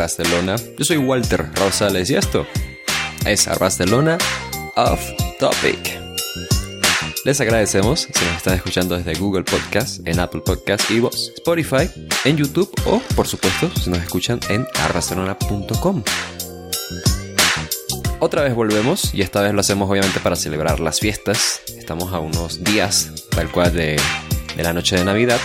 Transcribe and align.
Barcelona? 0.00 0.56
Yo 0.78 0.84
soy 0.86 0.96
Walter 0.96 1.46
Rosales 1.56 2.08
y 2.08 2.14
esto 2.14 2.46
es 3.26 3.46
Barcelona 3.58 4.16
Off 4.74 5.10
Topic. 5.38 6.00
Les 7.26 7.38
agradecemos 7.42 8.08
si 8.10 8.24
nos 8.24 8.36
están 8.38 8.54
escuchando 8.54 8.96
desde 8.96 9.12
Google 9.20 9.42
Podcast, 9.42 10.00
en 10.08 10.18
Apple 10.18 10.40
Podcast, 10.40 10.90
Evox, 10.90 11.32
Spotify, 11.36 11.90
en 12.24 12.38
YouTube 12.38 12.72
o, 12.86 13.02
por 13.14 13.28
supuesto, 13.28 13.70
si 13.78 13.90
nos 13.90 13.98
escuchan 13.98 14.40
en 14.48 14.66
arbarcelona.com. 14.82 16.02
Otra 18.20 18.42
vez 18.42 18.54
volvemos 18.54 19.12
y 19.12 19.20
esta 19.20 19.42
vez 19.42 19.52
lo 19.52 19.60
hacemos 19.60 19.90
obviamente 19.90 20.18
para 20.20 20.34
celebrar 20.34 20.80
las 20.80 20.98
fiestas. 20.98 21.60
Estamos 21.76 22.14
a 22.14 22.20
unos 22.20 22.64
días 22.64 23.26
tal 23.32 23.52
cual 23.52 23.74
de, 23.74 24.00
de 24.56 24.62
la 24.62 24.72
noche 24.72 24.96
de 24.96 25.04
Navidad 25.04 25.38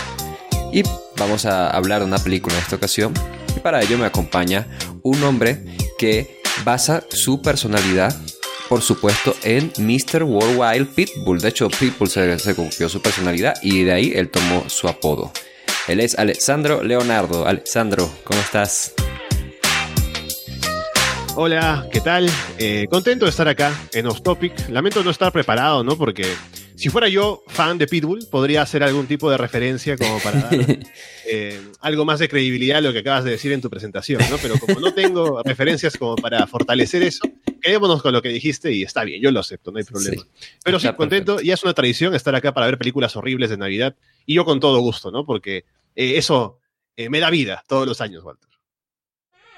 y 0.72 0.82
vamos 1.18 1.44
a 1.44 1.68
hablar 1.68 2.00
de 2.00 2.06
una 2.06 2.18
película 2.18 2.56
en 2.56 2.62
esta 2.62 2.76
ocasión. 2.76 3.12
Y 3.56 3.60
para 3.60 3.82
ello 3.82 3.96
me 3.96 4.04
acompaña 4.04 4.66
un 5.02 5.22
hombre 5.24 5.64
que 5.98 6.42
basa 6.64 7.02
su 7.08 7.40
personalidad, 7.40 8.14
por 8.68 8.82
supuesto, 8.82 9.34
en 9.42 9.72
Mr. 9.78 10.24
Worldwide 10.24 10.84
Pitbull. 10.84 11.40
De 11.40 11.48
hecho, 11.48 11.68
Pitbull 11.68 12.08
se, 12.08 12.38
se 12.38 12.88
su 12.88 13.00
personalidad 13.00 13.54
y 13.62 13.84
de 13.84 13.92
ahí 13.92 14.12
él 14.14 14.28
tomó 14.28 14.68
su 14.68 14.88
apodo. 14.88 15.32
Él 15.88 16.00
es 16.00 16.18
Alessandro 16.18 16.82
Leonardo. 16.82 17.46
Alessandro, 17.46 18.10
¿cómo 18.24 18.40
estás? 18.40 18.92
Hola, 21.36 21.86
¿qué 21.92 22.00
tal? 22.00 22.28
Eh, 22.58 22.86
contento 22.90 23.26
de 23.26 23.30
estar 23.30 23.46
acá 23.46 23.72
en 23.92 24.06
Off 24.06 24.22
Topic. 24.22 24.68
Lamento 24.68 25.04
no 25.04 25.10
estar 25.10 25.32
preparado, 25.32 25.84
¿no? 25.84 25.96
Porque 25.96 26.26
si 26.76 26.90
fuera 26.90 27.08
yo 27.08 27.42
fan 27.48 27.78
de 27.78 27.86
Pitbull, 27.86 28.26
podría 28.30 28.62
hacer 28.62 28.82
algún 28.82 29.06
tipo 29.06 29.30
de 29.30 29.38
referencia 29.38 29.96
como 29.96 30.18
para 30.20 30.42
dar 30.42 30.52
eh, 31.26 31.60
algo 31.80 32.04
más 32.04 32.18
de 32.18 32.28
credibilidad 32.28 32.78
a 32.78 32.80
lo 32.82 32.92
que 32.92 32.98
acabas 32.98 33.24
de 33.24 33.30
decir 33.30 33.52
en 33.52 33.62
tu 33.62 33.70
presentación, 33.70 34.20
¿no? 34.30 34.36
Pero 34.38 34.58
como 34.58 34.78
no 34.80 34.92
tengo 34.92 35.42
referencias 35.44 35.96
como 35.96 36.16
para 36.16 36.46
fortalecer 36.46 37.02
eso, 37.02 37.26
quedémonos 37.62 38.02
con 38.02 38.12
lo 38.12 38.20
que 38.20 38.28
dijiste 38.28 38.72
y 38.72 38.82
está 38.82 39.04
bien, 39.04 39.22
yo 39.22 39.30
lo 39.30 39.40
acepto, 39.40 39.72
no 39.72 39.78
hay 39.78 39.84
problema. 39.84 40.22
Sí, 40.22 40.58
Pero 40.62 40.78
sí, 40.78 40.86
contento, 40.88 41.32
perfecto. 41.32 41.40
ya 41.40 41.54
es 41.54 41.62
una 41.62 41.74
tradición 41.74 42.14
estar 42.14 42.34
acá 42.34 42.52
para 42.52 42.66
ver 42.66 42.78
películas 42.78 43.16
horribles 43.16 43.50
de 43.50 43.56
Navidad 43.56 43.96
y 44.26 44.34
yo 44.34 44.44
con 44.44 44.60
todo 44.60 44.78
gusto, 44.80 45.10
¿no? 45.10 45.24
Porque 45.24 45.64
eh, 45.94 46.16
eso 46.16 46.60
eh, 46.96 47.08
me 47.08 47.20
da 47.20 47.30
vida 47.30 47.64
todos 47.66 47.86
los 47.88 48.00
años, 48.02 48.22
Walter. 48.22 48.50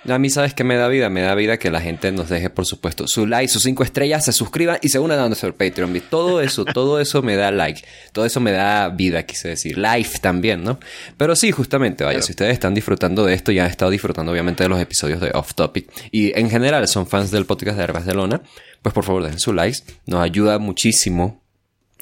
A 0.06 0.18
mí, 0.18 0.30
¿sabes 0.30 0.54
qué 0.54 0.64
me 0.64 0.76
da 0.76 0.88
vida? 0.88 1.10
Me 1.10 1.20
da 1.22 1.34
vida 1.34 1.58
que 1.58 1.70
la 1.70 1.80
gente 1.80 2.10
nos 2.12 2.28
deje, 2.28 2.50
por 2.50 2.64
supuesto, 2.64 3.06
su 3.08 3.26
like, 3.26 3.48
sus 3.48 3.64
cinco 3.64 3.82
estrellas, 3.82 4.24
se 4.24 4.32
suscriban 4.32 4.78
y 4.80 4.88
se 4.88 4.98
unan 4.98 5.18
a 5.18 5.26
nuestro 5.26 5.52
Patreon. 5.54 5.94
Y 5.96 6.00
todo 6.00 6.40
eso, 6.40 6.64
todo 6.64 7.00
eso 7.00 7.20
me 7.20 7.36
da 7.36 7.50
like. 7.50 7.82
Todo 8.12 8.24
eso 8.24 8.40
me 8.40 8.52
da 8.52 8.88
vida, 8.88 9.24
quise 9.24 9.48
decir. 9.48 9.76
Life 9.76 10.18
también, 10.20 10.62
¿no? 10.62 10.78
Pero 11.16 11.34
sí, 11.36 11.50
justamente, 11.50 12.04
vaya, 12.04 12.18
Claro. 12.18 12.26
si 12.26 12.32
ustedes 12.32 12.52
están 12.54 12.74
disfrutando 12.74 13.24
de 13.26 13.34
esto, 13.34 13.52
ya 13.52 13.64
han 13.64 13.70
estado 13.70 13.90
disfrutando 13.90 14.32
obviamente 14.32 14.62
de 14.62 14.68
los 14.68 14.80
episodios 14.80 15.20
de 15.20 15.30
Off 15.34 15.54
Topic. 15.54 15.90
Y 16.10 16.38
en 16.38 16.48
general 16.48 16.86
son 16.88 17.06
fans 17.06 17.30
del 17.30 17.44
podcast 17.44 17.76
de 17.78 17.86
Barcelona, 17.88 18.40
pues 18.82 18.94
por 18.94 19.04
favor 19.04 19.24
dejen 19.24 19.40
su 19.40 19.52
like. 19.52 19.78
Nos 20.06 20.22
ayuda 20.22 20.58
muchísimo 20.58 21.42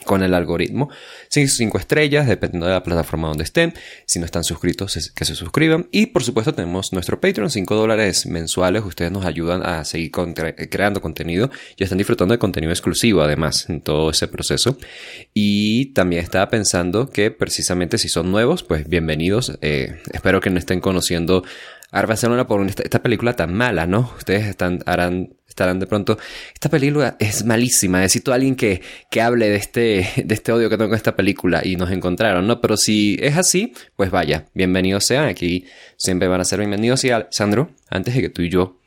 con 0.07 0.23
el 0.23 0.33
algoritmo. 0.33 0.89
Cinco, 1.29 1.51
cinco 1.51 1.79
estrellas, 1.79 2.27
dependiendo 2.27 2.67
de 2.67 2.73
la 2.73 2.83
plataforma 2.83 3.29
donde 3.29 3.45
estén. 3.45 3.75
Si 4.07 4.19
no 4.19 4.25
están 4.25 4.45
suscritos, 4.45 5.13
que 5.15 5.25
se 5.27 5.35
suscriban. 5.35 5.89
Y 5.91 6.07
por 6.07 6.25
supuesto 6.25 6.55
tenemos 6.55 6.95
nuestro 6.95 7.21
Patreon, 7.21 7.51
5 7.51 7.75
dólares 7.75 8.25
mensuales. 8.27 8.85
Ustedes 8.85 9.13
nos 9.13 9.27
ayudan 9.27 9.65
a 9.67 9.85
seguir 9.85 10.11
creando 10.71 11.03
contenido 11.03 11.51
y 11.77 11.85
están 11.85 11.99
disfrutando 11.99 12.33
de 12.33 12.39
contenido 12.39 12.73
exclusivo 12.73 13.21
además 13.23 13.69
en 13.69 13.83
todo 13.83 14.11
ese 14.11 14.29
proceso. 14.29 14.79
Y 15.35 15.87
también 15.87 16.23
estaba 16.23 16.49
pensando 16.49 17.11
que 17.11 17.31
precisamente 17.31 17.99
si 17.99 18.09
son 18.09 18.31
nuevos, 18.31 18.63
pues 18.63 18.89
bienvenidos. 18.89 19.59
Eh, 19.61 20.01
espero 20.13 20.41
que 20.41 20.51
no 20.51 20.59
estén 20.59 20.81
conociendo 20.81 21.45
a 21.91 22.05
Barcelona 22.05 22.47
por 22.47 22.67
esta 22.67 23.03
película 23.03 23.35
tan 23.35 23.55
mala, 23.55 23.87
¿no? 23.87 24.13
Ustedes 24.19 24.47
están, 24.47 24.83
harán, 24.87 25.35
estarán 25.57 25.81
de 25.81 25.87
pronto, 25.87 26.19
esta 26.53 26.69
película 26.69 27.17
es 27.19 27.47
malísima. 27.47 28.01
Necesito 28.01 28.31
a 28.31 28.35
alguien 28.35 28.57
que, 28.57 28.83
que 29.11 29.23
hable 29.23 29.49
de 29.49 29.57
este, 29.57 30.07
de 30.23 30.35
este 30.35 30.53
odio 30.53 30.69
que 30.69 30.77
tengo 30.77 30.91
con 30.91 30.97
esta 30.97 31.17
película 31.17 31.63
y 31.65 31.77
nos 31.77 31.91
encontraron, 31.91 32.47
¿no? 32.47 32.61
Pero 32.61 32.77
si 32.77 33.17
es 33.23 33.39
así, 33.39 33.73
pues 33.97 34.11
vaya, 34.11 34.45
bienvenidos 34.53 35.07
sean. 35.07 35.25
Aquí 35.25 35.65
siempre 35.97 36.29
van 36.29 36.43
a 36.43 36.45
ser 36.45 36.59
bienvenidos. 36.59 37.05
Y 37.05 37.11
Sandro, 37.31 37.71
antes 37.89 38.15
de 38.15 38.21
que 38.21 38.29
tú 38.29 38.43
y 38.43 38.51
yo 38.51 38.79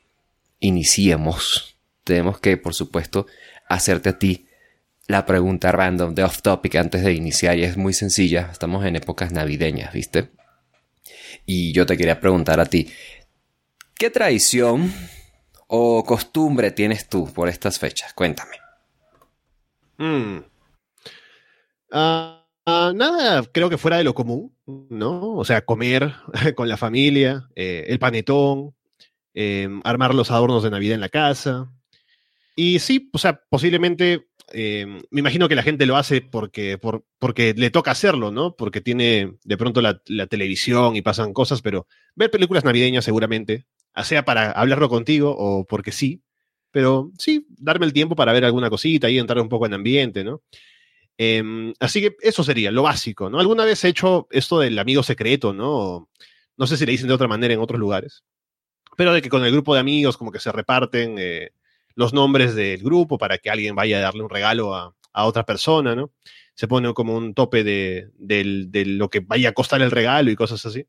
iniciemos, 0.59 1.75
tenemos 2.03 2.39
que, 2.39 2.55
por 2.57 2.75
supuesto, 2.75 3.25
hacerte 3.67 4.09
a 4.09 4.19
ti 4.19 4.45
la 5.07 5.25
pregunta 5.25 5.71
random 5.71 6.13
de 6.13 6.23
off 6.23 6.43
topic 6.43 6.75
antes 6.75 7.03
de 7.03 7.13
iniciar 7.13 7.57
y 7.57 7.63
es 7.63 7.77
muy 7.77 7.93
sencilla. 7.93 8.49
Estamos 8.51 8.85
en 8.85 8.95
épocas 8.95 9.31
navideñas, 9.31 9.91
¿viste? 9.91 10.29
Y 11.47 11.73
yo 11.73 11.87
te 11.87 11.97
quería 11.97 12.19
preguntar 12.19 12.59
a 12.59 12.65
ti, 12.65 12.91
¿qué 13.95 14.11
tradición 14.11 14.93
o 15.69 16.03
costumbre 16.03 16.71
tienes 16.71 17.07
tú 17.07 17.31
por 17.31 17.47
estas 17.47 17.79
fechas? 17.79 18.13
Cuéntame. 18.13 18.57
Mm. 19.97 20.39
Ah, 21.91 22.45
ah, 22.65 22.91
nada, 22.95 23.43
creo 23.51 23.69
que 23.69 23.77
fuera 23.77 23.97
de 23.97 24.03
lo 24.03 24.13
común, 24.13 24.55
¿no? 24.89 25.35
O 25.35 25.45
sea, 25.45 25.65
comer 25.65 26.13
con 26.55 26.67
la 26.67 26.77
familia, 26.77 27.49
eh, 27.55 27.85
el 27.87 27.99
panetón, 27.99 28.75
eh, 29.33 29.69
armar 29.83 30.15
los 30.15 30.31
adornos 30.31 30.63
de 30.63 30.71
Navidad 30.71 30.95
en 30.95 31.01
la 31.01 31.09
casa. 31.09 31.71
Y 32.55 32.79
sí, 32.79 33.09
o 33.13 33.17
sea, 33.17 33.41
posiblemente, 33.49 34.27
eh, 34.51 34.85
me 35.11 35.19
imagino 35.19 35.47
que 35.47 35.55
la 35.55 35.63
gente 35.63 35.85
lo 35.85 35.97
hace 35.97 36.21
porque, 36.21 36.77
por, 36.77 37.05
porque 37.19 37.53
le 37.55 37.69
toca 37.69 37.91
hacerlo, 37.91 38.31
¿no? 38.31 38.55
Porque 38.55 38.81
tiene 38.81 39.37
de 39.43 39.57
pronto 39.57 39.81
la, 39.81 40.01
televisión 40.27 40.95
y 40.95 41.01
pasan 41.01 41.33
cosas, 41.33 41.61
pero 41.61 41.87
ver 42.15 42.31
películas 42.31 42.65
navideñas 42.65 43.05
seguramente, 43.05 43.65
sea 44.03 44.25
para 44.25 44.51
hablarlo 44.51 44.89
contigo 44.89 45.35
o 45.37 45.65
porque 45.65 45.91
sí, 45.91 46.21
pero 46.71 47.11
sí, 47.17 47.45
darme 47.49 47.85
el 47.85 47.93
tiempo 47.93 48.15
para 48.15 48.33
ver 48.33 48.45
alguna 48.45 48.69
cosita 48.69 49.09
y 49.09 49.17
entrar 49.17 49.41
un 49.41 49.49
poco 49.49 49.65
en 49.65 49.73
ambiente, 49.73 50.23
¿no? 50.23 50.41
Em, 51.17 51.73
así 51.79 52.01
que 52.01 52.15
eso 52.21 52.43
sería 52.43 52.71
lo 52.71 52.83
básico, 52.83 53.29
¿no? 53.29 53.39
Alguna 53.39 53.65
vez 53.65 53.83
he 53.83 53.89
hecho 53.89 54.27
esto 54.31 54.59
del 54.59 54.79
amigo 54.79 55.03
secreto, 55.03 55.53
¿no? 55.53 56.09
No 56.57 56.67
sé 56.67 56.77
si 56.77 56.85
le 56.85 56.93
dicen 56.93 57.07
de 57.07 57.13
otra 57.13 57.27
manera 57.27 57.53
en 57.53 57.59
otros 57.59 57.79
lugares, 57.79 58.23
pero 58.97 59.13
de 59.13 59.21
que 59.21 59.29
con 59.29 59.43
el 59.43 59.51
grupo 59.51 59.73
de 59.73 59.81
amigos 59.81 60.17
como 60.17 60.31
que 60.31 60.39
se 60.39 60.51
reparten 60.51 61.17
eh, 61.19 61.51
los 61.95 62.13
nombres 62.13 62.55
del 62.55 62.81
grupo 62.83 63.17
para 63.17 63.37
que 63.37 63.49
alguien 63.49 63.75
vaya 63.75 63.97
a 63.97 64.01
darle 64.01 64.23
un 64.23 64.29
regalo 64.29 64.75
a, 64.75 64.95
a 65.13 65.25
otra 65.25 65.45
persona, 65.45 65.95
¿no? 65.95 66.11
Se 66.55 66.67
pone 66.67 66.93
como 66.93 67.15
un 67.17 67.33
tope 67.33 67.63
de, 67.63 68.09
de 68.17 68.85
lo 68.85 69.09
que 69.09 69.21
vaya 69.21 69.49
a 69.49 69.53
costar 69.53 69.81
el 69.81 69.91
regalo 69.91 70.31
y 70.31 70.35
cosas 70.35 70.65
así. 70.65 70.85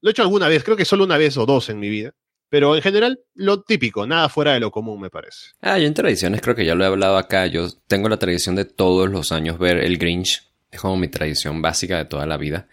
Lo 0.00 0.10
he 0.10 0.12
hecho 0.12 0.22
alguna 0.22 0.48
vez, 0.48 0.64
creo 0.64 0.76
que 0.76 0.84
solo 0.84 1.04
una 1.04 1.16
vez 1.16 1.36
o 1.38 1.46
dos 1.46 1.70
en 1.70 1.80
mi 1.80 1.88
vida, 1.88 2.14
pero 2.54 2.76
en 2.76 2.82
general 2.82 3.18
lo 3.34 3.62
típico, 3.62 4.06
nada 4.06 4.28
fuera 4.28 4.52
de 4.52 4.60
lo 4.60 4.70
común, 4.70 5.00
me 5.00 5.10
parece. 5.10 5.48
Ah, 5.60 5.76
yo 5.76 5.88
en 5.88 5.94
tradiciones 5.94 6.40
creo 6.40 6.54
que 6.54 6.64
ya 6.64 6.76
lo 6.76 6.84
he 6.84 6.86
hablado 6.86 7.16
acá. 7.18 7.48
Yo 7.48 7.66
tengo 7.88 8.08
la 8.08 8.16
tradición 8.16 8.54
de 8.54 8.64
todos 8.64 9.10
los 9.10 9.32
años 9.32 9.58
ver 9.58 9.78
el 9.78 9.98
Grinch. 9.98 10.44
Es 10.70 10.80
como 10.80 10.96
mi 10.96 11.08
tradición 11.08 11.60
básica 11.62 11.98
de 11.98 12.04
toda 12.04 12.26
la 12.26 12.36
vida. 12.36 12.68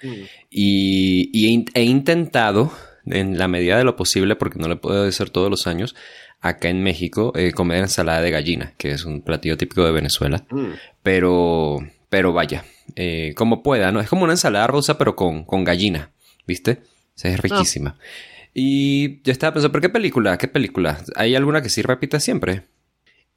Y, 0.51 1.31
y 1.33 1.47
he, 1.47 1.49
in- 1.49 1.65
he 1.73 1.81
intentado, 1.81 2.71
en 3.07 3.39
la 3.39 3.47
medida 3.47 3.75
de 3.79 3.83
lo 3.83 3.95
posible, 3.95 4.35
porque 4.35 4.59
no 4.59 4.67
lo 4.67 4.79
puedo 4.79 5.07
hacer 5.07 5.31
todos 5.31 5.49
los 5.49 5.65
años, 5.65 5.95
acá 6.41 6.69
en 6.69 6.83
México, 6.83 7.33
eh, 7.35 7.51
comer 7.51 7.79
ensalada 7.79 8.21
de 8.21 8.29
gallina, 8.29 8.73
que 8.77 8.91
es 8.91 9.03
un 9.05 9.23
platillo 9.23 9.57
típico 9.57 9.83
de 9.83 9.91
Venezuela. 9.93 10.45
Mm. 10.51 10.73
Pero, 11.01 11.79
pero 12.09 12.33
vaya, 12.33 12.65
eh, 12.95 13.33
como 13.35 13.63
pueda, 13.63 13.91
¿no? 13.91 13.99
Es 13.99 14.09
como 14.09 14.25
una 14.25 14.33
ensalada 14.33 14.67
rusa, 14.67 14.99
pero 14.99 15.15
con, 15.15 15.43
con 15.43 15.63
gallina, 15.63 16.11
¿viste? 16.45 16.81
O 17.15 17.19
sea, 17.21 17.31
es 17.31 17.39
riquísima. 17.39 17.97
Y 18.53 19.21
yo 19.23 19.31
estaba 19.31 19.53
pensando, 19.53 19.71
¿pero 19.71 19.81
qué 19.81 19.89
película? 19.89 20.37
¿Qué 20.37 20.47
película? 20.47 21.03
¿Hay 21.15 21.35
alguna 21.35 21.61
que 21.61 21.69
sí 21.69 21.81
repita 21.81 22.19
siempre? 22.19 22.63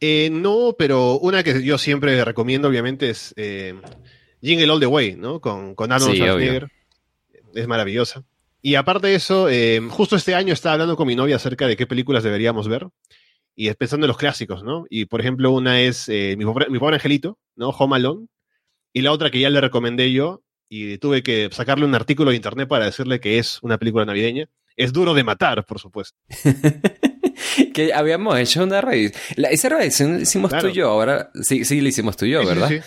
Eh, 0.00 0.28
no, 0.32 0.74
pero 0.78 1.18
una 1.18 1.42
que 1.42 1.62
yo 1.62 1.78
siempre 1.78 2.24
recomiendo, 2.24 2.68
obviamente, 2.68 3.10
es 3.10 3.32
eh, 3.36 3.74
Jingle 4.42 4.70
All 4.70 4.80
the 4.80 4.86
Way, 4.86 5.16
¿no? 5.16 5.40
Con, 5.40 5.74
con 5.74 5.92
Arnold 5.92 6.12
Sí, 6.12 6.18
Schwarzenegger. 6.18 6.68
Es 7.54 7.68
maravillosa. 7.68 8.24
Y 8.60 8.74
aparte 8.74 9.08
de 9.08 9.14
eso, 9.14 9.48
eh, 9.48 9.80
justo 9.90 10.16
este 10.16 10.34
año 10.34 10.52
estaba 10.52 10.72
hablando 10.72 10.96
con 10.96 11.06
mi 11.06 11.14
novia 11.14 11.36
acerca 11.36 11.66
de 11.66 11.76
qué 11.76 11.86
películas 11.86 12.24
deberíamos 12.24 12.66
ver. 12.66 12.88
Y 13.54 13.72
pensando 13.74 14.06
en 14.06 14.08
los 14.08 14.16
clásicos, 14.16 14.64
¿no? 14.64 14.84
Y 14.90 15.04
por 15.04 15.20
ejemplo, 15.20 15.52
una 15.52 15.80
es 15.80 16.08
eh, 16.08 16.34
mi, 16.36 16.44
pobre, 16.44 16.68
mi 16.70 16.78
pobre 16.78 16.96
angelito, 16.96 17.38
¿no? 17.54 17.68
Home 17.68 17.96
Alone. 17.96 18.26
Y 18.92 19.02
la 19.02 19.12
otra 19.12 19.30
que 19.30 19.38
ya 19.38 19.50
le 19.50 19.60
recomendé 19.60 20.12
yo, 20.12 20.42
y 20.68 20.98
tuve 20.98 21.22
que 21.22 21.48
sacarle 21.52 21.84
un 21.84 21.94
artículo 21.94 22.30
de 22.30 22.36
internet 22.36 22.66
para 22.66 22.86
decirle 22.86 23.20
que 23.20 23.38
es 23.38 23.58
una 23.62 23.78
película 23.78 24.04
navideña, 24.04 24.48
es 24.76 24.92
Duro 24.92 25.14
de 25.14 25.24
Matar, 25.24 25.64
por 25.64 25.78
supuesto. 25.78 26.16
que 27.74 27.92
habíamos 27.92 28.38
hecho 28.38 28.62
una 28.62 28.80
revisión. 28.80 29.20
Esa 29.50 29.68
revisión 29.68 30.16
la 30.16 30.22
hicimos 30.22 30.50
Claro. 30.50 30.68
tú 30.68 30.72
y 30.72 30.76
yo, 30.78 30.88
ahora 30.90 31.30
sí, 31.42 31.64
sí, 31.64 31.80
la 31.80 31.88
hicimos 31.88 32.16
tú 32.16 32.24
y 32.26 32.30
yo, 32.30 32.42
Sí, 32.42 32.46
¿verdad? 32.48 32.68
sí, 32.68 32.76
sí. 32.78 32.82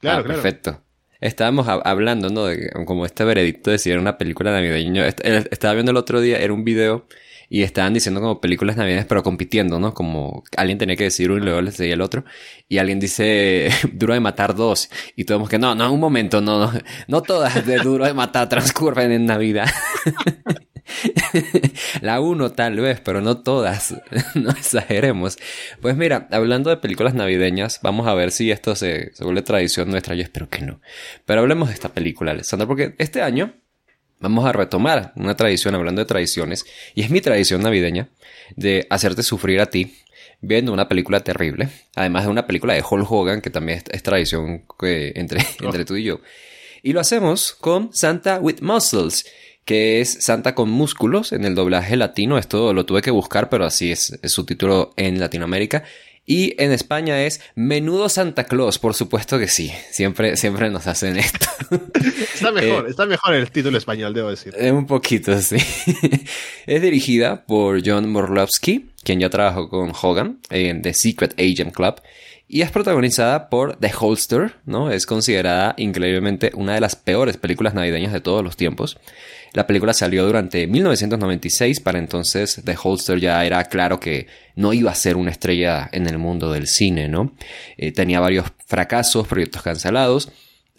Claro, 0.00 0.20
Ah, 0.20 0.22
claro. 0.24 0.42
Perfecto. 0.42 0.82
Estábamos 1.20 1.68
hab- 1.68 1.82
hablando, 1.84 2.28
¿no? 2.30 2.46
De 2.46 2.70
como 2.84 3.06
este 3.06 3.22
veredicto 3.24 3.70
de 3.70 3.78
si 3.78 3.90
era 3.90 4.00
una 4.00 4.18
película 4.18 4.50
navideña. 4.50 5.06
Est- 5.06 5.20
Estaba 5.24 5.74
viendo 5.74 5.92
el 5.92 5.96
otro 5.96 6.20
día, 6.20 6.38
era 6.38 6.52
un 6.52 6.64
video 6.64 7.06
y 7.48 7.62
estaban 7.62 7.94
diciendo 7.94 8.20
como 8.20 8.40
películas 8.40 8.76
navideñas, 8.76 9.04
pero 9.06 9.22
compitiendo, 9.22 9.78
¿no? 9.78 9.94
Como 9.94 10.42
alguien 10.56 10.78
tenía 10.78 10.96
que 10.96 11.04
decir 11.04 11.30
uno 11.30 11.40
y 11.40 11.44
luego 11.44 11.60
le 11.60 11.70
seguía 11.70 11.94
el 11.94 12.00
otro. 12.00 12.24
Y 12.68 12.78
alguien 12.78 12.98
dice 12.98 13.68
Duro 13.92 14.14
de 14.14 14.20
Matar 14.20 14.56
dos. 14.56 14.90
Y 15.14 15.24
todos 15.24 15.48
que 15.48 15.58
no, 15.60 15.74
no, 15.76 15.92
un 15.92 16.00
momento, 16.00 16.40
no, 16.40 16.58
no. 16.72 16.80
No 17.06 17.22
todas 17.22 17.64
de 17.64 17.76
Duro 17.76 18.04
de 18.06 18.14
Matar 18.14 18.48
transcurren 18.48 19.12
en 19.12 19.26
Navidad. 19.26 19.68
la 22.00 22.20
uno 22.20 22.52
tal 22.52 22.80
vez, 22.80 23.00
pero 23.00 23.20
no 23.20 23.42
todas. 23.42 23.94
no 24.34 24.50
exageremos. 24.50 25.38
Pues 25.80 25.96
mira, 25.96 26.28
hablando 26.30 26.70
de 26.70 26.76
películas 26.76 27.14
navideñas, 27.14 27.80
vamos 27.82 28.06
a 28.06 28.14
ver 28.14 28.30
si 28.30 28.50
esto 28.50 28.74
se, 28.74 29.14
se 29.14 29.24
vuelve 29.24 29.42
tradición 29.42 29.90
nuestra. 29.90 30.14
Yo 30.14 30.22
espero 30.22 30.48
que 30.48 30.62
no. 30.62 30.80
Pero 31.24 31.40
hablemos 31.40 31.68
de 31.68 31.74
esta 31.74 31.90
película, 31.90 32.32
Alessandro, 32.32 32.66
porque 32.66 32.94
este 32.98 33.22
año 33.22 33.54
vamos 34.22 34.44
a 34.46 34.52
retomar 34.52 35.12
una 35.16 35.36
tradición, 35.36 35.74
hablando 35.74 36.00
de 36.00 36.06
tradiciones, 36.06 36.64
y 36.94 37.02
es 37.02 37.10
mi 37.10 37.20
tradición 37.20 37.62
navideña, 37.62 38.08
de 38.56 38.86
hacerte 38.88 39.22
sufrir 39.22 39.60
a 39.60 39.66
ti 39.66 39.96
viendo 40.40 40.72
una 40.72 40.88
película 40.88 41.20
terrible, 41.20 41.68
además 41.94 42.24
de 42.24 42.30
una 42.30 42.46
película 42.46 42.74
de 42.74 42.84
Hulk 42.88 43.10
Hogan, 43.10 43.40
que 43.40 43.50
también 43.50 43.82
es, 43.90 44.02
tradición 44.02 44.64
entre, 44.80 45.40
oh. 45.60 45.66
entre 45.66 45.84
tú 45.84 45.96
y 45.96 46.04
yo. 46.04 46.20
Y 46.82 46.92
lo 46.92 47.00
hacemos 47.00 47.52
con 47.52 47.92
Santa 47.92 48.38
with 48.40 48.60
Muscles, 48.60 49.24
que 49.64 50.00
es 50.00 50.24
Santa 50.24 50.54
con 50.54 50.70
músculos 50.70 51.32
en 51.32 51.44
el 51.44 51.54
doblaje 51.54 51.96
latino. 51.96 52.38
Esto 52.38 52.72
lo 52.72 52.86
tuve 52.86 53.02
que 53.02 53.10
buscar, 53.10 53.48
pero 53.48 53.64
así 53.64 53.92
es, 53.92 54.18
su 54.24 54.44
título 54.44 54.92
en 54.96 55.20
Latinoamérica. 55.20 55.84
Y 56.24 56.54
en 56.62 56.70
España 56.70 57.24
es 57.24 57.40
Menudo 57.56 58.08
Santa 58.08 58.44
Claus, 58.44 58.78
por 58.78 58.94
supuesto 58.94 59.38
que 59.40 59.48
sí. 59.48 59.72
Siempre, 59.90 60.36
siempre 60.36 60.70
nos 60.70 60.86
hacen 60.86 61.16
esto. 61.16 61.46
Está 62.34 62.52
mejor, 62.52 62.86
eh, 62.86 62.90
está 62.90 63.06
mejor 63.06 63.34
el 63.34 63.50
título 63.50 63.78
español, 63.78 64.14
debo 64.14 64.30
decir. 64.30 64.54
Eh, 64.56 64.70
un 64.70 64.86
poquito, 64.86 65.36
sí. 65.40 65.56
es 66.66 66.82
dirigida 66.82 67.44
por 67.44 67.82
John 67.84 68.10
Morlowski, 68.10 68.90
quien 69.02 69.20
ya 69.20 69.30
trabajó 69.30 69.68
con 69.68 69.92
Hogan 70.00 70.38
en 70.50 70.82
The 70.82 70.94
Secret 70.94 71.34
Agent 71.38 71.74
Club 71.74 72.00
y 72.52 72.60
es 72.60 72.70
protagonizada 72.70 73.48
por 73.48 73.76
The 73.76 73.90
Holster, 73.98 74.56
¿no? 74.66 74.90
Es 74.90 75.06
considerada 75.06 75.74
increíblemente 75.78 76.52
una 76.54 76.74
de 76.74 76.82
las 76.82 76.96
peores 76.96 77.38
películas 77.38 77.72
navideñas 77.72 78.12
de 78.12 78.20
todos 78.20 78.44
los 78.44 78.58
tiempos. 78.58 78.98
La 79.54 79.66
película 79.66 79.94
salió 79.94 80.26
durante 80.26 80.66
1996, 80.66 81.80
para 81.80 81.98
entonces 81.98 82.60
The 82.62 82.76
Holster 82.80 83.18
ya 83.18 83.42
era 83.46 83.64
claro 83.64 83.98
que 83.98 84.26
no 84.54 84.74
iba 84.74 84.90
a 84.90 84.94
ser 84.94 85.16
una 85.16 85.30
estrella 85.30 85.88
en 85.92 86.06
el 86.06 86.18
mundo 86.18 86.52
del 86.52 86.66
cine, 86.66 87.08
¿no? 87.08 87.32
Eh, 87.78 87.90
tenía 87.90 88.20
varios 88.20 88.44
fracasos, 88.66 89.26
proyectos 89.26 89.62
cancelados, 89.62 90.30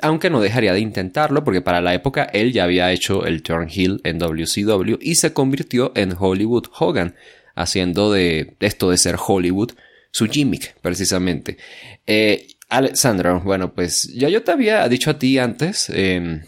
aunque 0.03 0.29
no 0.29 0.41
dejaría 0.41 0.73
de 0.73 0.79
intentarlo 0.79 1.43
porque 1.43 1.61
para 1.61 1.81
la 1.81 1.95
época 1.95 2.29
él 2.33 2.53
ya 2.53 2.65
había 2.65 2.91
hecho 2.91 3.25
el 3.25 3.41
turn 3.41 3.67
heel 3.67 3.99
en 4.03 4.19
WCW 4.19 4.97
y 5.01 5.15
se 5.15 5.33
convirtió 5.33 5.91
en 5.95 6.13
Hollywood 6.15 6.67
Hogan, 6.77 7.15
haciendo 7.55 8.11
de 8.11 8.57
esto 8.59 8.91
de 8.91 8.99
ser 8.99 9.15
Hollywood 9.17 9.71
su 10.13 10.27
gimmick, 10.27 10.75
precisamente. 10.79 11.57
Eh, 12.05 12.47
Alexandra, 12.69 13.33
bueno, 13.33 13.73
pues 13.73 14.03
ya 14.13 14.29
yo 14.29 14.43
te 14.43 14.51
había 14.51 14.87
dicho 14.87 15.09
a 15.09 15.17
ti 15.17 15.39
antes, 15.39 15.89
em, 15.89 16.43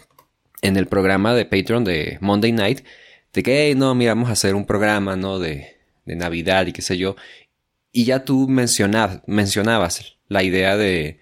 en 0.62 0.76
el 0.76 0.86
programa 0.86 1.34
de 1.34 1.44
Patreon 1.44 1.84
de 1.84 2.18
Monday 2.20 2.52
Night, 2.52 2.80
de 3.32 3.42
que, 3.42 3.74
no, 3.74 3.94
mira, 3.94 4.14
vamos 4.14 4.30
a 4.30 4.32
hacer 4.32 4.54
un 4.54 4.66
programa, 4.66 5.16
¿no? 5.16 5.40
De, 5.40 5.76
de 6.04 6.16
Navidad 6.16 6.66
y 6.66 6.72
qué 6.72 6.80
sé 6.80 6.96
yo. 6.96 7.16
Y 7.92 8.04
ya 8.04 8.24
tú 8.24 8.48
mencionabas, 8.48 10.16
la 10.28 10.42
idea 10.44 10.76
de, 10.76 11.20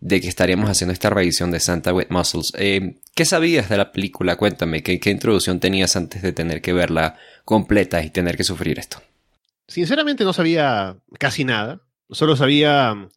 de 0.00 0.20
que 0.20 0.28
estaríamos 0.28 0.70
haciendo 0.70 0.92
esta 0.94 1.10
revisión 1.10 1.50
de 1.50 1.60
Santa 1.60 1.92
with 1.92 2.08
Muscles. 2.08 2.52
Em, 2.56 2.96
¿Qué 3.14 3.26
sabías 3.26 3.68
de 3.68 3.76
la 3.76 3.92
película? 3.92 4.36
Cuéntame, 4.36 4.82
¿qué, 4.82 4.98
¿qué 4.98 5.10
introducción 5.10 5.60
tenías 5.60 5.94
antes 5.96 6.22
de 6.22 6.32
tener 6.32 6.62
que 6.62 6.72
verla 6.72 7.16
completa 7.44 8.02
y 8.02 8.08
tener 8.10 8.38
que 8.38 8.44
sufrir 8.44 8.78
esto? 8.78 9.02
Sinceramente 9.68 10.24
no 10.24 10.32
sabía 10.32 10.98
casi 11.18 11.44
nada. 11.44 11.82
Solo 12.10 12.36
sabía 12.36 12.94
mm, 12.94 13.08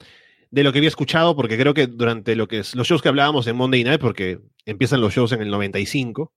de 0.51 0.63
lo 0.63 0.71
que 0.71 0.79
había 0.79 0.89
escuchado, 0.89 1.35
porque 1.35 1.57
creo 1.57 1.73
que 1.73 1.87
durante 1.87 2.35
lo 2.35 2.47
que 2.47 2.59
es, 2.59 2.75
los 2.75 2.87
shows 2.87 3.01
que 3.01 3.09
hablábamos 3.09 3.47
en 3.47 3.55
Monday 3.55 3.83
Night, 3.83 4.01
porque 4.01 4.39
empiezan 4.65 5.01
los 5.01 5.13
shows 5.13 5.31
en 5.31 5.41
el 5.41 5.49
95, 5.49 6.33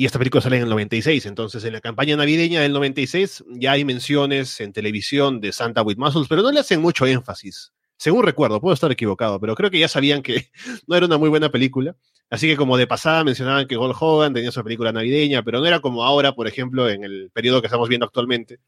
y 0.00 0.06
esta 0.06 0.18
película 0.20 0.40
sale 0.40 0.58
en 0.58 0.62
el 0.62 0.68
96. 0.68 1.26
Entonces, 1.26 1.64
en 1.64 1.72
la 1.72 1.80
campaña 1.80 2.16
navideña 2.16 2.60
del 2.60 2.72
96 2.72 3.44
ya 3.48 3.72
hay 3.72 3.84
menciones 3.84 4.60
en 4.60 4.72
televisión 4.72 5.40
de 5.40 5.52
Santa 5.52 5.82
with 5.82 5.96
Muscles, 5.96 6.28
pero 6.28 6.42
no 6.42 6.52
le 6.52 6.60
hacen 6.60 6.80
mucho 6.80 7.04
énfasis. 7.04 7.72
Según 7.96 8.22
recuerdo, 8.22 8.60
puedo 8.60 8.74
estar 8.74 8.92
equivocado, 8.92 9.40
pero 9.40 9.56
creo 9.56 9.72
que 9.72 9.80
ya 9.80 9.88
sabían 9.88 10.22
que 10.22 10.50
no 10.86 10.94
era 10.94 11.06
una 11.06 11.18
muy 11.18 11.28
buena 11.28 11.50
película. 11.50 11.96
Así 12.30 12.46
que 12.46 12.56
como 12.56 12.76
de 12.76 12.86
pasada 12.86 13.24
mencionaban 13.24 13.66
que 13.66 13.74
Gold 13.74 13.96
Hogan 13.98 14.34
tenía 14.34 14.52
su 14.52 14.62
película 14.62 14.92
navideña, 14.92 15.42
pero 15.42 15.58
no 15.58 15.66
era 15.66 15.80
como 15.80 16.04
ahora, 16.04 16.32
por 16.32 16.46
ejemplo, 16.46 16.88
en 16.88 17.02
el 17.02 17.32
periodo 17.32 17.60
que 17.60 17.66
estamos 17.66 17.88
viendo 17.88 18.06
actualmente, 18.06 18.60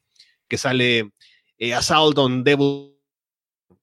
que 0.51 0.57
sale 0.57 1.11
eh, 1.57 1.73
Assault 1.73 2.17
on 2.17 2.43
Devil 2.43 2.91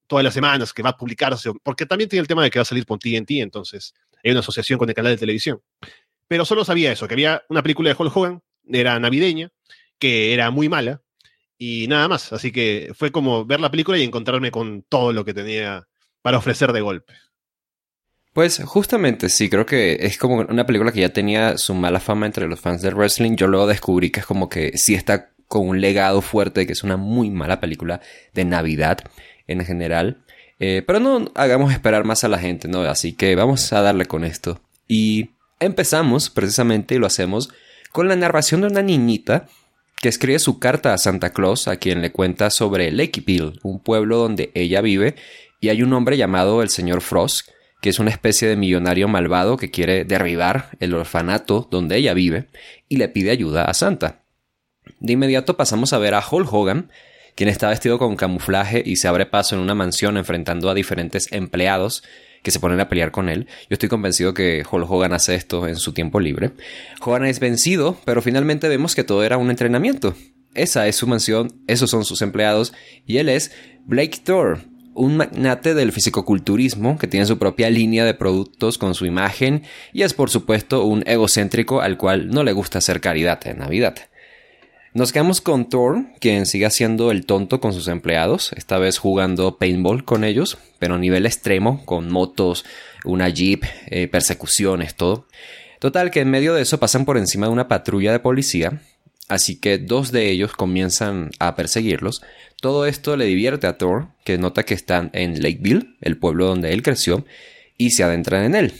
todas 0.05 0.23
las 0.23 0.35
semanas, 0.35 0.71
que 0.71 0.83
va 0.83 0.91
a 0.91 0.97
publicarse, 0.97 1.49
porque 1.63 1.87
también 1.87 2.07
tiene 2.07 2.21
el 2.21 2.27
tema 2.27 2.43
de 2.43 2.51
que 2.51 2.59
va 2.59 2.61
a 2.61 2.65
salir 2.65 2.85
por 2.85 2.99
TNT, 2.99 3.31
entonces 3.41 3.95
hay 4.23 4.29
una 4.29 4.41
asociación 4.41 4.77
con 4.77 4.87
el 4.87 4.93
canal 4.93 5.13
de 5.13 5.17
televisión. 5.17 5.59
Pero 6.27 6.45
solo 6.45 6.63
sabía 6.63 6.91
eso, 6.91 7.07
que 7.07 7.15
había 7.15 7.41
una 7.49 7.63
película 7.63 7.89
de 7.89 7.95
Hulk 7.97 8.15
Hogan, 8.15 8.43
era 8.67 8.99
navideña, 8.99 9.49
que 9.97 10.31
era 10.31 10.51
muy 10.51 10.69
mala, 10.69 11.01
y 11.57 11.87
nada 11.87 12.07
más. 12.07 12.31
Así 12.33 12.51
que 12.51 12.91
fue 12.93 13.11
como 13.11 13.45
ver 13.45 13.59
la 13.59 13.71
película 13.71 13.97
y 13.97 14.03
encontrarme 14.03 14.51
con 14.51 14.83
todo 14.83 15.11
lo 15.11 15.25
que 15.25 15.33
tenía 15.33 15.87
para 16.21 16.37
ofrecer 16.37 16.71
de 16.71 16.81
golpe. 16.81 17.15
Pues 18.31 18.61
justamente 18.63 19.27
sí, 19.29 19.49
creo 19.49 19.65
que 19.65 19.93
es 20.01 20.19
como 20.19 20.35
una 20.41 20.67
película 20.67 20.91
que 20.91 21.01
ya 21.01 21.09
tenía 21.09 21.57
su 21.57 21.73
mala 21.73 21.99
fama 21.99 22.27
entre 22.27 22.47
los 22.47 22.59
fans 22.59 22.83
del 22.83 22.93
wrestling. 22.93 23.35
Yo 23.35 23.47
luego 23.47 23.65
descubrí 23.65 24.11
que 24.11 24.19
es 24.19 24.25
como 24.27 24.47
que 24.47 24.77
sí 24.77 24.93
está 24.93 25.31
con 25.49 25.67
un 25.67 25.81
legado 25.81 26.21
fuerte 26.21 26.61
de 26.61 26.67
que 26.67 26.73
es 26.73 26.83
una 26.83 26.95
muy 26.95 27.29
mala 27.29 27.59
película 27.59 27.99
de 28.33 28.45
Navidad 28.45 28.99
en 29.47 29.65
general. 29.65 30.23
Eh, 30.59 30.83
pero 30.85 30.99
no 30.99 31.31
hagamos 31.35 31.73
esperar 31.73 32.05
más 32.05 32.23
a 32.23 32.29
la 32.29 32.37
gente, 32.37 32.69
¿no? 32.69 32.81
Así 32.83 33.13
que 33.13 33.35
vamos 33.35 33.73
a 33.73 33.81
darle 33.81 34.05
con 34.05 34.23
esto. 34.23 34.61
Y 34.87 35.31
empezamos 35.59 36.29
precisamente 36.29 36.95
y 36.95 36.99
lo 36.99 37.07
hacemos 37.07 37.49
con 37.91 38.07
la 38.07 38.15
narración 38.15 38.61
de 38.61 38.67
una 38.67 38.83
niñita 38.83 39.47
que 40.01 40.07
escribe 40.07 40.39
su 40.39 40.59
carta 40.59 40.93
a 40.93 40.97
Santa 40.97 41.31
Claus, 41.31 41.67
a 41.67 41.77
quien 41.77 42.01
le 42.01 42.11
cuenta 42.11 42.51
sobre 42.51 42.91
Lakeville, 42.91 43.59
un 43.63 43.79
pueblo 43.79 44.17
donde 44.17 44.51
ella 44.53 44.81
vive, 44.81 45.15
y 45.59 45.69
hay 45.69 45.81
un 45.83 45.91
hombre 45.93 46.15
llamado 46.15 46.61
el 46.61 46.69
señor 46.69 47.01
Frost, 47.01 47.49
que 47.81 47.89
es 47.89 47.99
una 47.99 48.11
especie 48.11 48.47
de 48.47 48.55
millonario 48.55 49.07
malvado 49.07 49.57
que 49.57 49.71
quiere 49.71 50.05
derribar 50.05 50.69
el 50.79 50.93
orfanato 50.93 51.67
donde 51.69 51.97
ella 51.97 52.13
vive 52.13 52.47
y 52.87 52.97
le 52.97 53.09
pide 53.09 53.31
ayuda 53.31 53.65
a 53.65 53.73
Santa. 53.73 54.21
De 54.99 55.13
inmediato 55.13 55.57
pasamos 55.57 55.93
a 55.93 55.97
ver 55.97 56.13
a 56.13 56.23
Hulk 56.27 56.51
Hogan, 56.51 56.91
quien 57.35 57.49
está 57.49 57.69
vestido 57.69 57.97
con 57.99 58.15
camuflaje 58.15 58.83
y 58.85 58.97
se 58.97 59.07
abre 59.07 59.25
paso 59.25 59.55
en 59.55 59.61
una 59.61 59.75
mansión 59.75 60.17
enfrentando 60.17 60.69
a 60.69 60.73
diferentes 60.73 61.31
empleados 61.31 62.03
que 62.43 62.51
se 62.51 62.59
ponen 62.59 62.79
a 62.79 62.89
pelear 62.89 63.11
con 63.11 63.29
él. 63.29 63.47
Yo 63.69 63.73
estoy 63.73 63.89
convencido 63.89 64.33
que 64.33 64.63
Hulk 64.69 64.89
Hogan 64.89 65.13
hace 65.13 65.35
esto 65.35 65.67
en 65.67 65.75
su 65.75 65.93
tiempo 65.93 66.19
libre. 66.19 66.51
Hogan 67.01 67.25
es 67.25 67.39
vencido, 67.39 67.97
pero 68.05 68.21
finalmente 68.21 68.67
vemos 68.69 68.95
que 68.95 69.03
todo 69.03 69.23
era 69.23 69.37
un 69.37 69.49
entrenamiento. 69.49 70.15
Esa 70.55 70.87
es 70.87 70.95
su 70.95 71.07
mansión, 71.07 71.61
esos 71.67 71.89
son 71.89 72.05
sus 72.05 72.21
empleados, 72.21 72.73
y 73.05 73.17
él 73.17 73.29
es 73.29 73.51
Blake 73.85 74.19
Thor, 74.23 74.59
un 74.99 75.15
magnate 75.15 75.73
del 75.73 75.91
fisicoculturismo 75.91 76.97
que 76.97 77.07
tiene 77.07 77.25
su 77.25 77.37
propia 77.37 77.69
línea 77.69 78.03
de 78.03 78.13
productos 78.13 78.77
con 78.77 78.95
su 78.95 79.05
imagen 79.05 79.63
y 79.93 80.01
es 80.01 80.13
por 80.13 80.29
supuesto 80.29 80.83
un 80.83 81.03
egocéntrico 81.07 81.79
al 81.79 81.97
cual 81.97 82.29
no 82.29 82.43
le 82.43 82.51
gusta 82.51 82.79
hacer 82.79 82.99
caridad 82.99 83.39
en 83.47 83.59
Navidad. 83.59 83.95
Nos 84.99 85.13
quedamos 85.13 85.39
con 85.39 85.69
Thor, 85.69 86.03
quien 86.19 86.45
sigue 86.45 86.65
haciendo 86.65 87.09
el 87.11 87.25
tonto 87.25 87.61
con 87.61 87.71
sus 87.71 87.87
empleados, 87.87 88.51
esta 88.57 88.79
vez 88.79 88.97
jugando 88.97 89.57
paintball 89.57 90.03
con 90.03 90.25
ellos, 90.25 90.57
pero 90.77 90.95
a 90.95 90.97
nivel 90.97 91.25
extremo, 91.25 91.85
con 91.85 92.11
motos, 92.11 92.65
una 93.05 93.29
jeep, 93.29 93.63
eh, 93.87 94.09
persecuciones, 94.09 94.95
todo. 94.95 95.25
Total, 95.79 96.11
que 96.11 96.19
en 96.19 96.29
medio 96.29 96.53
de 96.53 96.63
eso 96.63 96.81
pasan 96.81 97.05
por 97.05 97.17
encima 97.17 97.47
de 97.47 97.53
una 97.53 97.69
patrulla 97.69 98.11
de 98.11 98.19
policía, 98.19 98.81
así 99.29 99.57
que 99.57 99.77
dos 99.77 100.11
de 100.11 100.31
ellos 100.31 100.51
comienzan 100.51 101.31
a 101.39 101.55
perseguirlos. 101.55 102.21
Todo 102.59 102.85
esto 102.85 103.15
le 103.15 103.23
divierte 103.23 103.67
a 103.67 103.77
Thor, 103.77 104.09
que 104.25 104.37
nota 104.37 104.63
que 104.63 104.73
están 104.73 105.11
en 105.13 105.41
Lakeville, 105.41 105.95
el 106.01 106.17
pueblo 106.17 106.47
donde 106.47 106.73
él 106.73 106.83
creció, 106.83 107.25
y 107.77 107.91
se 107.91 108.03
adentran 108.03 108.43
en 108.43 108.55
él. 108.55 108.73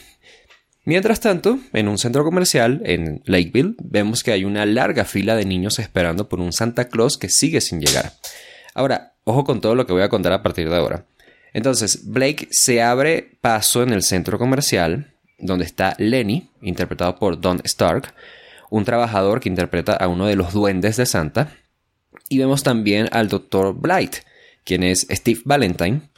Mientras 0.89 1.19
tanto, 1.19 1.59
en 1.71 1.87
un 1.87 1.99
centro 1.99 2.23
comercial 2.23 2.81
en 2.83 3.21
Lakeville, 3.25 3.75
vemos 3.77 4.23
que 4.23 4.31
hay 4.31 4.43
una 4.43 4.65
larga 4.65 5.05
fila 5.05 5.35
de 5.35 5.45
niños 5.45 5.77
esperando 5.77 6.27
por 6.27 6.39
un 6.39 6.51
Santa 6.51 6.87
Claus 6.87 7.19
que 7.19 7.29
sigue 7.29 7.61
sin 7.61 7.79
llegar. 7.79 8.13
Ahora, 8.73 9.13
ojo 9.23 9.43
con 9.43 9.61
todo 9.61 9.75
lo 9.75 9.85
que 9.85 9.93
voy 9.93 10.01
a 10.01 10.09
contar 10.09 10.33
a 10.33 10.41
partir 10.41 10.67
de 10.67 10.75
ahora. 10.75 11.05
Entonces, 11.53 12.09
Blake 12.09 12.47
se 12.49 12.81
abre 12.81 13.37
paso 13.39 13.83
en 13.83 13.93
el 13.93 14.01
centro 14.01 14.39
comercial, 14.39 15.13
donde 15.37 15.65
está 15.65 15.93
Lenny, 15.99 16.49
interpretado 16.63 17.19
por 17.19 17.39
Don 17.39 17.61
Stark, 17.65 18.11
un 18.71 18.83
trabajador 18.83 19.41
que 19.41 19.49
interpreta 19.49 19.93
a 19.93 20.07
uno 20.07 20.25
de 20.25 20.37
los 20.37 20.53
duendes 20.53 20.97
de 20.97 21.05
Santa. 21.05 21.55
Y 22.29 22.39
vemos 22.39 22.63
también 22.63 23.09
al 23.11 23.27
Dr. 23.27 23.75
Blight, 23.75 24.15
quien 24.63 24.81
es 24.81 25.05
Steve 25.11 25.41
Valentine, 25.45 26.09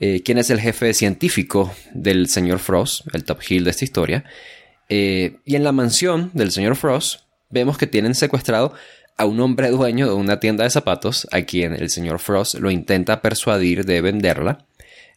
eh, 0.00 0.22
quien 0.22 0.38
es 0.38 0.50
el 0.50 0.60
jefe 0.60 0.92
científico 0.94 1.72
del 1.92 2.28
señor 2.28 2.58
Frost, 2.58 3.06
el 3.14 3.24
top 3.24 3.40
heel 3.48 3.64
de 3.64 3.70
esta 3.70 3.84
historia. 3.84 4.24
Eh, 4.88 5.36
y 5.44 5.56
en 5.56 5.64
la 5.64 5.72
mansión 5.72 6.30
del 6.34 6.50
señor 6.50 6.76
Frost 6.76 7.20
vemos 7.50 7.78
que 7.78 7.86
tienen 7.86 8.14
secuestrado 8.14 8.74
a 9.16 9.24
un 9.26 9.40
hombre 9.40 9.70
dueño 9.70 10.06
de 10.06 10.14
una 10.14 10.40
tienda 10.40 10.64
de 10.64 10.70
zapatos 10.70 11.28
a 11.30 11.42
quien 11.42 11.74
el 11.74 11.90
señor 11.90 12.18
Frost 12.18 12.56
lo 12.56 12.70
intenta 12.70 13.22
persuadir 13.22 13.84
de 13.84 14.00
venderla. 14.00 14.66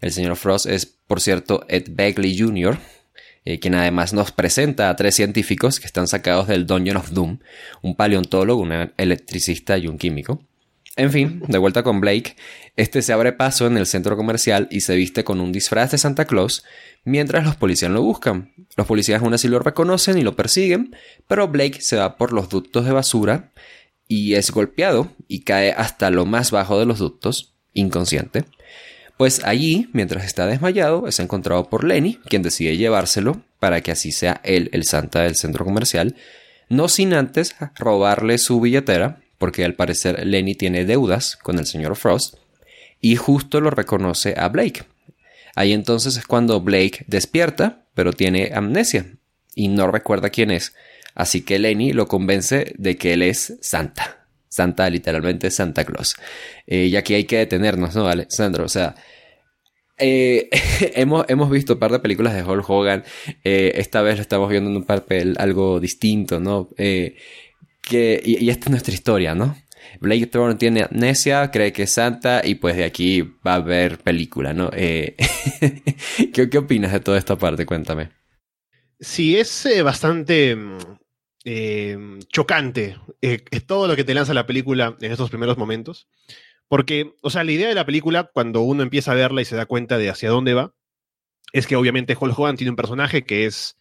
El 0.02 0.12
señor 0.12 0.36
Frost 0.36 0.68
es, 0.68 0.86
por 0.86 1.22
cierto, 1.22 1.66
Ed 1.68 1.88
Begley 1.90 2.38
Jr., 2.38 2.78
eh, 3.46 3.60
quien 3.60 3.76
además 3.76 4.14
nos 4.14 4.32
presenta 4.32 4.90
a 4.90 4.96
tres 4.96 5.16
científicos 5.16 5.80
que 5.80 5.88
están 5.88 6.08
sacados 6.08 6.48
del 6.48 6.68
Dungeon 6.68 6.98
of 6.98 7.12
Doom, 7.12 7.40
un 7.82 7.96
paleontólogo, 7.96 8.62
un 8.62 8.92
electricista 8.98 9.78
y 9.78 9.88
un 9.88 9.98
químico. 9.98 10.44
En 10.98 11.12
fin, 11.12 11.44
de 11.48 11.60
vuelta 11.60 11.84
con 11.84 12.02
Blake, 12.02 12.36
este 12.76 13.04
se 13.04 13.14
abre 13.14 13.32
paso 13.32 13.68
en 13.68 13.78
el 13.78 13.86
centro 13.86 14.18
comercial 14.18 14.68
y 14.72 14.82
se 14.82 14.96
viste 14.96 15.24
con 15.24 15.40
un 15.40 15.52
disfraz 15.52 15.92
de 15.92 16.00
Santa 16.00 16.26
Claus 16.26 16.64
mientras 17.06 17.46
los 17.46 17.56
policías 17.56 17.92
lo 17.92 18.02
buscan. 18.02 18.52
Los 18.76 18.88
policías 18.88 19.22
aún 19.22 19.36
así 19.36 19.48
lo 19.48 19.60
reconocen 19.60 20.18
y 20.18 20.24
lo 20.24 20.36
persiguen, 20.36 20.96
pero 21.28 21.48
Blake 21.50 21.82
se 21.82 21.98
va 21.98 22.18
por 22.18 22.34
los 22.34 22.50
ductos 22.50 22.84
de 22.84 22.94
basura 22.94 23.52
y 24.08 24.34
es 24.34 24.50
golpeado 24.50 25.12
y 25.28 25.42
cae 25.42 25.72
hasta 25.72 26.10
lo 26.10 26.26
más 26.26 26.50
bajo 26.50 26.80
de 26.80 26.88
los 26.88 26.98
ductos, 26.98 27.54
inconsciente. 27.74 28.46
Pues 29.18 29.44
allí, 29.44 29.90
mientras 29.94 30.26
está 30.26 30.48
desmayado, 30.48 31.08
es 31.08 31.20
encontrado 31.20 31.70
por 31.70 31.84
Lenny, 31.84 32.20
quien 32.28 32.42
decide 32.42 32.76
llevárselo 32.76 33.42
para 33.60 33.82
que 33.82 33.92
así 33.92 34.12
sea 34.12 34.42
él 34.44 34.72
el 34.74 34.84
Santa 34.84 35.22
del 35.22 35.36
centro 35.36 35.64
comercial, 35.64 36.16
no 36.70 36.90
sin 36.90 37.14
antes 37.14 37.56
robarle 37.76 38.40
su 38.40 38.60
billetera, 38.60 39.22
porque 39.38 39.66
al 39.66 39.76
parecer 39.76 40.26
Lenny 40.26 40.56
tiene 40.56 40.86
deudas 40.86 41.36
con 41.36 41.60
el 41.60 41.66
señor 41.66 41.96
Frost, 41.96 42.36
y 43.00 43.16
justo 43.16 43.62
lo 43.62 43.70
reconoce 43.70 44.34
a 44.38 44.50
Blake. 44.50 44.84
Ahí 45.56 45.74
entonces 45.74 46.18
es 46.18 46.26
cuando 46.26 46.62
Blake 46.62 47.04
despierta, 47.08 47.86
pero 47.94 48.14
tiene 48.14 48.52
amnesia 48.54 49.08
y 49.56 49.70
no 49.70 49.90
recuerda 49.92 50.30
quién 50.30 50.52
es. 50.52 50.74
Así 51.16 51.42
que 51.42 51.58
Lenny 51.58 51.94
lo 51.94 52.08
convence 52.08 52.74
de 52.78 52.96
que 52.96 53.14
él 53.14 53.24
es 53.24 53.58
Santa. 53.62 54.28
Santa, 54.50 54.90
literalmente 54.90 55.50
Santa 55.50 55.84
Claus. 55.84 56.16
Eh, 56.68 56.86
y 56.86 56.96
aquí 56.96 57.16
hay 57.16 57.24
que 57.24 57.38
detenernos, 57.38 57.96
¿no, 57.96 58.08
Alexandro? 58.08 58.66
O 58.66 58.70
sea, 58.70 58.96
eh, 59.98 60.50
hemos, 60.96 61.26
hemos, 61.28 61.50
visto 61.50 61.74
un 61.74 61.80
par 61.80 61.92
de 61.92 62.00
películas 62.00 62.36
de 62.36 62.44
Hulk 62.44 62.70
Hogan. 62.70 63.04
Eh, 63.44 63.74
esta 63.76 64.02
vez 64.04 64.18
lo 64.18 64.22
estamos 64.22 64.50
viendo 64.50 64.70
en 64.70 64.78
un 64.78 64.84
papel 64.84 65.36
algo 65.40 65.80
distinto, 65.80 66.40
¿no? 66.40 66.70
Que, 67.88 68.22
y, 68.24 68.50
esta 68.50 68.66
es 68.66 68.72
nuestra 68.72 68.94
historia, 68.94 69.34
¿no? 69.34 69.56
Blake 70.02 70.28
Thorne 70.28 70.56
tiene 70.56 70.84
amnesia, 70.84 71.50
cree 71.50 71.72
que 71.72 71.84
es 71.84 71.94
santa 71.94 72.42
y 72.44 72.56
pues 72.56 72.76
de 72.76 72.84
aquí 72.84 73.22
va 73.22 73.54
a 73.54 73.56
haber 73.56 74.00
película, 74.00 74.54
¿no? 74.54 74.70
Eh, 74.74 75.16
¿qué, 76.34 76.50
¿qué, 76.50 76.58
opinas 76.58 76.92
de 76.92 77.00
toda 77.00 77.18
esta 77.18 77.38
parte? 77.38 77.66
Cuéntame. 77.66 78.10
Sí, 79.00 79.38
es 79.38 79.66
eh, 79.66 79.82
bastante 79.82 80.56
mm, 80.56 80.78
eh, 81.46 81.98
chocante 82.28 82.98
todo 83.66 83.88
lo 83.88 83.96
que 83.96 84.04
te 84.04 84.14
lanza 84.14 84.34
la 84.34 84.46
película 84.46 84.98
en 85.00 85.12
estos 85.12 85.30
primeros 85.30 85.58
momentos. 85.58 86.08
Porque, 86.68 87.14
o 87.22 87.30
sea, 87.30 87.46
la 87.46 87.54
idea 87.54 87.70
de 87.70 87.76
la 87.76 87.86
película, 87.86 88.30
cuando 88.34 88.62
uno 88.62 88.84
empieza 88.84 89.14
a 89.14 89.16
verla 89.16 89.42
y 89.42 89.46
se 89.46 89.56
da 89.56 89.66
cuenta 89.66 89.98
de 89.98 90.10
hacia 90.10 90.30
dónde 90.30 90.54
va, 90.54 90.74
es 91.54 91.66
que 91.66 91.78
obviamente 91.78 92.18
Hulk 92.20 92.38
Hogan 92.38 92.58
tiene 92.58 92.72
un 92.72 92.76
personaje 92.76 93.24
que 93.24 93.46
es 93.46 93.78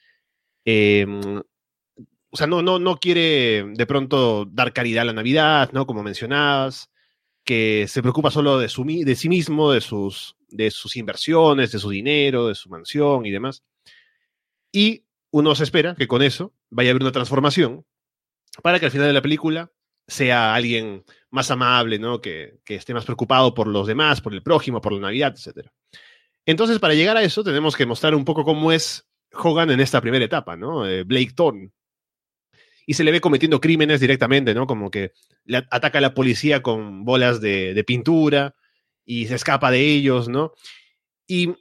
o 2.30 2.36
sea, 2.36 2.46
no, 2.46 2.62
no, 2.62 2.78
no 2.78 2.96
quiere 2.96 3.64
de 3.74 3.86
pronto 3.86 4.46
dar 4.46 4.72
caridad 4.72 5.02
a 5.02 5.06
la 5.06 5.12
Navidad, 5.12 5.70
¿no? 5.72 5.86
Como 5.86 6.02
mencionabas, 6.02 6.90
que 7.44 7.86
se 7.88 8.02
preocupa 8.02 8.30
solo 8.30 8.58
de, 8.58 8.68
su, 8.68 8.84
de 8.84 9.14
sí 9.14 9.28
mismo, 9.28 9.70
de 9.72 9.80
sus, 9.80 10.36
de 10.48 10.70
sus 10.70 10.96
inversiones, 10.96 11.72
de 11.72 11.78
su 11.78 11.90
dinero, 11.90 12.48
de 12.48 12.54
su 12.54 12.68
mansión 12.68 13.24
y 13.24 13.30
demás. 13.30 13.62
Y 14.72 15.04
uno 15.30 15.54
se 15.54 15.64
espera 15.64 15.94
que 15.94 16.08
con 16.08 16.22
eso 16.22 16.52
vaya 16.70 16.90
a 16.90 16.92
haber 16.92 17.02
una 17.02 17.12
transformación 17.12 17.84
para 18.62 18.78
que 18.80 18.86
al 18.86 18.92
final 18.92 19.06
de 19.06 19.12
la 19.12 19.22
película 19.22 19.70
sea 20.06 20.54
alguien 20.54 21.04
más 21.30 21.50
amable, 21.50 21.98
¿no? 21.98 22.20
Que, 22.20 22.60
esté 22.66 22.94
más 22.94 23.04
preocupado 23.04 23.54
por 23.54 23.66
los 23.66 23.86
demás, 23.86 24.20
por 24.20 24.34
el 24.34 24.42
prójimo, 24.42 24.80
por 24.80 24.92
la 24.92 25.00
Navidad, 25.00 25.34
etc. 25.36 25.68
Entonces, 26.44 26.78
para 26.78 26.94
llegar 26.94 27.16
a 27.16 27.22
eso, 27.22 27.42
tenemos 27.42 27.76
que 27.76 27.86
mostrar 27.86 28.14
un 28.14 28.24
poco 28.24 28.44
cómo 28.44 28.72
es 28.72 29.08
Hogan 29.32 29.70
en 29.70 29.80
esta 29.80 30.00
primera 30.00 30.24
etapa, 30.24 30.56
¿no? 30.56 30.86
Eh, 30.86 31.02
Blake 31.02 31.32
Thorne, 31.34 31.70
y 32.86 32.94
se 32.94 33.04
le 33.04 33.10
ve 33.10 33.20
cometiendo 33.20 33.60
crímenes 33.60 34.00
directamente, 34.00 34.54
¿no? 34.54 34.66
Como 34.68 34.90
que 34.90 35.12
le 35.44 35.58
ataca 35.58 35.98
a 35.98 36.00
la 36.00 36.14
policía 36.14 36.62
con 36.62 37.04
bolas 37.04 37.40
de, 37.40 37.84
pintura 37.86 38.54
y 39.04 39.26
se 39.26 39.34
escapa 39.34 39.72
de 39.72 39.80
ellos, 39.80 40.28
¿no? 40.28 40.52
Y 41.26 41.54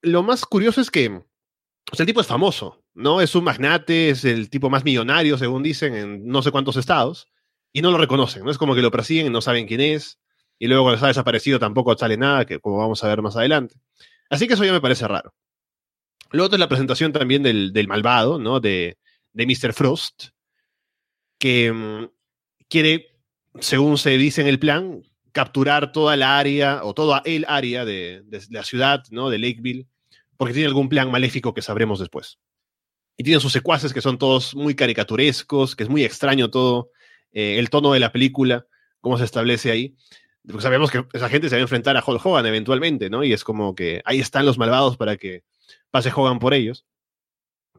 lo 0.00 0.22
más 0.22 0.46
curioso 0.46 0.80
es 0.80 0.90
que 0.90 1.08
o 1.08 1.96
el 1.98 2.06
tipo 2.06 2.22
es 2.22 2.26
famoso, 2.26 2.82
¿no? 2.94 3.20
Es 3.20 3.34
un 3.34 3.44
magnate, 3.44 4.08
es 4.08 4.24
el 4.24 4.48
tipo 4.48 4.70
más 4.70 4.84
millonario, 4.84 5.36
según 5.36 5.62
dicen, 5.62 5.94
en 5.94 6.26
no 6.26 6.42
sé 6.42 6.50
cuántos 6.50 6.76
estados, 6.76 7.28
y 7.72 7.82
no 7.82 7.90
lo 7.90 7.98
reconocen, 7.98 8.42
¿no? 8.42 8.50
Es 8.50 8.58
como 8.58 8.74
que 8.74 8.82
lo 8.82 8.90
persiguen 8.90 9.26
y 9.26 9.30
no 9.30 9.42
saben 9.42 9.66
quién 9.66 9.82
es, 9.82 10.18
y 10.58 10.66
luego 10.66 10.84
cuando 10.84 10.96
está 10.96 11.08
desaparecido 11.08 11.58
tampoco 11.58 11.96
sale 11.96 12.16
nada, 12.16 12.46
que 12.46 12.58
como 12.58 12.78
vamos 12.78 13.04
a 13.04 13.08
ver 13.08 13.20
más 13.20 13.36
adelante. 13.36 13.76
Así 14.30 14.48
que 14.48 14.54
eso 14.54 14.64
ya 14.64 14.72
me 14.72 14.80
parece 14.80 15.06
raro. 15.06 15.34
Lo 16.30 16.44
otro 16.44 16.56
es 16.56 16.60
la 16.60 16.68
presentación 16.68 17.12
también 17.12 17.42
del, 17.42 17.72
del 17.72 17.86
malvado, 17.86 18.38
¿no? 18.38 18.60
De, 18.60 18.96
de 19.34 19.46
Mr. 19.46 19.74
Frost, 19.74 20.33
que 21.44 21.70
mm, 21.70 22.06
quiere, 22.70 23.18
según 23.60 23.98
se 23.98 24.16
dice 24.16 24.40
en 24.40 24.46
el 24.46 24.58
plan, 24.58 25.02
capturar 25.30 25.92
toda 25.92 26.16
la 26.16 26.38
área 26.38 26.82
o 26.84 26.94
toda 26.94 27.20
el 27.26 27.44
área 27.46 27.84
de, 27.84 28.24
la 28.48 28.62
ciudad, 28.62 29.02
¿no? 29.10 29.28
De 29.28 29.36
Lakeville, 29.36 29.86
porque 30.38 30.54
tiene 30.54 30.68
algún 30.68 30.88
plan 30.88 31.10
maléfico 31.10 31.52
que 31.52 31.60
sabremos 31.60 31.98
después. 31.98 32.38
Y 33.18 33.24
tiene 33.24 33.40
sus 33.40 33.52
secuaces 33.52 33.92
que 33.92 34.00
son 34.00 34.16
todos 34.16 34.54
muy 34.54 34.74
caricaturescos, 34.74 35.76
que 35.76 35.82
es 35.82 35.90
muy 35.90 36.02
extraño 36.02 36.48
todo, 36.48 36.88
eh, 37.30 37.58
el 37.58 37.68
tono 37.68 37.92
de 37.92 38.00
la 38.00 38.10
película, 38.10 38.66
cómo 39.02 39.18
se 39.18 39.24
establece 39.24 39.70
ahí. 39.70 39.94
Porque 40.46 40.62
sabemos 40.62 40.90
que 40.90 41.04
esa 41.12 41.28
gente 41.28 41.50
se 41.50 41.56
va 41.56 41.58
a 41.58 41.60
enfrentar 41.60 41.94
a 41.98 42.02
Hulk 42.06 42.24
Hogan 42.24 42.46
eventualmente, 42.46 43.10
¿no? 43.10 43.22
Y 43.22 43.34
es 43.34 43.44
como 43.44 43.74
que 43.74 44.00
ahí 44.06 44.18
están 44.18 44.46
los 44.46 44.56
malvados 44.56 44.96
para 44.96 45.18
que 45.18 45.44
pase 45.90 46.10
Hogan 46.10 46.38
por 46.38 46.54
ellos. 46.54 46.86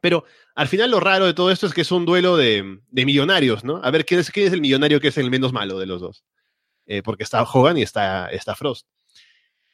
Pero 0.06 0.24
al 0.54 0.68
final 0.68 0.92
lo 0.92 1.00
raro 1.00 1.26
de 1.26 1.34
todo 1.34 1.50
esto 1.50 1.66
es 1.66 1.74
que 1.74 1.82
es 1.82 1.92
un 1.92 2.06
duelo 2.06 2.38
de, 2.38 2.78
millonarios, 2.92 3.64
¿no? 3.64 3.82
A 3.84 3.90
ver, 3.90 4.06
¿quién 4.06 4.20
es, 4.20 4.30
es, 4.36 4.54
el 4.54 4.62
millonario 4.62 5.02
que 5.02 5.08
es 5.08 5.18
el 5.18 5.32
menos 5.32 5.52
malo 5.52 5.80
de 5.80 5.88
los 5.88 6.00
dos? 6.00 6.24
Eh, 6.86 7.02
porque 7.02 7.24
está 7.24 7.42
Hogan 7.42 7.80
y 7.80 7.82
está, 7.82 8.28
está 8.28 8.54
Frost. 8.54 8.86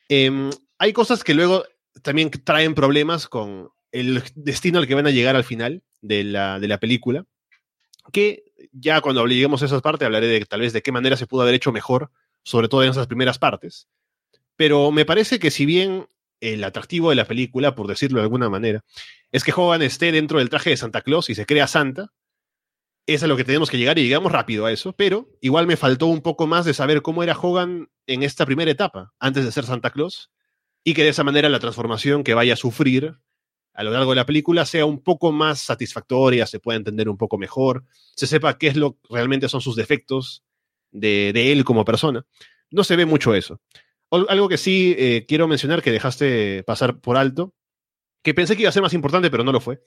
Em, 0.07 0.49
hay 0.77 0.93
cosas 0.93 1.25
que 1.25 1.33
luego 1.33 1.65
también 2.01 2.31
traen 2.31 2.75
problemas 2.75 3.27
con 3.27 3.71
el 3.91 4.23
destino 4.35 4.79
al 4.79 4.87
que 4.87 4.95
van 4.95 5.07
a 5.07 5.11
llegar 5.11 5.35
al 5.35 5.43
final 5.43 5.83
de 5.99 6.23
la, 6.23 6.61
de 6.61 6.69
la 6.69 6.79
película, 6.79 7.25
que 8.13 8.45
ya 8.71 9.01
cuando 9.01 9.25
lleguemos 9.25 9.61
a 9.61 9.65
esas 9.65 9.81
partes 9.81 10.05
hablaré 10.05 10.27
de 10.27 10.45
tal 10.45 10.61
vez 10.61 10.71
de 10.71 10.81
qué 10.81 10.93
manera 10.93 11.17
se 11.17 11.27
pudo 11.27 11.41
haber 11.41 11.55
hecho 11.55 11.73
mejor, 11.73 12.09
sobre 12.43 12.69
todo 12.69 12.85
en 12.85 12.91
esas 12.91 13.07
primeras 13.07 13.37
partes. 13.37 13.89
Pero 14.55 14.91
me 14.91 15.03
parece 15.03 15.39
que 15.39 15.51
si 15.51 15.65
bien 15.65 16.07
el 16.41 16.63
atractivo 16.63 17.11
de 17.11 17.15
la 17.15 17.25
película, 17.25 17.75
por 17.75 17.87
decirlo 17.87 18.17
de 18.19 18.23
alguna 18.23 18.49
manera, 18.49 18.83
es 19.31 19.43
que 19.43 19.53
Hogan 19.55 19.81
esté 19.81 20.11
dentro 20.11 20.39
del 20.39 20.49
traje 20.49 20.71
de 20.71 20.77
Santa 20.77 21.01
Claus 21.01 21.29
y 21.29 21.35
se 21.35 21.45
crea 21.45 21.67
Santa. 21.67 22.11
Es 23.07 23.23
a 23.23 23.27
lo 23.27 23.37
que 23.37 23.43
tenemos 23.43 23.69
que 23.69 23.77
llegar 23.77 23.97
y 23.97 24.03
llegamos 24.03 24.31
rápido 24.31 24.65
a 24.65 24.71
eso, 24.71 24.93
pero 24.93 25.29
igual 25.41 25.67
me 25.67 25.77
faltó 25.77 26.07
un 26.07 26.21
poco 26.21 26.47
más 26.47 26.65
de 26.65 26.73
saber 26.73 27.01
cómo 27.01 27.23
era 27.23 27.37
Hogan 27.37 27.89
en 28.07 28.23
esta 28.23 28.45
primera 28.45 28.69
etapa, 28.69 29.13
antes 29.19 29.45
de 29.45 29.51
ser 29.51 29.65
Santa 29.65 29.91
Claus, 29.91 30.31
y 30.83 30.93
que 30.93 31.03
de 31.03 31.09
esa 31.09 31.23
manera 31.23 31.49
la 31.49 31.59
transformación 31.59 32.23
que 32.23 32.33
vaya 32.33 32.53
a 32.53 32.57
sufrir 32.57 33.15
a 33.73 33.83
lo 33.83 33.91
largo 33.91 34.11
de 34.11 34.17
la 34.17 34.25
película 34.25 34.65
sea 34.65 34.85
un 34.85 35.01
poco 35.01 35.31
más 35.31 35.61
satisfactoria, 35.61 36.45
se 36.45 36.59
pueda 36.59 36.77
entender 36.77 37.07
un 37.07 37.17
poco 37.17 37.37
mejor, 37.37 37.85
se 38.15 38.27
sepa 38.27 38.57
qué 38.57 38.67
es 38.67 38.75
lo 38.75 38.97
realmente 39.09 39.47
son 39.47 39.61
sus 39.61 39.75
defectos 39.75 40.43
de, 40.91 41.31
de 41.33 41.51
él 41.51 41.63
como 41.63 41.85
persona. 41.85 42.25
No 42.69 42.83
se 42.83 42.95
ve 42.95 43.05
mucho 43.05 43.33
eso. 43.33 43.61
Algo 44.11 44.49
que 44.49 44.57
sí 44.57 44.95
eh, 44.97 45.25
quiero 45.27 45.47
mencionar 45.47 45.81
que 45.81 45.91
dejaste 45.91 46.63
pasar 46.63 46.99
por 46.99 47.17
alto, 47.17 47.53
que 48.23 48.33
pensé 48.33 48.55
que 48.55 48.63
iba 48.63 48.69
a 48.69 48.73
ser 48.73 48.81
más 48.81 48.93
importante, 48.93 49.31
pero 49.31 49.43
no 49.43 49.51
lo 49.51 49.61
fue, 49.61 49.81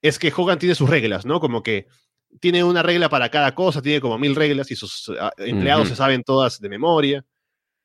es 0.00 0.18
que 0.18 0.32
Hogan 0.34 0.58
tiene 0.58 0.74
sus 0.74 0.88
reglas, 0.88 1.26
¿no? 1.26 1.40
Como 1.40 1.62
que 1.62 1.88
tiene 2.40 2.64
una 2.64 2.82
regla 2.82 3.08
para 3.08 3.30
cada 3.30 3.54
cosa, 3.54 3.82
tiene 3.82 4.00
como 4.00 4.18
mil 4.18 4.34
reglas 4.34 4.70
y 4.70 4.76
sus 4.76 5.10
ah, 5.20 5.32
empleados 5.38 5.88
se 5.88 5.96
saben 5.96 6.22
todas 6.22 6.60
de 6.60 6.68
memoria. 6.68 7.24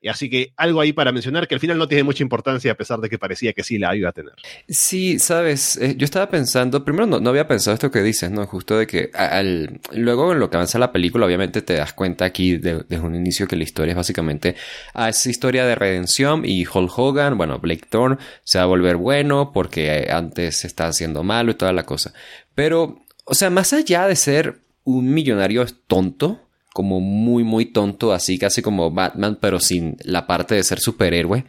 Así 0.08 0.30
que 0.30 0.54
algo 0.56 0.80
ahí 0.80 0.94
para 0.94 1.12
mencionar 1.12 1.48
que 1.48 1.56
al 1.56 1.60
final 1.60 1.78
no 1.78 1.88
tiene 1.88 2.04
mucha 2.04 2.24
importancia 2.24 2.72
a 2.72 2.76
pesar 2.76 3.00
de 3.00 3.10
que 3.10 3.18
parecía 3.18 3.52
que 3.52 3.64
sí 3.64 3.78
la 3.78 3.96
iba 3.96 4.10
a 4.10 4.12
tener. 4.14 4.34
Sí, 4.70 5.20
sabes, 5.20 5.76
eh, 5.78 5.96
yo 5.98 6.06
estaba 6.06 6.30
pensando, 6.30 6.86
primero 6.86 7.06
no, 7.06 7.30
había 7.30 7.48
pensado 7.48 7.74
esto 7.74 7.92
que 7.92 8.02
dices, 8.02 8.32
¿no? 8.32 8.46
Justo 8.46 8.78
de 8.78 8.88
que 8.88 9.12
al, 9.14 9.82
luego 9.92 10.32
en 10.32 10.40
lo 10.40 10.50
que 10.50 10.56
avanza 10.56 10.80
la 10.80 10.94
película, 10.94 11.26
obviamente 11.26 11.62
te 11.62 11.74
das 11.74 11.94
cuenta 11.94 12.24
aquí 12.24 12.58
desde 12.58 13.00
un 13.00 13.16
inicio 13.16 13.48
que 13.48 13.58
la 13.58 13.64
historia 13.64 13.92
es 13.92 13.98
básicamente 13.98 14.56
a 14.94 15.10
esa 15.10 15.30
historia 15.30 15.66
de 15.66 15.76
redención 15.76 16.44
y 16.46 16.66
Hulk 16.66 16.98
Hogan, 16.98 17.38
bueno, 17.38 17.60
Blake 17.60 17.88
Thorne 17.90 18.18
se 18.44 18.58
va 18.58 18.64
a 18.64 18.68
volver 18.68 18.96
bueno 18.96 19.52
porque 19.54 20.08
antes 20.10 20.64
estaba 20.64 20.92
haciendo 20.92 21.24
malo 21.24 21.52
y 21.52 21.56
toda 21.56 21.74
la 21.74 21.84
cosa. 21.84 22.14
Pero, 22.56 23.04
o 23.26 23.36
sea, 23.36 23.50
más 23.50 23.74
allá 23.74 24.08
de 24.08 24.16
ser 24.16 24.60
un 24.84 25.14
millonario 25.14 25.66
tonto, 25.88 26.49
como 26.74 27.00
muy, 27.00 27.44
muy 27.44 27.66
tonto, 27.66 28.14
así 28.14 28.38
casi 28.38 28.62
como 28.62 28.92
Batman, 28.92 29.38
pero 29.40 29.60
sin 29.60 29.98
la 30.04 30.28
parte 30.28 30.56
de 30.56 30.64
ser 30.64 30.80
superhéroe. 30.80 31.46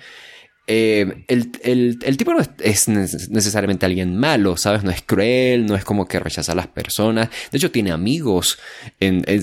Eh, 0.72 1.24
el, 1.26 2.16
tipo 2.16 2.32
no 2.32 2.40
es, 2.60 2.88
necesariamente 2.88 3.86
alguien 3.86 4.16
malo, 4.16 4.56
¿sabes? 4.56 4.84
No 4.84 4.92
es 4.92 5.02
cruel, 5.02 5.66
no 5.66 5.74
es 5.74 5.84
como 5.84 6.06
que 6.06 6.20
rechaza 6.20 6.52
a 6.52 6.54
las 6.54 6.68
personas. 6.68 7.28
De 7.50 7.58
hecho, 7.58 7.72
tiene 7.72 7.90
amigos. 7.90 8.56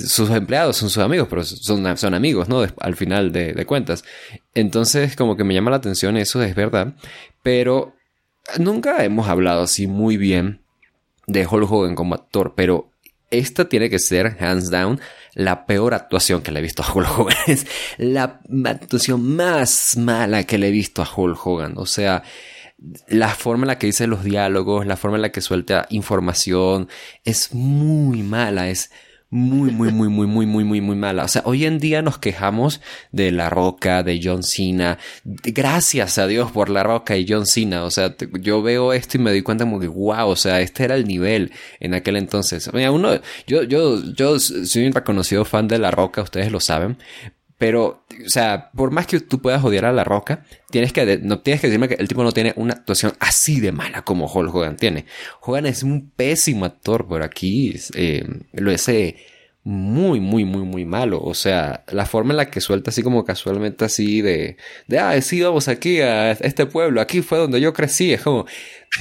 Sus 0.06 0.30
empleados 0.30 0.78
son 0.78 0.90
sus 0.90 1.04
amigos, 1.04 1.28
pero 1.30 1.44
son, 1.44 1.98
son 1.98 2.14
amigos, 2.14 2.48
¿no? 2.48 2.66
al 2.80 2.96
final 2.96 3.34
de, 3.34 3.52
de, 3.52 3.66
cuentas. 3.66 4.06
Entonces, 4.54 5.18
como 5.18 5.36
que 5.36 5.44
me 5.44 5.54
llama 5.54 5.72
la 5.72 5.78
atención 5.78 6.16
eso, 6.16 6.42
es 6.42 6.56
verdad. 6.56 6.96
Pero 7.44 7.94
nunca 8.58 9.04
hemos 9.04 9.28
hablado 9.28 9.64
así 9.64 9.86
muy 9.86 10.16
bien 10.16 10.62
de 11.26 11.46
Hulk 11.46 11.70
Hogan 11.70 11.96
como 11.96 12.16
actor, 12.16 12.54
pero 12.56 12.90
esta 13.30 13.68
tiene 13.68 13.90
que 13.90 14.00
ser, 14.00 14.38
hands 14.40 14.70
down, 14.70 15.00
la 15.34 15.66
peor 15.66 15.94
actuación 15.94 16.42
que 16.42 16.52
le 16.52 16.60
he 16.60 16.64
visto 16.64 16.84
a 16.84 16.92
Hulk 16.92 17.20
Hogan. 17.20 17.36
Es 17.48 17.66
la 17.98 18.40
actuación 18.66 19.36
más 19.36 19.98
mala 19.98 20.44
que 20.44 20.58
le 20.58 20.70
he 20.70 20.72
visto 20.72 21.02
a 21.02 21.10
Hulk 21.14 21.46
Hogan. 21.46 21.74
O 21.78 21.86
sea, 21.86 22.24
la 23.08 23.30
forma 23.30 23.64
en 23.64 23.68
la 23.68 23.80
que 23.80 23.88
dice 23.88 24.08
los 24.08 24.24
diálogos, 24.24 24.86
la 24.86 24.98
forma 24.98 25.18
en 25.18 25.24
la 25.24 25.32
que 25.32 25.42
suelta 25.42 25.88
información, 25.90 26.90
es 27.24 27.54
muy 27.54 28.24
mala, 28.24 28.70
es 28.70 28.92
muy, 29.30 29.72
muy, 29.72 29.92
muy, 29.92 30.08
muy, 30.08 30.26
muy, 30.26 30.46
muy, 30.46 30.64
muy, 30.64 30.82
muy 30.82 30.96
mala. 30.96 31.26
O 31.26 31.28
sea, 31.28 31.42
hoy 31.46 31.66
en 31.66 31.80
día 31.80 32.02
nos 32.02 32.18
quejamos 32.18 32.80
de 33.12 33.32
La 33.32 33.50
Roca, 33.50 34.02
de 34.02 34.22
John 34.24 34.42
Cena. 34.44 35.00
Gracias 35.24 36.18
a 36.18 36.28
Dios 36.28 36.52
por 36.52 36.70
La 36.70 36.84
Roca 36.84 37.18
y 37.18 37.26
John 37.28 37.46
Cena. 37.46 37.84
O 37.84 37.92
sea, 37.92 38.16
yo 38.40 38.62
veo 38.62 38.94
esto 38.94 39.18
y 39.18 39.20
me 39.20 39.32
doy 39.32 39.42
cuenta 39.42 39.66
como 39.66 39.80
que, 39.80 39.88
wow, 39.88 40.30
o 40.30 40.36
sea, 40.36 40.62
este 40.62 40.86
era 40.86 40.96
el 40.96 41.06
nivel 41.08 41.52
en 41.80 41.94
aquel 41.94 42.16
entonces. 42.16 42.72
Mira, 42.74 42.92
uno, 42.92 43.20
yo, 43.48 43.64
yo, 43.64 44.02
yo 44.14 44.40
soy 44.40 44.86
un 44.86 44.94
reconocido 44.94 45.44
fan 45.44 45.68
de 45.68 45.80
La 45.80 45.92
Roca, 45.92 46.22
ustedes 46.22 46.52
lo 46.52 46.62
saben. 46.62 46.98
Pero, 47.58 48.04
o 48.26 48.30
sea, 48.30 48.70
por 48.76 48.92
más 48.92 49.08
que 49.08 49.20
tú 49.20 49.42
puedas 49.42 49.64
odiar 49.64 49.86
a 49.86 49.92
La 49.92 50.04
Roca, 50.04 50.46
tienes 50.70 50.94
que, 50.94 51.20
no 51.24 51.40
tienes 51.40 51.60
que 51.60 51.68
decirme 51.68 51.88
que 51.88 51.96
el 51.96 52.08
tipo 52.08 52.24
no 52.24 52.32
tiene 52.32 52.54
una 52.56 52.74
actuación 52.74 53.14
así 53.20 53.60
de 53.60 53.72
mala 53.72 54.04
como 54.04 54.32
Hulk 54.32 54.54
Hogan 54.54 54.78
tiene. 54.78 55.06
Hogan 55.42 55.66
es 55.66 55.82
un 55.82 56.12
pésimo 56.12 56.66
actor, 56.66 57.08
por 57.08 57.24
aquí 57.24 57.74
eh, 57.96 58.28
lo 58.54 58.72
es 58.72 58.88
muy, 59.68 60.22
muy, 60.22 60.46
muy, 60.46 60.62
muy 60.64 60.86
malo. 60.86 61.20
O 61.22 61.34
sea, 61.34 61.84
la 61.90 62.06
forma 62.06 62.32
en 62.32 62.38
la 62.38 62.50
que 62.50 62.62
suelta 62.62 62.90
así 62.90 63.04
como 63.04 63.26
casualmente 63.26 63.84
así 63.84 64.22
de, 64.22 64.56
de, 64.88 65.00
ah, 65.00 65.20
sí, 65.22 65.42
vamos 65.42 65.68
aquí 65.68 66.00
a 66.00 66.32
este 66.32 66.68
pueblo, 66.68 67.02
aquí 67.02 67.22
fue 67.22 67.38
donde 67.38 67.60
yo 67.60 67.74
crecí, 67.74 68.14
es 68.14 68.22
como 68.22 68.46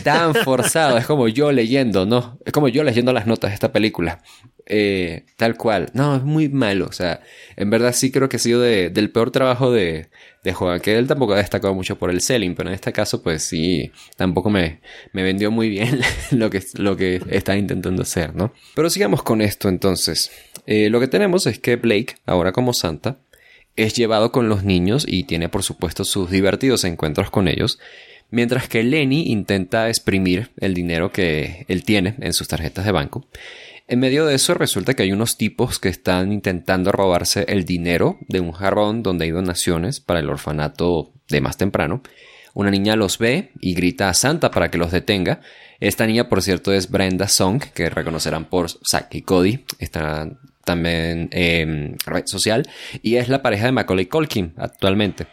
tan 0.03 0.35
forzado, 0.35 0.99
es 0.99 1.07
como 1.07 1.29
yo 1.29 1.53
leyendo, 1.53 2.05
¿no? 2.05 2.39
Es 2.45 2.53
como 2.53 2.67
yo 2.69 2.83
leyendo 2.83 3.13
las 3.13 3.29
notas 3.29 3.51
de 3.51 3.55
esta 3.55 3.71
película. 3.71 4.23
Eh, 4.69 5.25
tal 5.37 5.57
cual. 5.57 5.91
No, 5.95 6.17
es 6.17 6.23
muy 6.23 6.49
malo. 6.49 6.87
O 6.87 6.93
sea, 6.93 7.21
en 7.57 7.71
verdad 7.71 7.93
sí 7.95 8.11
creo 8.11 8.29
que 8.29 8.37
ha 8.37 8.41
sido 8.41 8.61
del 8.61 9.11
peor 9.11 9.31
trabajo 9.31 9.71
de, 9.71 10.09
de 10.43 10.53
Juan, 10.53 10.81
que 10.81 10.97
él 10.97 11.07
tampoco 11.07 11.35
ha 11.35 11.39
destacado 11.39 11.75
mucho 11.75 11.97
por 11.97 12.11
el 12.11 12.21
selling, 12.21 12.55
pero 12.55 12.69
en 12.69 12.75
este 12.75 12.93
caso, 12.93 13.23
pues 13.23 13.45
sí, 13.45 13.93
tampoco 14.17 14.51
me, 14.51 14.81
me 15.13 15.23
vendió 15.23 15.51
muy 15.51 15.69
bien 15.69 16.01
lo 16.33 16.51
que, 16.51 16.63
lo 16.75 16.97
que 16.97 17.23
está 17.31 17.57
intentando 17.57 18.03
hacer, 18.03 18.35
¿no? 18.35 18.53
Pero 18.75 18.91
sigamos 18.91 19.23
con 19.23 19.41
esto 19.41 19.69
entonces. 19.69 20.31
Eh, 20.67 20.91
lo 20.91 21.01
que 21.01 21.09
tenemos 21.09 21.47
es 21.47 21.59
que 21.59 21.77
Blake, 21.77 22.17
ahora 22.27 22.53
como 22.53 22.75
Santa, 22.75 23.19
es 23.77 23.95
llevado 23.95 24.33
con 24.33 24.49
los 24.49 24.65
niños 24.65 25.05
y 25.07 25.25
tiene 25.25 25.49
por 25.49 25.63
supuesto 25.63 26.05
sus 26.05 26.31
divertidos 26.31 26.85
encuentros 26.85 27.31
con 27.31 27.47
ellos, 27.47 27.79
mientras 28.31 28.69
que 28.69 28.83
Lenny 28.83 29.31
intenta 29.31 29.89
exprimir 29.89 30.51
el 30.59 30.75
dinero 30.75 31.13
que 31.13 31.67
él 31.69 31.85
tiene 31.85 32.17
en 32.21 32.33
sus 32.33 32.49
tarjetas 32.49 32.85
de 32.85 32.93
banco. 32.93 33.27
En 33.89 34.01
medio 34.01 34.27
de 34.27 34.35
eso 34.35 34.55
resulta 34.55 34.95
que 34.95 35.05
hay 35.05 35.13
unos 35.13 35.37
tipos 35.37 35.79
que 35.79 35.89
están 35.89 36.33
intentando 36.33 36.91
robarse 36.91 37.45
el 37.49 37.65
dinero 37.65 38.19
de 38.27 38.41
un 38.41 38.51
jarrón 38.51 39.05
donde 39.05 39.27
hay 39.27 39.31
donaciones 39.31 40.01
para 40.01 40.19
el 40.19 40.29
orfanato 40.29 41.13
de 41.29 41.41
más 41.41 41.57
temprano. 41.57 42.03
Una 42.53 42.71
niña 42.71 42.97
los 42.97 43.19
ve 43.19 43.53
y 43.61 43.75
grita 43.75 44.09
a 44.09 44.15
Santa 44.15 44.51
para 44.51 44.73
que 44.73 44.79
los 44.79 44.91
detenga. 44.91 45.41
Esta 45.79 46.05
niña, 46.05 46.29
por 46.29 46.43
cierto, 46.43 46.73
es 46.73 46.91
Brenda 46.91 47.29
Song, 47.29 47.63
que 47.75 47.89
reconocerán 47.89 48.47
por 48.47 48.69
Zack 48.71 49.15
y 49.15 49.23
Cody. 49.23 49.65
Está 49.79 50.31
también 50.65 51.29
en 51.31 51.97
red 52.05 52.25
social. 52.27 52.69
Y 53.03 53.17
es 53.17 53.29
la 53.29 53.43
pareja 53.43 53.67
de 53.67 53.73
Macaulay 53.73 54.07
Culkin 54.07 54.55
actualmente. 54.57 55.29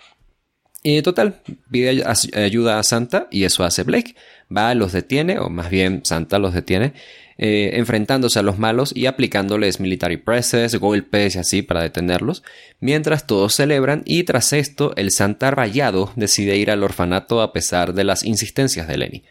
Y 0.84 1.02
total, 1.02 1.42
pide 1.72 2.04
ayuda 2.36 2.78
a 2.78 2.84
Santa 2.84 3.28
y 3.32 3.46
eso 3.46 3.64
hace 3.64 3.84
Blake. 3.84 4.16
Va, 4.56 4.76
los 4.76 4.92
detiene, 4.92 5.40
o 5.40 5.50
más 5.50 5.72
bien 5.72 6.02
Santa 6.04 6.38
los 6.38 6.54
detiene 6.54 6.94
eh, 7.38 7.72
enfrentándose 7.74 8.40
a 8.40 8.44
los 8.44 8.60
malos 8.60 8.96
y 8.96 9.06
aplicándoles 9.06 9.80
military 9.80 10.18
presses, 10.18 10.76
golpes 10.76 11.36
y 11.36 11.40
así 11.40 11.62
para 11.62 11.82
detenerlos, 11.82 12.44
mientras 12.80 13.28
todos 13.28 13.56
celebran 13.56 14.04
y 14.06 14.24
tras 14.24 14.54
esto 14.54 14.94
el 14.96 15.12
Santa 15.12 15.52
Rayado 15.52 16.12
decide 16.16 16.58
ir 16.58 16.72
al 16.72 16.84
orfanato 16.84 17.42
a 17.42 17.54
pesar 17.54 17.94
de 17.94 18.04
las 18.04 18.24
insistencias 18.24 18.88
de 18.88 18.98
Lenny. 18.98 19.24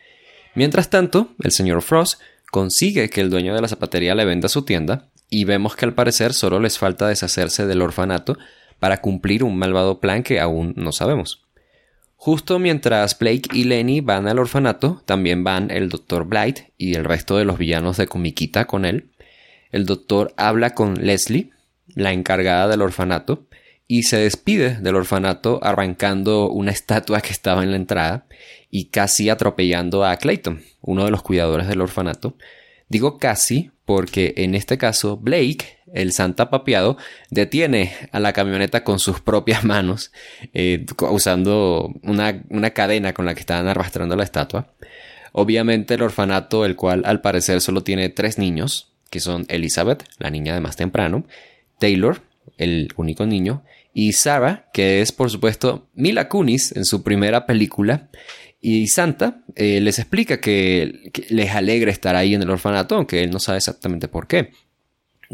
Mientras 0.54 0.90
tanto, 0.90 1.34
el 1.42 1.52
señor 1.52 1.82
Frost 1.82 2.20
consigue 2.50 3.08
que 3.08 3.20
el 3.20 3.30
dueño 3.30 3.54
de 3.54 3.62
la 3.62 3.68
zapatería 3.68 4.14
le 4.14 4.24
venda 4.24 4.48
su 4.48 4.62
tienda 4.62 5.08
y 5.30 5.44
vemos 5.44 5.76
que 5.76 5.86
al 5.86 5.94
parecer 5.94 6.34
solo 6.34 6.60
les 6.60 6.78
falta 6.78 7.08
deshacerse 7.08 7.66
del 7.66 7.80
orfanato 7.80 8.36
para 8.78 9.00
cumplir 9.00 9.44
un 9.44 9.56
malvado 9.56 10.00
plan 10.00 10.22
que 10.22 10.40
aún 10.40 10.74
no 10.76 10.92
sabemos. 10.92 11.42
Justo 12.24 12.60
mientras 12.60 13.18
Blake 13.18 13.48
y 13.52 13.64
Lenny 13.64 14.00
van 14.00 14.28
al 14.28 14.38
orfanato, 14.38 15.02
también 15.06 15.42
van 15.42 15.72
el 15.72 15.88
Dr. 15.88 16.24
Blight 16.24 16.60
y 16.78 16.94
el 16.94 17.04
resto 17.04 17.36
de 17.36 17.44
los 17.44 17.58
villanos 17.58 17.96
de 17.96 18.06
Comiquita 18.06 18.64
con 18.68 18.84
él. 18.84 19.10
El 19.72 19.86
doctor 19.86 20.32
habla 20.36 20.70
con 20.70 21.04
Leslie, 21.04 21.50
la 21.88 22.12
encargada 22.12 22.68
del 22.68 22.82
orfanato, 22.82 23.48
y 23.88 24.04
se 24.04 24.18
despide 24.18 24.76
del 24.80 24.94
orfanato 24.94 25.58
arrancando 25.64 26.48
una 26.48 26.70
estatua 26.70 27.22
que 27.22 27.32
estaba 27.32 27.64
en 27.64 27.72
la 27.72 27.76
entrada 27.76 28.26
y 28.70 28.84
casi 28.84 29.28
atropellando 29.28 30.04
a 30.04 30.16
Clayton, 30.16 30.62
uno 30.80 31.04
de 31.04 31.10
los 31.10 31.22
cuidadores 31.22 31.66
del 31.66 31.80
orfanato. 31.80 32.36
Digo 32.88 33.18
casi 33.18 33.72
porque 33.84 34.32
en 34.36 34.54
este 34.54 34.78
caso 34.78 35.16
Blake 35.16 35.78
el 35.92 36.12
Santa 36.12 36.50
Papiado 36.50 36.96
detiene 37.30 37.92
a 38.12 38.20
la 38.20 38.32
camioneta 38.32 38.84
con 38.84 38.98
sus 38.98 39.20
propias 39.20 39.64
manos, 39.64 40.12
eh, 40.54 40.84
usando 41.10 41.92
una, 42.02 42.42
una, 42.48 42.70
cadena 42.70 43.12
con 43.12 43.26
la 43.26 43.34
que 43.34 43.40
estaban 43.40 43.68
arrastrando 43.68 44.16
la 44.16 44.24
estatua. 44.24 44.72
Obviamente 45.32 45.94
el 45.94 46.02
orfanato, 46.02 46.64
el 46.64 46.76
cual 46.76 47.02
al 47.06 47.20
parecer 47.20 47.60
solo 47.60 47.82
tiene 47.82 48.08
tres 48.10 48.38
niños, 48.38 48.92
que 49.10 49.20
son 49.20 49.46
Elizabeth, 49.48 50.04
la 50.18 50.30
niña 50.30 50.54
de 50.54 50.60
más 50.60 50.76
temprano, 50.76 51.24
Taylor, 51.78 52.22
el 52.58 52.92
único 52.96 53.26
niño, 53.26 53.62
y 53.94 54.12
Sarah, 54.12 54.68
que 54.72 55.00
es 55.00 55.12
por 55.12 55.30
supuesto 55.30 55.88
Mila 55.94 56.28
Kunis 56.28 56.74
en 56.76 56.84
su 56.84 57.02
primera 57.02 57.46
película, 57.46 58.08
y 58.60 58.86
Santa 58.86 59.42
eh, 59.56 59.80
les 59.80 59.98
explica 59.98 60.40
que, 60.40 61.10
que, 61.12 61.26
les 61.30 61.50
alegra 61.50 61.90
estar 61.90 62.14
ahí 62.14 62.34
en 62.34 62.42
el 62.42 62.50
orfanato, 62.50 62.94
aunque 62.94 63.24
él 63.24 63.30
no 63.30 63.40
sabe 63.40 63.58
exactamente 63.58 64.06
por 64.08 64.28
qué. 64.28 64.52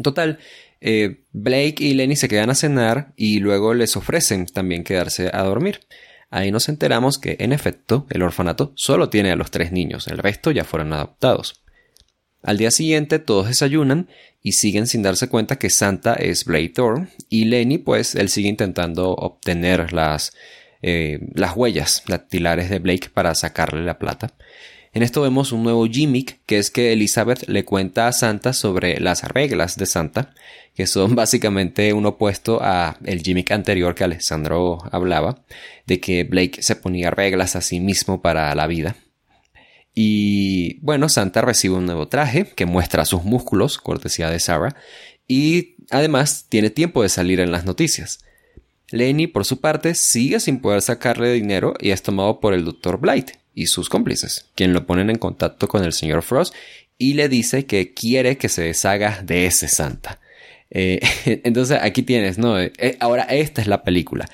Total, 0.01 0.39
eh, 0.81 1.23
Blake 1.31 1.75
y 1.79 1.93
Lenny 1.93 2.15
se 2.15 2.29
quedan 2.29 2.49
a 2.49 2.55
cenar 2.55 3.13
y 3.15 3.39
luego 3.39 3.73
les 3.73 3.95
ofrecen 3.97 4.45
también 4.45 4.83
quedarse 4.83 5.29
a 5.33 5.43
dormir. 5.43 5.81
Ahí 6.29 6.51
nos 6.51 6.69
enteramos 6.69 7.17
que, 7.17 7.37
en 7.39 7.53
efecto, 7.53 8.05
el 8.09 8.21
orfanato 8.21 8.71
solo 8.75 9.09
tiene 9.09 9.31
a 9.31 9.35
los 9.35 9.51
tres 9.51 9.71
niños, 9.71 10.07
el 10.07 10.19
resto 10.19 10.51
ya 10.51 10.63
fueron 10.63 10.93
adoptados. 10.93 11.63
Al 12.41 12.57
día 12.57 12.71
siguiente 12.71 13.19
todos 13.19 13.47
desayunan 13.47 14.07
y 14.41 14.53
siguen 14.53 14.87
sin 14.87 15.01
darse 15.01 15.27
cuenta 15.27 15.57
que 15.57 15.69
Santa 15.69 16.13
es 16.13 16.45
Blake 16.45 16.69
Thorne 16.69 17.09
y 17.27 17.45
Lenny 17.45 17.79
pues 17.79 18.15
él 18.15 18.29
sigue 18.29 18.47
intentando 18.47 19.11
obtener 19.11 19.91
las, 19.91 20.31
eh, 20.81 21.19
las 21.35 21.57
huellas 21.57 22.03
dactilares 22.07 22.69
de 22.69 22.79
Blake 22.79 23.09
para 23.13 23.35
sacarle 23.35 23.83
la 23.83 23.99
plata. 23.99 24.33
En 24.91 25.03
esto 25.03 25.21
vemos 25.21 25.51
un 25.51 25.63
nuevo 25.63 25.85
gimmick, 25.85 26.39
que 26.45 26.57
es 26.57 26.71
que 26.71 26.93
Elizabeth 26.93 27.47
le 27.47 27.63
cuenta 27.63 28.07
a 28.07 28.11
Santa 28.11 28.53
sobre 28.53 28.99
las 28.99 29.23
reglas 29.23 29.77
de 29.77 29.85
Santa, 29.85 30.33
que 30.73 30.87
son 30.87 31.15
básicamente 31.15 31.93
un 31.93 32.05
opuesto 32.05 32.59
a 32.61 32.97
el 33.05 33.21
gimmick 33.21 33.51
anterior 33.51 33.93
que 33.93 34.03
Alessandro 34.03 34.79
hablaba, 34.91 35.43
de 35.85 35.99
que 35.99 36.23
Blake 36.23 36.63
se 36.63 36.75
ponía 36.75 37.11
reglas 37.11 37.55
a 37.55 37.61
sí 37.61 37.79
mismo 37.79 38.21
para 38.21 38.53
la 38.55 38.65
vida. 38.65 38.95
Y 39.93 40.79
bueno, 40.79 41.09
Santa 41.09 41.41
recibe 41.41 41.75
un 41.75 41.85
nuevo 41.85 42.07
traje 42.07 42.45
que 42.55 42.65
muestra 42.65 43.05
sus 43.05 43.23
músculos, 43.23 43.77
cortesía 43.77 44.29
de 44.29 44.39
Sarah, 44.39 44.75
y 45.27 45.75
además 45.91 46.47
tiene 46.49 46.69
tiempo 46.69 47.03
de 47.03 47.09
salir 47.09 47.39
en 47.39 47.51
las 47.51 47.65
noticias. 47.65 48.19
Lenny, 48.91 49.27
por 49.27 49.45
su 49.45 49.59
parte, 49.59 49.93
sigue 49.93 50.39
sin 50.39 50.61
poder 50.61 50.81
sacarle 50.81 51.33
dinero 51.33 51.75
y 51.79 51.91
es 51.91 52.01
tomado 52.01 52.39
por 52.39 52.53
el 52.53 52.65
Dr. 52.65 52.99
Blight, 52.99 53.31
y 53.59 53.67
sus 53.67 53.89
cómplices, 53.89 54.45
quien 54.55 54.71
lo 54.71 54.85
ponen 54.85 55.09
en 55.09 55.17
contacto 55.17 55.67
con 55.67 55.83
el 55.83 55.91
señor 55.91 56.21
Frost 56.21 56.55
y 56.97 57.15
le 57.15 57.27
dice 57.27 57.65
que 57.65 57.93
quiere 57.93 58.37
que 58.37 58.47
se 58.47 58.61
deshaga 58.61 59.21
de 59.21 59.47
ese 59.47 59.67
Santa. 59.67 60.21
Eh, 60.69 61.01
entonces 61.43 61.77
aquí 61.81 62.03
tienes, 62.03 62.37
¿no? 62.37 62.57
Eh, 62.57 62.71
ahora 63.01 63.23
esta 63.23 63.59
es 63.59 63.67
la 63.67 63.83
película. 63.83 64.29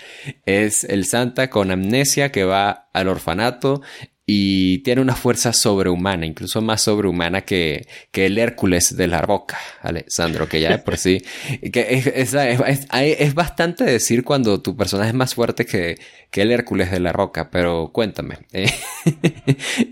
Es 0.45 0.83
el 0.83 1.05
Santa 1.05 1.49
con 1.49 1.71
amnesia 1.71 2.31
que 2.31 2.43
va 2.43 2.87
al 2.93 3.07
orfanato 3.07 3.81
y 4.27 4.79
tiene 4.79 5.01
una 5.01 5.15
fuerza 5.15 5.53
sobrehumana, 5.53 6.25
incluso 6.25 6.59
más 6.61 6.81
sobrehumana 6.81 7.41
que, 7.41 7.87
que 8.11 8.25
el 8.25 8.39
Hércules 8.39 8.97
de 8.97 9.07
la 9.07 9.21
roca, 9.21 9.59
Alessandro, 9.81 10.49
que 10.49 10.61
ya 10.61 10.71
de 10.71 10.79
por 10.79 10.97
sí, 10.97 11.23
que 11.71 12.01
es, 12.15 12.33
es, 12.33 13.33
bastante 13.35 13.83
decir 13.83 14.23
cuando 14.23 14.61
tu 14.61 14.75
personaje 14.75 15.09
es 15.09 15.15
más 15.15 15.35
fuerte 15.35 15.65
que, 15.65 15.99
que 16.31 16.41
el 16.41 16.51
Hércules 16.51 16.89
de 16.89 16.99
la 16.99 17.13
roca, 17.13 17.51
pero 17.51 17.91
cuéntame, 17.93 18.39
eh, 18.51 18.71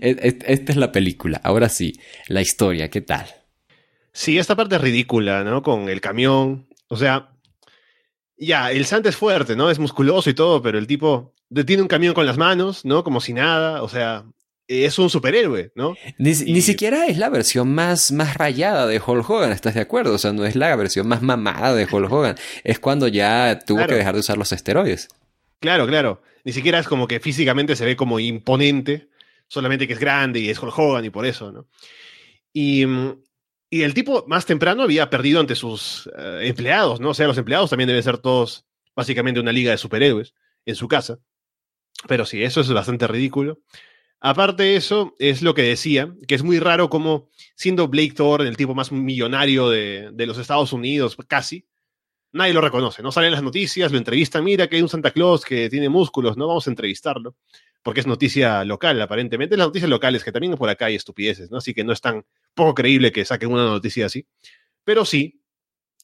esta 0.00 0.72
es 0.72 0.76
la 0.76 0.90
película, 0.90 1.40
ahora 1.44 1.68
sí, 1.68 2.00
la 2.26 2.40
historia, 2.40 2.90
¿qué 2.90 3.02
tal? 3.02 3.26
Sí, 4.12 4.38
esta 4.38 4.56
parte 4.56 4.76
es 4.76 4.80
ridícula, 4.80 5.44
¿no? 5.44 5.62
Con 5.62 5.88
el 5.88 6.00
camión, 6.00 6.66
o 6.88 6.96
sea, 6.96 7.30
ya, 8.36 8.72
el 8.72 8.84
Santa 8.84 9.10
es 9.10 9.16
fuerte, 9.16 9.54
¿no? 9.54 9.70
Es 9.70 9.78
musculoso 9.78 10.28
y 10.28 10.34
todo, 10.34 10.60
pero 10.60 10.78
el 10.78 10.88
tipo 10.88 11.34
detiene 11.54 11.82
un 11.82 11.88
camión 11.88 12.14
con 12.14 12.26
las 12.26 12.36
manos, 12.36 12.84
¿no? 12.84 13.04
Como 13.04 13.20
si 13.20 13.32
nada, 13.32 13.82
o 13.82 13.88
sea, 13.88 14.24
es 14.66 14.98
un 14.98 15.08
superhéroe, 15.08 15.70
¿no? 15.76 15.94
Ni, 16.18 16.34
siquiera 16.34 17.06
es 17.06 17.16
la 17.16 17.28
versión 17.28 17.72
más, 17.72 18.10
más 18.10 18.34
rayada 18.34 18.86
de 18.88 19.00
Hulk 19.04 19.28
Hogan, 19.30 19.52
¿estás 19.52 19.74
de 19.74 19.80
acuerdo? 19.80 20.14
O 20.14 20.18
sea, 20.18 20.32
no 20.32 20.44
es 20.44 20.56
la 20.56 20.74
versión 20.74 21.06
más 21.06 21.22
mamada 21.22 21.74
de 21.74 21.86
Hulk 21.90 22.10
Hogan. 22.10 22.36
es 22.64 22.80
cuando 22.80 23.06
ya 23.06 23.60
tuvo 23.64 23.86
que 23.86 23.94
dejar 23.94 24.14
de 24.14 24.20
usar 24.20 24.36
los 24.36 24.50
esteroides. 24.50 25.08
Claro, 25.60 25.86
claro. 25.86 26.22
Ni 26.42 26.52
siquiera 26.52 26.80
es 26.80 26.88
como 26.88 27.06
que 27.06 27.20
físicamente 27.20 27.76
se 27.76 27.84
ve 27.84 27.94
como 27.94 28.18
imponente, 28.18 29.08
solamente 29.46 29.86
que 29.86 29.92
es 29.92 30.00
grande 30.00 30.40
y 30.40 30.50
es 30.50 30.58
Hulk 30.58 30.76
Hogan 30.76 31.04
y 31.04 31.10
por 31.10 31.24
eso, 31.24 31.52
¿no? 31.52 31.68
Y, 32.52 32.84
y 33.70 33.82
el 33.82 33.94
tipo 33.94 34.24
más 34.26 34.44
temprano 34.44 34.82
había 34.82 35.08
perdido 35.08 35.38
ante 35.38 35.54
sus 35.54 36.10
eh, 36.18 36.40
empleados, 36.42 36.98
¿no? 36.98 37.10
O 37.10 37.14
sea, 37.14 37.28
los 37.28 37.38
empleados 37.38 37.70
también 37.70 37.86
deben 37.86 38.02
ser 38.02 38.18
todos 38.18 38.64
básicamente 38.96 39.40
una 39.40 39.52
liga 39.52 39.70
de 39.70 39.78
superhéroes 39.78 40.34
en 40.66 40.74
su 40.74 40.88
casa. 40.88 41.20
Pero 42.06 42.26
sí, 42.26 42.42
eso 42.42 42.60
es 42.60 42.72
bastante 42.72 43.06
ridículo. 43.06 43.60
Aparte 44.20 44.62
de 44.62 44.76
eso, 44.76 45.14
es 45.18 45.42
lo 45.42 45.52
que 45.54 45.62
decía, 45.62 46.14
que 46.26 46.34
es 46.34 46.42
muy 46.42 46.58
raro 46.58 46.88
como 46.88 47.28
siendo 47.56 47.88
Blake 47.88 48.14
Thor 48.14 48.40
el 48.40 48.56
tipo 48.56 48.74
más 48.74 48.90
millonario 48.90 49.68
de, 49.68 50.12
los 50.26 50.38
Estados 50.38 50.72
Unidos, 50.72 51.16
casi, 51.28 51.66
nadie 52.32 52.54
lo 52.54 52.62
reconoce, 52.62 53.02
no 53.02 53.12
salen 53.12 53.32
las 53.32 53.42
noticias, 53.42 53.92
lo 53.92 53.98
entrevistan, 53.98 54.42
mira 54.42 54.66
que 54.66 54.76
hay 54.76 54.82
un 54.82 54.88
Santa 54.88 55.10
Claus 55.10 55.44
que 55.44 55.68
tiene 55.68 55.90
músculos, 55.90 56.38
no 56.38 56.46
vamos 56.46 56.66
a 56.66 56.70
entrevistarlo, 56.70 57.36
porque 57.82 58.00
es 58.00 58.06
noticia 58.06 58.64
local, 58.64 59.00
aparentemente. 59.02 59.58
Las 59.58 59.66
noticias 59.66 59.90
locales, 59.90 60.24
que 60.24 60.32
también 60.32 60.54
por 60.54 60.70
acá 60.70 60.86
hay 60.86 60.94
estupideces, 60.94 61.50
¿no? 61.50 61.58
Así 61.58 61.74
que 61.74 61.84
no 61.84 61.92
es 61.92 62.00
tan 62.00 62.24
poco 62.54 62.74
creíble 62.74 63.12
que 63.12 63.26
saquen 63.26 63.52
una 63.52 63.66
noticia 63.66 64.06
así. 64.06 64.26
Pero 64.84 65.04
sí, 65.04 65.43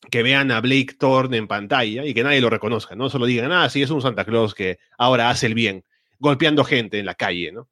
que 0.08 0.22
vean 0.22 0.50
a 0.50 0.60
Blake 0.60 0.94
Thorne 0.98 1.36
en 1.36 1.46
pantalla 1.48 2.04
y 2.04 2.14
que 2.14 2.22
nadie 2.22 2.40
lo 2.40 2.48
reconozca, 2.48 2.94
¿no? 2.94 3.10
Solo 3.10 3.26
digan, 3.26 3.52
ah, 3.52 3.68
sí, 3.68 3.82
es 3.82 3.90
un 3.90 4.00
Santa 4.00 4.24
Claus 4.24 4.54
que 4.54 4.78
ahora 4.96 5.28
hace 5.28 5.46
el 5.46 5.54
bien, 5.54 5.84
golpeando 6.18 6.64
gente 6.64 6.98
en 6.98 7.06
la 7.06 7.14
calle, 7.14 7.52
¿no? 7.52 7.68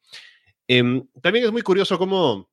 Em, 0.67 1.07
también 1.23 1.47
es 1.47 1.53
muy 1.53 1.63
curioso 1.63 1.99
cómo 1.99 2.51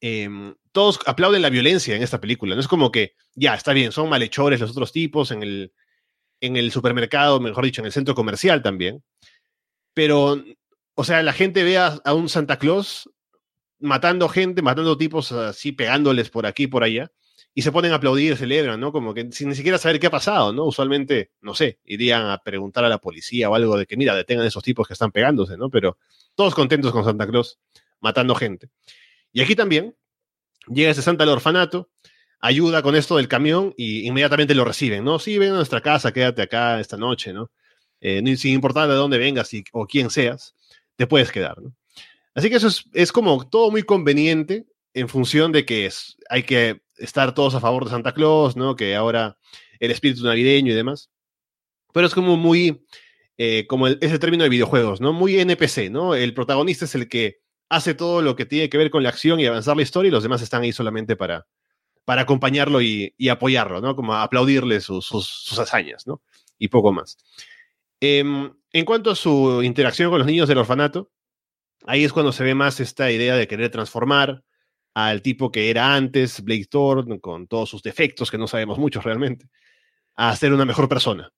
em, 0.00 0.54
todos 0.72 0.98
aplauden 1.06 1.42
la 1.42 1.50
violencia 1.50 1.94
en 1.94 2.02
esta 2.02 2.20
película. 2.20 2.54
No 2.54 2.60
es 2.60 2.68
como 2.68 2.90
que, 2.90 3.14
ya, 3.34 3.54
está 3.54 3.72
bien, 3.72 3.92
son 3.92 4.08
malhechores 4.08 4.60
los 4.60 4.70
otros 4.72 4.90
tipos 4.90 5.30
en 5.30 5.42
el, 5.42 5.72
en 6.40 6.56
el 6.56 6.72
supermercado, 6.72 7.40
mejor 7.40 7.64
dicho, 7.64 7.80
en 7.80 7.86
el 7.86 7.92
centro 7.92 8.14
comercial 8.14 8.62
también. 8.62 9.04
Pero, 9.94 10.42
o 10.94 11.04
sea, 11.04 11.22
la 11.22 11.32
gente 11.32 11.62
ve 11.62 11.78
a, 11.78 12.00
a 12.04 12.14
un 12.14 12.28
Santa 12.28 12.58
Claus 12.58 13.08
matando 13.78 14.28
gente, 14.28 14.62
matando 14.62 14.98
tipos 14.98 15.30
así, 15.30 15.70
pegándoles 15.70 16.30
por 16.30 16.46
aquí 16.46 16.64
y 16.64 16.68
por 16.68 16.82
allá 16.82 17.12
y 17.58 17.62
se 17.62 17.72
ponen 17.72 17.90
a 17.90 17.96
aplaudir, 17.96 18.36
celebran, 18.36 18.78
¿no? 18.78 18.92
Como 18.92 19.12
que 19.12 19.32
sin 19.32 19.48
ni 19.48 19.56
siquiera 19.56 19.78
saber 19.78 19.98
qué 19.98 20.06
ha 20.06 20.12
pasado, 20.12 20.52
¿no? 20.52 20.62
Usualmente, 20.62 21.32
no 21.40 21.56
sé, 21.56 21.80
irían 21.84 22.26
a 22.26 22.38
preguntar 22.38 22.84
a 22.84 22.88
la 22.88 22.98
policía 22.98 23.50
o 23.50 23.56
algo 23.56 23.76
de 23.76 23.84
que, 23.84 23.96
mira, 23.96 24.14
detengan 24.14 24.44
a 24.44 24.48
esos 24.48 24.62
tipos 24.62 24.86
que 24.86 24.92
están 24.92 25.10
pegándose, 25.10 25.56
¿no? 25.56 25.68
Pero 25.68 25.98
todos 26.36 26.54
contentos 26.54 26.92
con 26.92 27.04
Santa 27.04 27.26
Claus 27.26 27.58
matando 27.98 28.36
gente. 28.36 28.68
Y 29.32 29.40
aquí 29.40 29.56
también 29.56 29.96
llega 30.68 30.92
ese 30.92 31.02
Santa 31.02 31.24
al 31.24 31.30
orfanato, 31.30 31.90
ayuda 32.38 32.80
con 32.80 32.94
esto 32.94 33.16
del 33.16 33.26
camión 33.26 33.74
y 33.76 34.06
inmediatamente 34.06 34.54
lo 34.54 34.64
reciben, 34.64 35.02
¿no? 35.02 35.18
Sí, 35.18 35.36
ven 35.36 35.50
a 35.50 35.56
nuestra 35.56 35.80
casa, 35.80 36.12
quédate 36.12 36.42
acá 36.42 36.78
esta 36.78 36.96
noche, 36.96 37.32
¿no? 37.32 37.50
Eh, 38.00 38.22
sin 38.36 38.54
importar 38.54 38.88
de 38.88 38.94
dónde 38.94 39.18
vengas 39.18 39.50
o 39.72 39.84
quién 39.84 40.10
seas, 40.10 40.54
te 40.94 41.08
puedes 41.08 41.32
quedar, 41.32 41.60
¿no? 41.60 41.74
Así 42.36 42.50
que 42.50 42.54
eso 42.54 42.68
es, 42.68 42.84
es 42.92 43.10
como 43.10 43.48
todo 43.48 43.72
muy 43.72 43.82
conveniente 43.82 44.68
en 44.94 45.08
función 45.08 45.50
de 45.50 45.66
que 45.66 45.86
es, 45.86 46.16
hay 46.30 46.44
que 46.44 46.86
estar 46.98 47.34
todos 47.34 47.54
a 47.54 47.60
favor 47.60 47.84
de 47.84 47.90
Santa 47.90 48.12
Claus, 48.12 48.56
¿no? 48.56 48.76
Que 48.76 48.94
ahora 48.94 49.38
el 49.80 49.90
espíritu 49.90 50.24
navideño 50.24 50.72
y 50.72 50.76
demás. 50.76 51.10
Pero 51.92 52.06
es 52.06 52.14
como 52.14 52.36
muy, 52.36 52.84
eh, 53.36 53.66
como 53.66 53.86
ese 53.88 54.18
término 54.18 54.44
de 54.44 54.50
videojuegos, 54.50 55.00
¿no? 55.00 55.12
Muy 55.12 55.38
NPC, 55.38 55.90
¿no? 55.90 56.14
El 56.14 56.34
protagonista 56.34 56.84
es 56.84 56.94
el 56.94 57.08
que 57.08 57.40
hace 57.68 57.94
todo 57.94 58.22
lo 58.22 58.36
que 58.36 58.46
tiene 58.46 58.68
que 58.68 58.78
ver 58.78 58.90
con 58.90 59.02
la 59.02 59.10
acción 59.10 59.40
y 59.40 59.46
avanzar 59.46 59.76
la 59.76 59.82
historia 59.82 60.08
y 60.08 60.12
los 60.12 60.22
demás 60.22 60.42
están 60.42 60.62
ahí 60.62 60.72
solamente 60.72 61.16
para, 61.16 61.46
para 62.04 62.22
acompañarlo 62.22 62.80
y, 62.80 63.12
apoyarlo, 63.30 63.80
¿no? 63.80 63.94
Como 63.94 64.14
aplaudirle 64.14 64.80
sus, 64.80 65.58
hazañas, 65.58 66.06
¿no? 66.06 66.22
Y 66.58 66.68
poco 66.68 66.90
más. 66.90 67.18
Em, 68.00 68.50
en 68.72 68.84
cuanto 68.84 69.10
a 69.10 69.14
su 69.14 69.62
interacción 69.62 70.10
con 70.10 70.18
los 70.18 70.26
niños 70.26 70.48
del 70.48 70.58
orfanato, 70.58 71.10
ahí 71.84 72.04
es 72.04 72.12
cuando 72.12 72.32
se 72.32 72.44
ve 72.44 72.54
más 72.54 72.80
esta 72.80 73.10
idea 73.10 73.36
de 73.36 73.46
querer 73.46 73.70
transformar, 73.70 74.42
al 75.06 75.22
tipo 75.22 75.52
que 75.52 75.70
era 75.70 75.94
antes, 75.94 76.42
Blake 76.42 76.66
Thorne, 76.68 77.20
con 77.20 77.46
todos 77.46 77.70
sus 77.70 77.82
defectos, 77.82 78.30
que 78.30 78.38
no 78.38 78.48
sabemos 78.48 78.78
muchos 78.78 79.04
realmente, 79.04 79.46
a 80.16 80.34
ser 80.34 80.52
una 80.52 80.64
mejor 80.64 80.88
persona. 80.88 81.32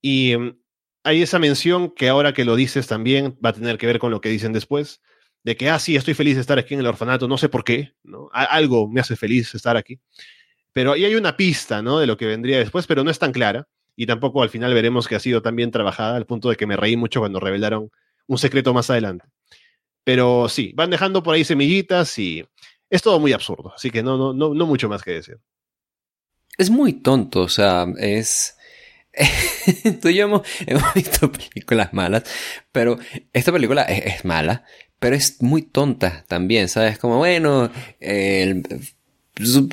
Y 0.00 0.34
mm, 0.36 0.58
hay 1.04 1.22
esa 1.22 1.38
mención 1.38 1.90
que 1.90 2.08
ahora 2.08 2.32
que 2.32 2.46
lo 2.46 2.56
dices 2.56 2.86
también 2.86 3.38
va 3.44 3.50
a 3.50 3.52
tener 3.52 3.76
que 3.76 3.86
ver 3.86 3.98
con 3.98 4.10
lo 4.10 4.22
que 4.22 4.30
dicen 4.30 4.54
después, 4.54 5.02
de 5.42 5.56
que, 5.56 5.68
ah, 5.68 5.78
sí, 5.78 5.96
estoy 5.96 6.14
feliz 6.14 6.36
de 6.36 6.40
estar 6.40 6.58
aquí 6.58 6.74
en 6.74 6.80
el 6.80 6.86
orfanato, 6.86 7.28
no 7.28 7.38
sé 7.38 7.48
por 7.48 7.64
qué, 7.64 7.94
¿no? 8.02 8.28
algo 8.32 8.88
me 8.88 9.00
hace 9.00 9.16
feliz 9.16 9.54
estar 9.54 9.76
aquí. 9.76 10.00
Pero 10.72 10.92
ahí 10.92 11.04
hay 11.04 11.14
una 11.16 11.36
pista, 11.36 11.82
¿no? 11.82 11.98
De 11.98 12.06
lo 12.06 12.16
que 12.16 12.26
vendría 12.26 12.58
después, 12.58 12.86
pero 12.86 13.02
no 13.04 13.10
es 13.10 13.18
tan 13.18 13.32
clara. 13.32 13.68
Y 13.96 14.06
tampoco 14.06 14.42
al 14.42 14.50
final 14.50 14.72
veremos 14.72 15.08
que 15.08 15.16
ha 15.16 15.20
sido 15.20 15.42
tan 15.42 15.56
bien 15.56 15.70
trabajada, 15.70 16.16
al 16.16 16.26
punto 16.26 16.48
de 16.48 16.56
que 16.56 16.66
me 16.66 16.76
reí 16.76 16.96
mucho 16.96 17.20
cuando 17.20 17.40
revelaron 17.40 17.90
un 18.26 18.38
secreto 18.38 18.72
más 18.72 18.88
adelante. 18.90 19.26
Pero 20.04 20.48
sí, 20.48 20.72
van 20.74 20.90
dejando 20.90 21.22
por 21.22 21.34
ahí 21.34 21.44
semillitas 21.44 22.18
y 22.18 22.44
es 22.88 23.02
todo 23.02 23.20
muy 23.20 23.32
absurdo, 23.32 23.72
así 23.74 23.90
que 23.90 24.02
no, 24.02 24.16
no, 24.16 24.32
no, 24.32 24.54
no 24.54 24.66
mucho 24.66 24.88
más 24.88 25.02
que 25.02 25.12
decir. 25.12 25.38
Es 26.58 26.70
muy 26.70 26.94
tonto, 26.94 27.42
o 27.42 27.48
sea, 27.48 27.86
es... 27.98 28.56
Tú 30.00 30.08
y 30.08 30.14
yo 30.14 30.24
hemos, 30.66 30.94
visto 30.94 31.32
películas 31.32 31.92
malas, 31.92 32.24
pero 32.72 32.98
esta 33.32 33.52
película 33.52 33.82
es, 33.82 34.24
mala, 34.24 34.64
pero 34.98 35.16
es 35.16 35.42
muy 35.42 35.62
tonta 35.62 36.24
también, 36.28 36.68
¿sabes? 36.68 36.98
Como, 36.98 37.18
bueno, 37.18 37.70
el, 37.98 38.62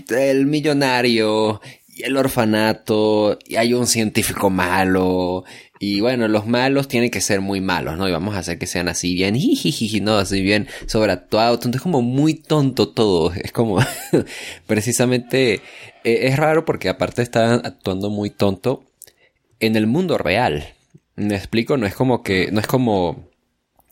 el 0.09 0.45
millonario 0.45 1.61
y 1.97 2.03
el 2.03 2.17
orfanato, 2.17 3.39
y 3.45 3.55
hay 3.55 3.73
un 3.73 3.87
científico 3.87 4.49
malo, 4.49 5.43
y 5.79 6.01
bueno, 6.01 6.27
los 6.27 6.47
malos 6.47 6.87
tienen 6.87 7.11
que 7.11 7.21
ser 7.21 7.41
muy 7.41 7.61
malos, 7.61 7.97
¿no? 7.97 8.07
Y 8.07 8.11
vamos 8.11 8.35
a 8.35 8.39
hacer 8.39 8.57
que 8.57 8.65
sean 8.65 8.87
así 8.87 9.13
bien, 9.13 9.35
jijiji, 9.35 10.01
no, 10.01 10.17
así 10.17 10.41
bien 10.41 10.67
sobreactuado. 10.87 11.55
Entonces 11.55 11.79
es 11.79 11.83
como 11.83 12.01
muy 12.01 12.33
tonto 12.33 12.89
todo. 12.89 13.31
Es 13.47 13.51
como, 13.51 13.79
precisamente, 14.65 15.61
e, 16.03 16.27
es 16.27 16.37
raro 16.37 16.65
porque 16.65 16.89
aparte 16.89 17.21
está 17.21 17.55
actuando 17.55 18.09
muy 18.09 18.29
tonto 18.29 18.83
en 19.59 19.75
el 19.75 19.87
mundo 19.87 20.17
real. 20.17 20.73
Me 21.15 21.35
explico, 21.35 21.77
no 21.77 21.85
es 21.85 21.95
como 21.95 22.23
que, 22.23 22.51
no 22.51 22.59
es 22.59 22.67
como, 22.67 23.29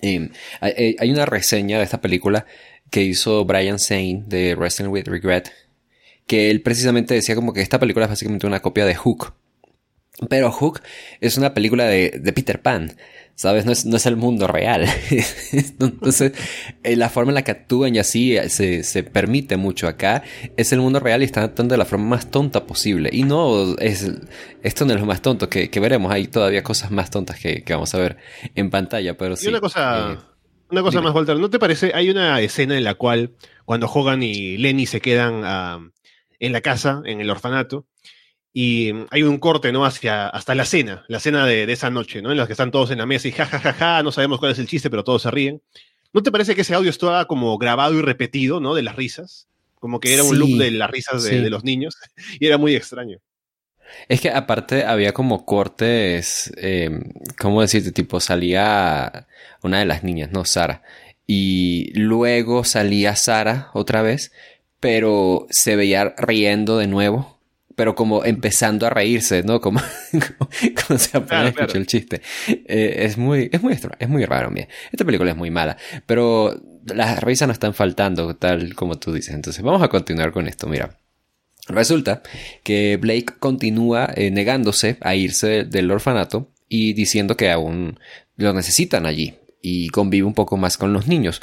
em, 0.01 0.31
hay, 0.61 1.11
una 1.11 1.25
reseña 1.25 1.77
de 1.77 1.83
esta 1.83 2.01
película 2.01 2.45
que 2.91 3.01
hizo 3.01 3.45
Brian 3.45 3.79
Zane 3.79 4.23
de 4.27 4.55
Wrestling 4.55 4.89
with 4.89 5.07
Regret, 5.07 5.51
que 6.27 6.51
él 6.51 6.61
precisamente 6.61 7.13
decía 7.13 7.35
como 7.35 7.53
que 7.53 7.61
esta 7.61 7.79
película 7.79 8.05
es 8.05 8.11
básicamente 8.11 8.47
una 8.47 8.61
copia 8.61 8.85
de 8.85 8.95
Hook 8.95 9.33
pero 10.29 10.51
Hook 10.51 10.81
es 11.19 11.37
una 11.37 11.53
película 11.53 11.85
de, 11.85 12.19
de 12.21 12.33
Peter 12.33 12.61
Pan, 12.61 12.95
¿sabes? 13.35 13.65
No 13.65 13.73
es, 13.73 13.85
no 13.85 13.97
es, 13.97 14.05
el 14.05 14.15
mundo 14.15 14.47
real. 14.47 14.87
Entonces, 15.51 16.31
eh, 16.83 16.95
la 16.95 17.09
forma 17.09 17.31
en 17.31 17.35
la 17.35 17.41
que 17.43 17.51
actúan 17.51 17.95
y 17.95 17.99
así 17.99 18.37
eh, 18.37 18.47
se, 18.49 18.83
se, 18.83 19.03
permite 19.03 19.57
mucho 19.57 19.87
acá 19.87 20.23
es 20.55 20.71
el 20.71 20.79
mundo 20.79 21.01
real 21.01 21.21
y 21.21 21.25
están 21.25 21.43
actuando 21.43 21.73
de 21.73 21.77
la 21.77 21.85
forma 21.85 22.05
más 22.05 22.31
tonta 22.31 22.65
posible. 22.65 23.09
Y 23.11 23.23
no 23.23 23.75
es, 23.77 24.09
esto 24.63 24.85
no 24.85 24.93
es 24.93 24.99
lo 25.01 25.05
más 25.05 25.21
tonto 25.21 25.49
que, 25.49 25.69
que 25.69 25.79
veremos. 25.81 26.11
Hay 26.11 26.27
todavía 26.27 26.63
cosas 26.63 26.91
más 26.91 27.09
tontas 27.09 27.37
que, 27.37 27.63
que, 27.63 27.73
vamos 27.73 27.93
a 27.93 27.97
ver 27.97 28.17
en 28.55 28.69
pantalla, 28.69 29.17
pero 29.17 29.35
sí. 29.35 29.47
Y 29.47 29.49
una 29.49 29.59
cosa, 29.59 30.13
eh, 30.13 30.17
una 30.69 30.81
cosa 30.81 31.01
más, 31.01 31.13
Walter, 31.13 31.37
¿no 31.37 31.49
te 31.49 31.59
parece? 31.59 31.91
Hay 31.93 32.09
una 32.09 32.39
escena 32.39 32.77
en 32.77 32.85
la 32.85 32.95
cual 32.95 33.31
cuando 33.65 33.87
Hogan 33.87 34.23
y 34.23 34.57
Lenny 34.57 34.85
se 34.85 35.01
quedan 35.01 35.41
ah, 35.43 35.79
en 36.39 36.51
la 36.51 36.61
casa, 36.61 37.01
en 37.05 37.21
el 37.21 37.29
orfanato, 37.29 37.85
y 38.57 38.93
hay 39.11 39.23
un 39.23 39.37
corte, 39.37 39.73
¿no? 39.73 39.85
Hacia, 39.85 40.29
hasta 40.29 40.55
la 40.55 40.63
cena, 40.63 41.03
la 41.09 41.19
cena 41.19 41.45
de, 41.45 41.69
esa 41.71 41.89
noche, 41.89 42.21
¿no? 42.21 42.31
En 42.31 42.37
la 42.37 42.47
que 42.47 42.53
están 42.53 42.71
todos 42.71 42.89
en 42.89 42.99
la 42.99 43.05
mesa 43.05 43.27
y 43.27 43.33
jajajaja, 43.33 43.73
ja, 43.73 43.77
ja, 43.77 43.95
ja, 43.97 44.03
no 44.03 44.13
sabemos 44.13 44.39
cuál 44.39 44.53
es 44.53 44.59
el 44.59 44.67
chiste, 44.67 44.89
pero 44.89 45.03
todos 45.03 45.23
se 45.23 45.31
ríen. 45.31 45.61
¿No 46.13 46.23
te 46.23 46.31
parece 46.31 46.55
que 46.55 46.61
ese 46.61 46.73
audio 46.73 46.89
estaba 46.89 47.25
como 47.25 47.57
grabado 47.57 47.95
y 47.95 48.01
repetido, 48.01 48.61
¿no? 48.61 48.73
De 48.73 48.81
las 48.81 48.95
risas. 48.95 49.49
Como 49.81 49.99
que 49.99 50.13
era 50.13 50.23
un 50.23 50.39
loop 50.39 50.57
de 50.57 50.71
las 50.71 50.89
risas 50.89 51.23
de, 51.25 51.49
los 51.49 51.65
niños. 51.65 51.97
y 52.39 52.47
era 52.47 52.57
muy 52.57 52.73
extraño. 52.73 53.19
Es 54.07 54.21
que 54.21 54.29
aparte 54.29 54.85
había 54.85 55.11
como 55.11 55.45
cortes, 55.45 56.53
eh, 56.55 56.89
¿cómo 57.37 57.61
decirte? 57.61 57.91
Tipo, 57.91 58.21
salía 58.21 59.27
una 59.61 59.79
de 59.79 59.85
las 59.85 60.05
niñas, 60.05 60.31
¿no? 60.31 60.45
Sara. 60.45 60.81
Y 61.27 61.91
luego 61.95 62.63
salía 62.63 63.17
Sara 63.17 63.69
otra 63.73 64.01
vez, 64.01 64.31
pero 64.79 65.47
se 65.49 65.75
veía 65.75 66.13
riendo 66.17 66.77
de 66.77 66.87
nuevo 66.87 67.35
pero 67.75 67.95
como 67.95 68.23
empezando 68.23 68.87
a 68.87 68.89
reírse, 68.89 69.43
¿no? 69.43 69.61
Como, 69.61 69.81
como, 70.87 70.99
se 70.99 71.17
apenas 71.17 71.47
escuchó 71.47 71.77
el 71.77 71.85
chiste. 71.85 72.21
Eh, 72.47 73.03
es 73.05 73.17
muy, 73.17 73.49
es 73.51 73.61
muy 73.61 73.73
es 73.73 74.09
muy 74.09 74.25
raro, 74.25 74.49
mira. 74.49 74.67
Esta 74.91 75.05
película 75.05 75.31
es 75.31 75.37
muy 75.37 75.51
mala, 75.51 75.77
pero 76.05 76.59
las 76.85 77.21
risas 77.21 77.47
no 77.47 77.53
están 77.53 77.73
faltando, 77.73 78.35
tal 78.35 78.75
como 78.75 78.97
tú 78.97 79.11
dices. 79.11 79.35
Entonces, 79.35 79.61
vamos 79.63 79.81
a 79.81 79.89
continuar 79.89 80.31
con 80.31 80.47
esto, 80.47 80.67
mira. 80.67 80.97
Resulta 81.67 82.21
que 82.63 82.97
Blake 82.97 83.33
continúa 83.39 84.09
eh, 84.15 84.29
negándose 84.29 84.97
a 85.01 85.15
irse 85.15 85.63
del 85.63 85.89
orfanato 85.89 86.51
y 86.69 86.93
diciendo 86.93 87.35
que 87.35 87.51
aún 87.51 87.99
lo 88.37 88.53
necesitan 88.53 89.05
allí. 89.05 89.35
y 89.67 89.89
convive 89.89 90.27
un 90.27 90.35
poco 90.35 90.57
más 90.57 90.77
con 90.77 90.93
los 90.93 91.07
niños, 91.07 91.41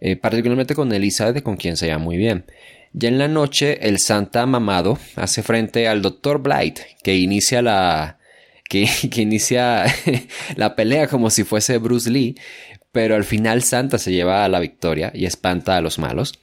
eh, 0.00 0.14
particularmente 0.14 0.76
con 0.76 0.92
Elizabeth, 0.92 1.42
con 1.42 1.56
quien 1.56 1.76
se 1.76 1.88
llama 1.88 2.04
muy 2.04 2.16
bien. 2.16 2.44
Ya 2.94 3.08
en 3.08 3.18
la 3.18 3.26
noche, 3.26 3.86
el 3.88 3.98
Santa 3.98 4.46
mamado 4.46 4.98
hace 5.16 5.42
frente 5.42 5.88
al 5.88 6.00
Dr. 6.00 6.40
Blight, 6.40 6.78
que 7.02 7.16
inicia 7.16 7.60
la, 7.60 8.18
que, 8.68 8.88
que 9.10 9.20
inicia 9.20 9.84
la 10.56 10.76
pelea 10.76 11.08
como 11.08 11.28
si 11.28 11.44
fuese 11.44 11.78
Bruce 11.78 12.08
Lee, 12.08 12.36
pero 12.92 13.16
al 13.16 13.24
final 13.24 13.62
Santa 13.62 13.98
se 13.98 14.12
lleva 14.12 14.44
a 14.44 14.48
la 14.48 14.60
victoria 14.60 15.10
y 15.12 15.26
espanta 15.26 15.76
a 15.76 15.80
los 15.80 15.98
malos. 15.98 16.40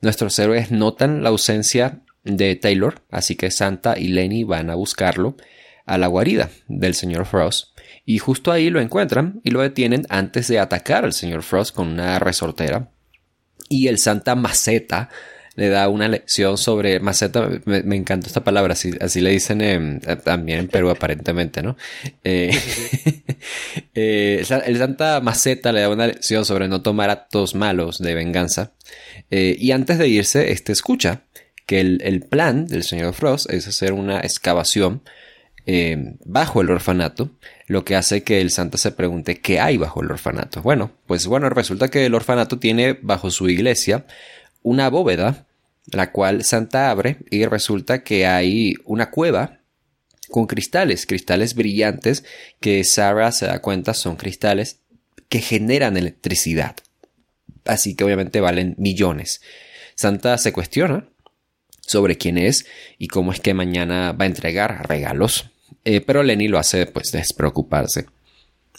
Nuestros 0.00 0.38
héroes 0.38 0.70
notan 0.70 1.22
la 1.22 1.28
ausencia 1.28 2.00
de 2.24 2.56
Taylor, 2.56 3.02
así 3.10 3.36
que 3.36 3.50
Santa 3.50 3.98
y 3.98 4.08
Lenny 4.08 4.44
van 4.44 4.70
a 4.70 4.74
buscarlo 4.74 5.36
a 5.84 5.98
la 5.98 6.06
guarida 6.06 6.48
del 6.66 6.94
señor 6.94 7.26
Frost 7.26 7.78
y 8.06 8.18
justo 8.18 8.50
ahí 8.50 8.70
lo 8.70 8.80
encuentran 8.80 9.40
y 9.44 9.50
lo 9.50 9.60
detienen 9.60 10.06
antes 10.08 10.48
de 10.48 10.58
atacar 10.58 11.04
al 11.04 11.12
señor 11.12 11.42
Frost 11.42 11.74
con 11.74 11.88
una 11.88 12.18
resortera 12.18 12.90
y 13.68 13.88
el 13.88 13.98
Santa 13.98 14.34
Maceta 14.34 15.10
le 15.56 15.68
da 15.68 15.88
una 15.88 16.08
lección 16.08 16.56
sobre 16.58 17.00
maceta, 17.00 17.48
me, 17.64 17.96
encanta 17.96 18.28
esta 18.28 18.44
palabra, 18.44 18.74
así, 18.74 18.92
así 19.00 19.20
le 19.20 19.30
dicen 19.30 20.00
también 20.24 20.60
en 20.60 20.68
Perú 20.68 20.90
aparentemente, 20.90 21.62
¿no? 21.62 21.76
Eh, 22.22 22.50
eh, 23.94 24.44
el 24.66 24.78
Santa 24.78 25.20
Maceta 25.20 25.72
le 25.72 25.80
da 25.80 25.88
una 25.88 26.06
lección 26.06 26.44
sobre 26.44 26.68
no 26.68 26.82
tomar 26.82 27.10
actos 27.10 27.54
malos 27.54 27.98
de 27.98 28.14
venganza 28.14 28.72
eh, 29.30 29.56
y 29.58 29.72
antes 29.72 29.98
de 29.98 30.08
irse, 30.08 30.52
este 30.52 30.72
escucha 30.72 31.22
que 31.66 31.80
el, 31.80 32.00
el, 32.04 32.22
plan 32.22 32.66
del 32.66 32.84
señor 32.84 33.14
Frost 33.14 33.50
es 33.50 33.66
hacer 33.66 33.92
una 33.92 34.20
excavación 34.20 35.02
bajo 36.24 36.62
el 36.62 36.70
orfanato, 36.70 37.30
lo 37.68 37.84
que 37.84 37.94
hace 37.94 38.24
que 38.24 38.40
el 38.40 38.50
Santa 38.50 38.76
se 38.76 38.90
pregunte 38.90 39.40
qué 39.40 39.60
hay 39.60 39.76
bajo 39.76 40.02
el 40.02 40.10
orfanato. 40.10 40.62
Bueno, 40.62 40.90
pues 41.06 41.28
bueno, 41.28 41.48
resulta 41.48 41.86
que 41.86 42.06
el 42.06 42.14
orfanato 42.16 42.58
tiene 42.58 42.98
bajo 43.00 43.30
su 43.30 43.48
iglesia 43.48 44.04
una 44.62 44.88
bóveda, 44.90 45.46
la 45.86 46.12
cual 46.12 46.44
Santa 46.44 46.90
abre 46.90 47.18
y 47.30 47.44
resulta 47.46 48.04
que 48.04 48.26
hay 48.26 48.74
una 48.84 49.10
cueva 49.10 49.60
con 50.30 50.46
cristales, 50.46 51.06
cristales 51.06 51.54
brillantes 51.54 52.24
que 52.60 52.84
Sarah 52.84 53.32
se 53.32 53.46
da 53.46 53.60
cuenta 53.60 53.94
son 53.94 54.16
cristales 54.16 54.78
que 55.28 55.40
generan 55.40 55.96
electricidad. 55.96 56.76
Así 57.64 57.94
que 57.94 58.04
obviamente 58.04 58.40
valen 58.40 58.74
millones. 58.78 59.40
Santa 59.94 60.38
se 60.38 60.52
cuestiona 60.52 61.08
sobre 61.80 62.16
quién 62.16 62.38
es 62.38 62.66
y 62.98 63.08
cómo 63.08 63.32
es 63.32 63.40
que 63.40 63.54
mañana 63.54 64.12
va 64.12 64.24
a 64.24 64.28
entregar 64.28 64.88
regalos, 64.88 65.50
eh, 65.84 66.00
pero 66.00 66.22
Lenny 66.22 66.48
lo 66.48 66.58
hace 66.58 66.86
pues 66.86 67.10
despreocuparse. 67.12 68.06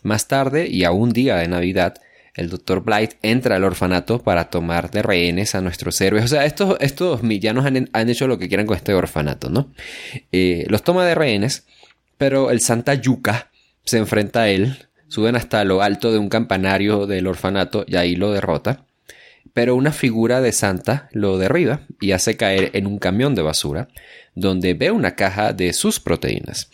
Más 0.03 0.27
tarde 0.27 0.67
y 0.67 0.83
a 0.83 0.91
un 0.91 1.11
día 1.11 1.35
de 1.37 1.47
Navidad, 1.47 2.01
el 2.35 2.49
Dr. 2.49 2.83
Blight 2.83 3.13
entra 3.21 3.57
al 3.57 3.63
orfanato 3.63 4.19
para 4.21 4.49
tomar 4.49 4.89
de 4.91 5.01
rehenes 5.01 5.53
a 5.55 5.61
nuestros 5.61 5.99
héroes. 5.99 6.25
O 6.25 6.27
sea, 6.27 6.45
estos, 6.45 6.77
estos 6.79 7.21
villanos 7.21 7.65
han, 7.65 8.09
hecho 8.09 8.27
lo 8.27 8.37
que 8.37 8.47
quieran 8.47 8.65
con 8.65 8.77
este 8.77 8.93
orfanato, 8.93 9.49
¿no? 9.49 9.71
Eh, 10.31 10.65
los 10.69 10.83
toma 10.83 11.05
de 11.05 11.15
rehenes, 11.15 11.65
pero 12.17 12.51
el 12.51 12.61
Santa 12.61 12.93
Yuca 12.93 13.51
se 13.83 13.97
enfrenta 13.97 14.43
a 14.43 14.49
él, 14.49 14.87
suben 15.07 15.35
hasta 15.35 15.63
lo 15.65 15.81
alto 15.81 16.11
de 16.11 16.19
un 16.19 16.29
campanario 16.29 17.05
del 17.05 17.27
orfanato 17.27 17.83
y 17.87 17.95
ahí 17.95 18.15
lo 18.15 18.31
derrota. 18.31 18.85
Pero 19.53 19.75
una 19.75 19.91
figura 19.91 20.39
de 20.39 20.53
Santa 20.53 21.09
lo 21.11 21.37
derriba 21.37 21.81
y 21.99 22.13
hace 22.13 22.37
caer 22.37 22.69
en 22.73 22.87
un 22.87 22.99
camión 22.99 23.35
de 23.35 23.41
basura, 23.41 23.89
donde 24.35 24.73
ve 24.73 24.91
una 24.91 25.15
caja 25.15 25.51
de 25.51 25.73
sus 25.73 25.99
proteínas. 25.99 26.69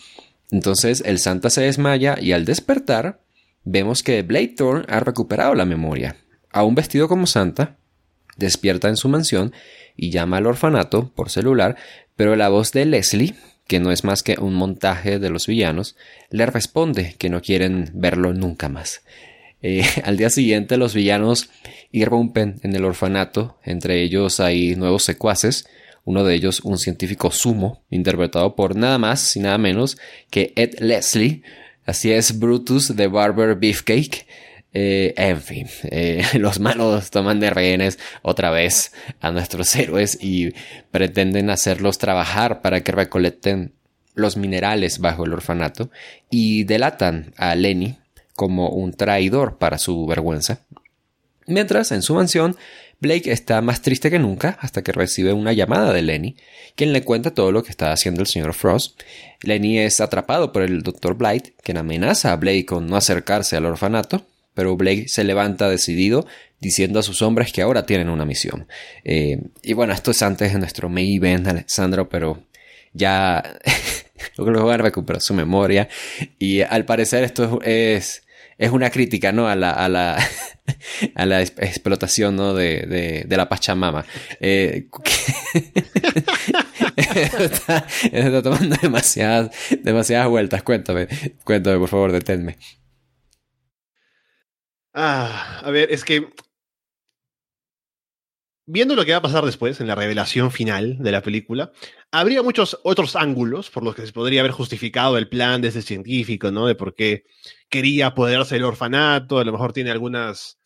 Entonces 0.52 1.02
el 1.06 1.18
Santa 1.18 1.50
se 1.50 1.62
desmaya 1.62 2.18
y 2.22 2.34
al 2.34 2.46
despertar 2.46 3.20
vemos 3.70 4.02
que 4.02 4.22
Blade 4.22 4.56
Thorn 4.58 4.86
ha 4.88 5.00
recuperado 5.00 5.54
la 5.54 5.66
memoria. 5.66 6.16
Aún 6.52 6.76
vestido 6.76 7.08
como 7.08 7.28
Santa, 7.28 7.78
despierta 8.38 8.88
en 8.88 8.96
su 8.96 9.10
mansión 9.10 9.54
y 9.96 10.10
llama 10.10 10.38
al 10.38 10.48
orfanato 10.48 11.12
por 11.14 11.30
celular, 11.30 11.76
pero 12.16 12.36
la 12.36 12.50
voz 12.50 12.72
de 12.72 12.86
Leslie, 12.86 13.36
que 13.68 13.80
no 13.80 13.92
es 13.92 14.04
más 14.04 14.24
que 14.24 14.38
un 14.40 14.54
montaje 14.54 15.20
de 15.20 15.30
los 15.30 15.48
villanos, 15.48 15.98
le 16.30 16.46
responde 16.46 17.16
que 17.18 17.30
no 17.30 17.42
quieren 17.42 17.92
verlo 17.94 18.34
nunca 18.34 18.70
más. 18.70 19.02
Eh, 19.62 19.84
al 20.04 20.18
día 20.18 20.30
siguiente 20.30 20.78
los 20.78 20.94
villanos 20.94 21.50
irrumpen 21.92 22.60
en 22.64 22.76
el 22.76 22.86
orfanato, 22.86 23.58
entre 23.64 24.02
ellos 24.02 24.40
hay 24.40 24.76
nuevos 24.76 25.04
secuaces, 25.04 25.68
uno 26.06 26.24
de 26.24 26.36
ellos 26.36 26.62
un 26.62 26.78
científico 26.78 27.32
sumo, 27.32 27.84
interpretado 27.90 28.56
por 28.56 28.78
nada 28.78 28.98
más 28.98 29.36
y 29.36 29.42
nada 29.42 29.58
menos 29.58 29.98
que 30.30 30.54
Ed 30.56 30.80
Leslie, 30.80 31.44
Así 31.88 32.12
es, 32.12 32.38
Brutus 32.38 32.98
de 32.98 33.08
Barber 33.08 33.56
Beefcake. 33.56 34.28
Eh, 34.74 35.14
en 35.16 35.42
fin, 35.42 35.68
eh, 35.84 36.22
los 36.34 36.60
malos 36.60 37.10
toman 37.12 37.40
de 37.40 37.50
rehenes 37.50 37.98
otra 38.22 38.52
vez 38.52 38.92
a 39.22 39.32
nuestros 39.32 39.74
héroes 39.74 40.22
y 40.22 40.54
pretenden 40.92 41.50
hacerlos 41.50 41.98
trabajar 41.98 42.62
para 42.62 42.82
que 42.82 42.92
recolecten 42.92 43.74
los 44.16 44.36
minerales 44.36 45.00
bajo 45.00 45.24
el 45.24 45.32
orfanato 45.32 45.90
y 46.30 46.66
delatan 46.66 47.34
a 47.38 47.56
Lenny 47.56 47.98
como 48.36 48.70
un 48.70 48.92
traidor 48.92 49.58
para 49.58 49.78
su 49.78 50.06
vergüenza. 50.06 50.60
Mientras, 51.46 51.94
en 51.94 52.02
su 52.02 52.16
mansión, 52.16 52.58
Blake 53.00 53.32
está 53.32 53.62
más 53.62 53.82
triste 53.82 54.10
que 54.10 54.20
nunca 54.20 54.58
hasta 54.62 54.82
que 54.82 54.92
recibe 54.92 55.34
una 55.34 55.54
llamada 55.54 55.94
de 55.94 56.02
Lenny, 56.02 56.36
quien 56.76 56.94
le 56.94 57.04
cuenta 57.04 57.34
todo 57.34 57.52
lo 57.52 57.64
que 57.64 57.70
está 57.70 57.92
haciendo 57.92 58.22
el 58.22 58.28
señor 58.28 58.54
Frost. 58.54 59.00
Lenny 59.42 59.80
es 59.80 60.02
atrapado 60.02 60.52
por 60.52 60.64
el 60.64 60.82
Dr. 60.82 61.16
Blight, 61.16 61.50
quien 61.62 61.78
amenaza 61.78 62.32
a 62.32 62.38
Blake 62.38 62.66
con 62.66 62.88
no 62.88 62.96
acercarse 62.96 63.56
al 63.56 63.66
orfanato, 63.66 64.26
pero 64.54 64.76
Blake 64.76 65.08
se 65.08 65.24
levanta 65.24 65.70
decidido 65.70 66.26
diciendo 66.60 67.00
a 67.00 67.04
sus 67.04 67.22
hombres 67.22 67.54
que 67.54 67.62
ahora 67.62 67.86
tienen 67.86 68.10
una 68.10 68.26
misión. 68.26 68.68
Eh, 69.04 69.42
y 69.62 69.74
bueno, 69.74 69.94
esto 69.94 70.12
es 70.12 70.22
antes 70.24 70.54
de 70.54 70.60
nuestro 70.60 70.90
main 70.90 71.16
event, 71.16 71.48
Alexandro, 71.48 72.10
pero 72.10 72.42
ya 72.94 73.44
luego 74.38 74.66
van 74.66 74.80
a 74.82 74.84
recuperar 74.84 75.22
su 75.22 75.36
memoria 75.36 75.88
y 76.40 76.62
al 76.62 76.86
parecer 76.86 77.24
esto 77.24 77.62
es 77.64 78.24
es 78.58 78.72
una 78.72 78.90
crítica, 78.90 79.32
¿no? 79.32 79.48
A 79.48 79.56
la, 79.56 79.72
a 79.72 79.88
la, 79.88 80.18
a 81.16 81.26
la 81.26 81.42
explotación, 81.42 82.36
¿no? 82.36 82.54
De, 82.54 83.26
de, 83.28 83.38
la 83.38 83.50
Pachamama. 83.50 84.06
Eh, 84.40 84.88
está, 86.96 87.86
está, 88.12 88.42
tomando 88.42 88.76
demasiadas, 88.82 89.52
demasiadas 89.84 90.28
vueltas. 90.28 90.64
Cuéntame, 90.64 91.08
cuéntame, 91.44 91.78
por 91.78 91.90
favor, 91.90 92.12
deténme. 92.12 92.58
Ah, 94.94 95.62
a 95.64 95.70
ver, 95.70 95.92
es 95.92 96.04
que 96.04 96.28
viendo 98.68 98.96
lo 98.96 99.06
que 99.06 99.14
va 99.14 99.18
a 99.18 99.22
pasar 99.22 99.46
después, 99.46 99.80
en 99.80 99.88
la 99.88 99.96
revelación 99.96 100.52
final 100.52 100.98
de 101.00 101.12
la 101.12 101.22
película, 101.22 101.72
habría 102.12 102.44
muchos 102.44 102.78
otros 102.84 103.16
ángulos 103.16 103.70
por 103.70 103.84
los 103.84 103.96
que 103.96 104.06
se 104.06 104.12
podría 104.12 104.42
haber 104.42 104.52
justificado 104.52 105.18
el 105.18 105.30
plan 105.30 105.62
de 105.62 105.70
ese 105.70 105.82
científico, 105.82 106.52
¿no? 106.52 106.68
De 106.68 106.76
por 106.76 106.94
qué 106.94 107.24
quería 107.70 108.08
apoderarse 108.08 108.56
del 108.56 108.66
orfanato, 108.66 109.40
a 109.40 109.46
lo 109.46 109.54
mejor 109.54 109.72
tiene 109.72 109.90
algunas, 109.90 110.60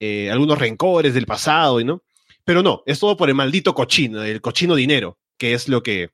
eh, 0.00 0.30
algunos 0.30 0.58
rencores 0.58 1.12
del 1.12 1.26
pasado, 1.26 1.84
¿no? 1.84 2.02
Pero 2.44 2.62
no, 2.62 2.82
es 2.86 2.98
todo 2.98 3.16
por 3.16 3.28
el 3.28 3.34
maldito 3.34 3.74
cochino, 3.74 4.22
el 4.22 4.40
cochino 4.40 4.74
dinero, 4.74 5.18
que 5.36 5.52
es 5.52 5.68
lo 5.68 5.82
que 5.82 6.10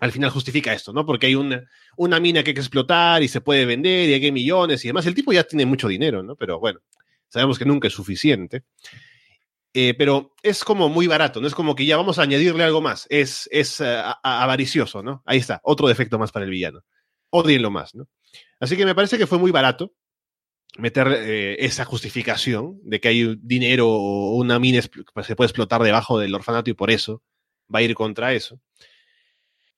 al 0.00 0.12
final 0.12 0.30
justifica 0.30 0.72
esto, 0.72 0.92
¿no? 0.92 1.04
Porque 1.04 1.26
hay 1.26 1.34
una, 1.34 1.64
una 1.98 2.18
mina 2.18 2.42
que 2.42 2.50
hay 2.50 2.54
que 2.54 2.60
explotar 2.60 3.22
y 3.22 3.28
se 3.28 3.42
puede 3.42 3.66
vender 3.66 4.08
y 4.08 4.14
hay 4.14 4.32
millones 4.32 4.84
y 4.84 4.88
demás. 4.88 5.06
El 5.06 5.14
tipo 5.14 5.32
ya 5.32 5.44
tiene 5.44 5.66
mucho 5.66 5.88
dinero, 5.88 6.22
¿no? 6.22 6.34
Pero 6.34 6.58
bueno, 6.58 6.80
sabemos 7.28 7.58
que 7.58 7.66
nunca 7.66 7.88
es 7.88 7.94
suficiente. 7.94 8.64
Eh, 9.78 9.92
pero 9.92 10.32
es 10.42 10.64
como 10.64 10.88
muy 10.88 11.06
barato, 11.06 11.38
no 11.38 11.46
es 11.46 11.54
como 11.54 11.74
que 11.74 11.84
ya 11.84 11.98
vamos 11.98 12.18
a 12.18 12.22
añadirle 12.22 12.64
algo 12.64 12.80
más, 12.80 13.06
es, 13.10 13.46
es 13.52 13.78
eh, 13.82 14.02
avaricioso, 14.22 15.02
¿no? 15.02 15.22
Ahí 15.26 15.36
está, 15.36 15.60
otro 15.62 15.86
defecto 15.86 16.18
más 16.18 16.32
para 16.32 16.46
el 16.46 16.50
villano. 16.50 16.80
Odienlo 17.28 17.70
más, 17.70 17.94
¿no? 17.94 18.08
Así 18.58 18.74
que 18.78 18.86
me 18.86 18.94
parece 18.94 19.18
que 19.18 19.26
fue 19.26 19.38
muy 19.38 19.50
barato 19.50 19.92
meter 20.78 21.08
eh, 21.08 21.56
esa 21.58 21.84
justificación 21.84 22.80
de 22.84 23.00
que 23.00 23.08
hay 23.08 23.36
dinero 23.42 23.90
o 23.90 24.36
una 24.36 24.58
mina 24.58 24.80
pues, 25.12 25.26
se 25.26 25.36
puede 25.36 25.48
explotar 25.48 25.82
debajo 25.82 26.18
del 26.18 26.34
orfanato 26.34 26.70
y 26.70 26.72
por 26.72 26.90
eso 26.90 27.22
va 27.72 27.80
a 27.80 27.82
ir 27.82 27.94
contra 27.94 28.32
eso. 28.32 28.58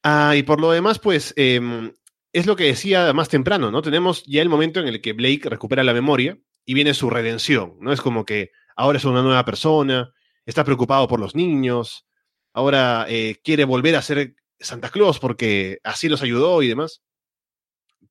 Ah, 0.04 0.36
y 0.36 0.44
por 0.44 0.60
lo 0.60 0.70
demás, 0.70 1.00
pues 1.00 1.34
em, 1.34 1.92
es 2.32 2.46
lo 2.46 2.54
que 2.54 2.66
decía 2.66 3.12
más 3.14 3.30
temprano, 3.30 3.72
¿no? 3.72 3.82
Tenemos 3.82 4.22
ya 4.26 4.42
el 4.42 4.48
momento 4.48 4.78
en 4.78 4.86
el 4.86 5.00
que 5.00 5.12
Blake 5.12 5.48
recupera 5.48 5.82
la 5.82 5.92
memoria 5.92 6.38
y 6.64 6.74
viene 6.74 6.94
su 6.94 7.10
redención, 7.10 7.78
¿no? 7.80 7.92
Es 7.92 8.00
como 8.00 8.24
que 8.24 8.52
ahora 8.78 8.98
es 8.98 9.04
una 9.04 9.22
nueva 9.22 9.44
persona, 9.44 10.14
está 10.46 10.64
preocupado 10.64 11.08
por 11.08 11.18
los 11.18 11.34
niños, 11.34 12.06
ahora 12.52 13.06
eh, 13.08 13.40
quiere 13.42 13.64
volver 13.64 13.96
a 13.96 14.02
ser 14.02 14.36
Santa 14.60 14.88
Claus 14.88 15.18
porque 15.18 15.80
así 15.82 16.08
los 16.08 16.22
ayudó 16.22 16.62
y 16.62 16.68
demás. 16.68 17.02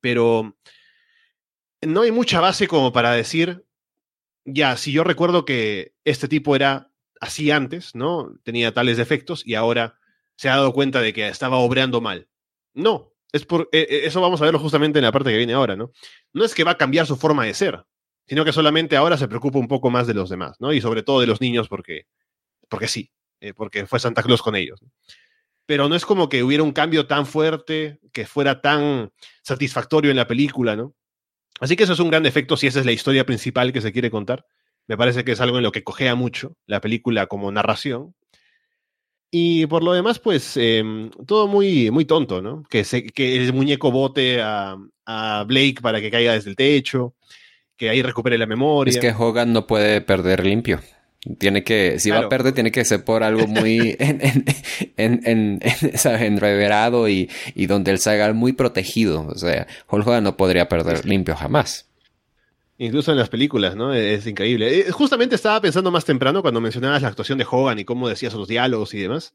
Pero 0.00 0.56
no 1.80 2.02
hay 2.02 2.12
mucha 2.12 2.40
base 2.40 2.68
como 2.68 2.92
para 2.92 3.12
decir, 3.12 3.64
ya, 4.44 4.76
si 4.76 4.92
yo 4.92 5.04
recuerdo 5.04 5.46
que 5.46 5.94
este 6.04 6.28
tipo 6.28 6.54
era 6.54 6.92
así 7.18 7.50
antes, 7.50 7.94
¿no? 7.94 8.34
Tenía 8.44 8.74
tales 8.74 8.98
defectos 8.98 9.44
y 9.46 9.54
ahora 9.54 9.98
se 10.36 10.50
ha 10.50 10.56
dado 10.56 10.74
cuenta 10.74 11.00
de 11.00 11.14
que 11.14 11.28
estaba 11.28 11.56
obrando 11.56 12.02
mal. 12.02 12.28
No, 12.74 13.14
es 13.32 13.46
por, 13.46 13.70
e, 13.72 13.86
e, 13.88 14.06
eso 14.06 14.20
vamos 14.20 14.40
a 14.42 14.44
verlo 14.44 14.60
justamente 14.60 14.98
en 14.98 15.06
la 15.06 15.12
parte 15.12 15.30
que 15.30 15.38
viene 15.38 15.54
ahora, 15.54 15.76
¿no? 15.76 15.92
No 16.34 16.44
es 16.44 16.54
que 16.54 16.64
va 16.64 16.72
a 16.72 16.78
cambiar 16.78 17.06
su 17.06 17.16
forma 17.16 17.46
de 17.46 17.54
ser, 17.54 17.84
sino 18.28 18.44
que 18.44 18.52
solamente 18.52 18.96
ahora 18.96 19.16
se 19.16 19.26
preocupa 19.26 19.58
un 19.58 19.68
poco 19.68 19.90
más 19.90 20.06
de 20.06 20.14
los 20.14 20.28
demás, 20.28 20.56
¿no? 20.60 20.72
Y 20.72 20.80
sobre 20.80 21.02
todo 21.02 21.20
de 21.20 21.26
los 21.26 21.40
niños 21.40 21.68
porque, 21.68 22.06
porque 22.68 22.86
sí, 22.86 23.10
eh, 23.40 23.54
porque 23.54 23.86
fue 23.86 23.98
Santa 23.98 24.22
Claus 24.22 24.42
con 24.42 24.54
ellos. 24.54 24.80
Pero 25.64 25.88
no 25.88 25.94
es 25.94 26.04
como 26.04 26.28
que 26.28 26.42
hubiera 26.42 26.62
un 26.62 26.72
cambio 26.72 27.06
tan 27.06 27.26
fuerte, 27.26 28.00
que 28.12 28.26
fuera 28.26 28.60
tan 28.60 29.12
satisfactorio 29.42 30.10
en 30.10 30.16
la 30.16 30.26
película, 30.26 30.76
¿no? 30.76 30.94
Así 31.60 31.74
que 31.74 31.84
eso 31.84 31.94
es 31.94 32.00
un 32.00 32.10
gran 32.10 32.26
efecto 32.26 32.56
si 32.56 32.66
esa 32.66 32.80
es 32.80 32.86
la 32.86 32.92
historia 32.92 33.24
principal 33.24 33.72
que 33.72 33.80
se 33.80 33.92
quiere 33.92 34.10
contar. 34.10 34.44
Me 34.86 34.96
parece 34.96 35.24
que 35.24 35.32
es 35.32 35.40
algo 35.40 35.56
en 35.56 35.64
lo 35.64 35.72
que 35.72 35.82
cojea 35.82 36.14
mucho 36.14 36.56
la 36.66 36.80
película 36.80 37.26
como 37.26 37.50
narración. 37.50 38.14
Y 39.30 39.66
por 39.66 39.82
lo 39.82 39.92
demás, 39.92 40.18
pues 40.18 40.56
em, 40.56 41.10
todo 41.26 41.48
muy, 41.48 41.90
muy 41.90 42.04
tonto, 42.04 42.40
¿no? 42.40 42.62
Que, 42.70 42.84
que 43.14 43.36
el 43.36 43.52
muñeco 43.52 43.90
bote 43.90 44.40
a, 44.40 44.76
a, 45.04 45.44
Blake 45.44 45.80
para 45.82 46.00
que 46.00 46.10
caiga 46.10 46.32
desde 46.32 46.50
el 46.50 46.56
techo, 46.56 47.14
que 47.78 47.88
ahí 47.88 48.02
recupere 48.02 48.36
la 48.36 48.46
memoria. 48.46 48.90
Es 48.90 48.98
que 48.98 49.14
Hogan 49.16 49.52
no 49.52 49.66
puede 49.66 50.02
perder 50.02 50.44
limpio. 50.44 50.80
Tiene 51.38 51.64
que, 51.64 51.98
si 51.98 52.10
va 52.10 52.18
a 52.18 52.28
perder, 52.28 52.52
tiene 52.52 52.70
que 52.70 52.84
ser 52.84 53.04
por 53.04 53.22
algo 53.22 53.46
muy 53.46 53.96
en, 53.98 54.20
en, 54.20 54.44
en, 54.96 55.20
en, 55.24 56.22
enreverado 56.22 57.08
y, 57.08 57.30
y 57.54 57.66
donde 57.66 57.92
él 57.92 57.98
salga 57.98 58.32
muy 58.32 58.52
protegido. 58.52 59.26
O 59.28 59.34
sea, 59.36 59.66
Hulk 59.90 60.06
Hogan 60.06 60.24
no 60.24 60.36
podría 60.36 60.68
perder 60.68 61.06
limpio 61.06 61.34
jamás. 61.34 61.88
Incluso 62.78 63.10
en 63.10 63.18
las 63.18 63.28
películas, 63.28 63.74
¿no? 63.74 63.92
Es 63.92 64.26
increíble. 64.26 64.80
Eh, 64.80 64.90
justamente 64.92 65.34
estaba 65.34 65.60
pensando 65.60 65.90
más 65.90 66.04
temprano 66.04 66.42
cuando 66.42 66.60
mencionabas 66.60 67.02
la 67.02 67.08
actuación 67.08 67.38
de 67.38 67.46
Hogan 67.48 67.78
y 67.78 67.84
cómo 67.84 68.08
decías 68.08 68.34
los 68.34 68.46
diálogos 68.46 68.94
y 68.94 69.00
demás. 69.00 69.34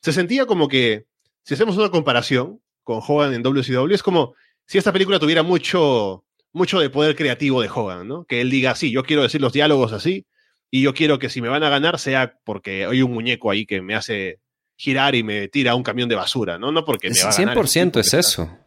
Se 0.00 0.12
sentía 0.12 0.46
como 0.46 0.68
que, 0.68 1.06
si 1.42 1.54
hacemos 1.54 1.76
una 1.76 1.90
comparación 1.90 2.60
con 2.82 3.00
Hogan 3.06 3.34
en 3.34 3.42
WCW, 3.42 3.92
es 3.92 4.02
como 4.02 4.34
si 4.66 4.78
esta 4.78 4.92
película 4.92 5.18
tuviera 5.18 5.42
mucho, 5.42 6.23
mucho 6.54 6.80
de 6.80 6.88
poder 6.88 7.16
creativo 7.16 7.60
de 7.60 7.68
Hogan, 7.68 8.08
¿no? 8.08 8.24
Que 8.24 8.40
él 8.40 8.48
diga, 8.48 8.74
sí, 8.74 8.90
yo 8.90 9.02
quiero 9.02 9.22
decir 9.22 9.40
los 9.40 9.52
diálogos 9.52 9.92
así, 9.92 10.26
y 10.70 10.82
yo 10.82 10.94
quiero 10.94 11.18
que 11.18 11.28
si 11.28 11.42
me 11.42 11.48
van 11.48 11.62
a 11.62 11.68
ganar 11.68 11.98
sea 11.98 12.38
porque 12.44 12.86
hay 12.86 13.02
un 13.02 13.12
muñeco 13.12 13.50
ahí 13.50 13.66
que 13.66 13.82
me 13.82 13.94
hace 13.94 14.40
girar 14.76 15.14
y 15.14 15.22
me 15.22 15.48
tira 15.48 15.74
un 15.74 15.82
camión 15.82 16.08
de 16.08 16.14
basura, 16.14 16.58
¿no? 16.58 16.72
No 16.72 16.84
porque 16.84 17.10
me 17.10 17.22
va 17.22 17.30
a 17.30 17.36
ganar 17.36 17.56
100% 17.56 18.00
es 18.00 18.14
eso. 18.14 18.58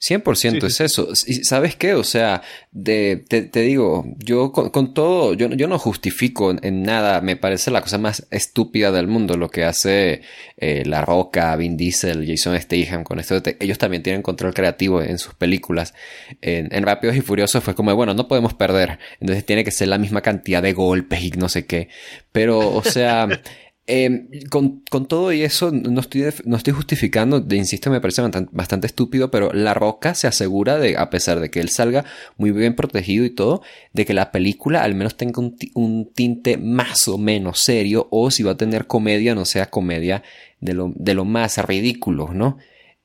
100% 0.00 0.64
es 0.64 0.80
eso. 0.80 1.08
¿Y 1.26 1.44
sabes 1.44 1.74
qué? 1.76 1.94
O 1.94 2.04
sea, 2.04 2.42
de, 2.70 3.24
te, 3.28 3.60
digo, 3.60 4.04
yo 4.18 4.52
con, 4.52 4.94
todo, 4.94 5.34
yo, 5.34 5.48
yo, 5.48 5.68
no 5.68 5.78
justifico 5.78 6.54
en 6.62 6.82
nada, 6.82 7.20
me 7.20 7.36
parece 7.36 7.70
la 7.70 7.80
cosa 7.80 7.98
más 7.98 8.26
estúpida 8.30 8.92
del 8.92 9.06
mundo 9.06 9.36
lo 9.36 9.50
que 9.50 9.64
hace 9.64 10.22
eh, 10.58 10.84
La 10.86 11.02
Roca, 11.02 11.56
Vin 11.56 11.76
Diesel, 11.76 12.26
Jason 12.26 12.60
Statham 12.60 13.04
con 13.04 13.18
esto. 13.18 13.42
ellos 13.58 13.78
también 13.78 14.02
tienen 14.02 14.22
control 14.22 14.54
creativo 14.54 15.02
en 15.02 15.18
sus 15.18 15.34
películas. 15.34 15.94
En, 16.40 16.74
en, 16.74 16.84
Rápidos 16.84 17.16
y 17.16 17.20
Furiosos 17.20 17.64
fue 17.64 17.74
como, 17.74 17.94
bueno, 17.94 18.14
no 18.14 18.28
podemos 18.28 18.54
perder. 18.54 18.98
Entonces 19.20 19.44
tiene 19.44 19.64
que 19.64 19.70
ser 19.70 19.88
la 19.88 19.98
misma 19.98 20.20
cantidad 20.20 20.62
de 20.62 20.72
golpes 20.72 21.22
y 21.22 21.30
no 21.32 21.48
sé 21.48 21.66
qué. 21.66 21.88
Pero, 22.32 22.58
o 22.58 22.82
sea... 22.84 23.28
Eh, 23.88 24.28
con, 24.50 24.80
con, 24.90 25.06
todo 25.06 25.32
y 25.32 25.42
eso, 25.42 25.70
no 25.70 26.00
estoy, 26.00 26.24
no 26.44 26.56
estoy 26.56 26.72
justificando, 26.72 27.38
de, 27.38 27.54
insisto, 27.56 27.88
me 27.88 28.00
parece 28.00 28.20
bastante, 28.50 28.88
estúpido, 28.88 29.30
pero 29.30 29.52
La 29.52 29.74
Roca 29.74 30.16
se 30.16 30.26
asegura 30.26 30.76
de, 30.80 30.96
a 30.96 31.08
pesar 31.08 31.38
de 31.38 31.50
que 31.50 31.60
él 31.60 31.68
salga 31.68 32.04
muy 32.36 32.50
bien 32.50 32.74
protegido 32.74 33.24
y 33.24 33.30
todo, 33.30 33.62
de 33.92 34.04
que 34.04 34.12
la 34.12 34.32
película 34.32 34.82
al 34.82 34.96
menos 34.96 35.16
tenga 35.16 35.40
un, 35.40 36.10
tinte 36.12 36.56
más 36.56 37.06
o 37.06 37.16
menos 37.16 37.60
serio, 37.60 38.08
o 38.10 38.32
si 38.32 38.42
va 38.42 38.52
a 38.52 38.56
tener 38.56 38.88
comedia, 38.88 39.36
no 39.36 39.44
sea 39.44 39.70
comedia 39.70 40.24
de 40.60 40.74
lo, 40.74 40.92
de 40.96 41.14
lo 41.14 41.24
más 41.24 41.56
ridículo, 41.64 42.34
¿no? 42.34 42.58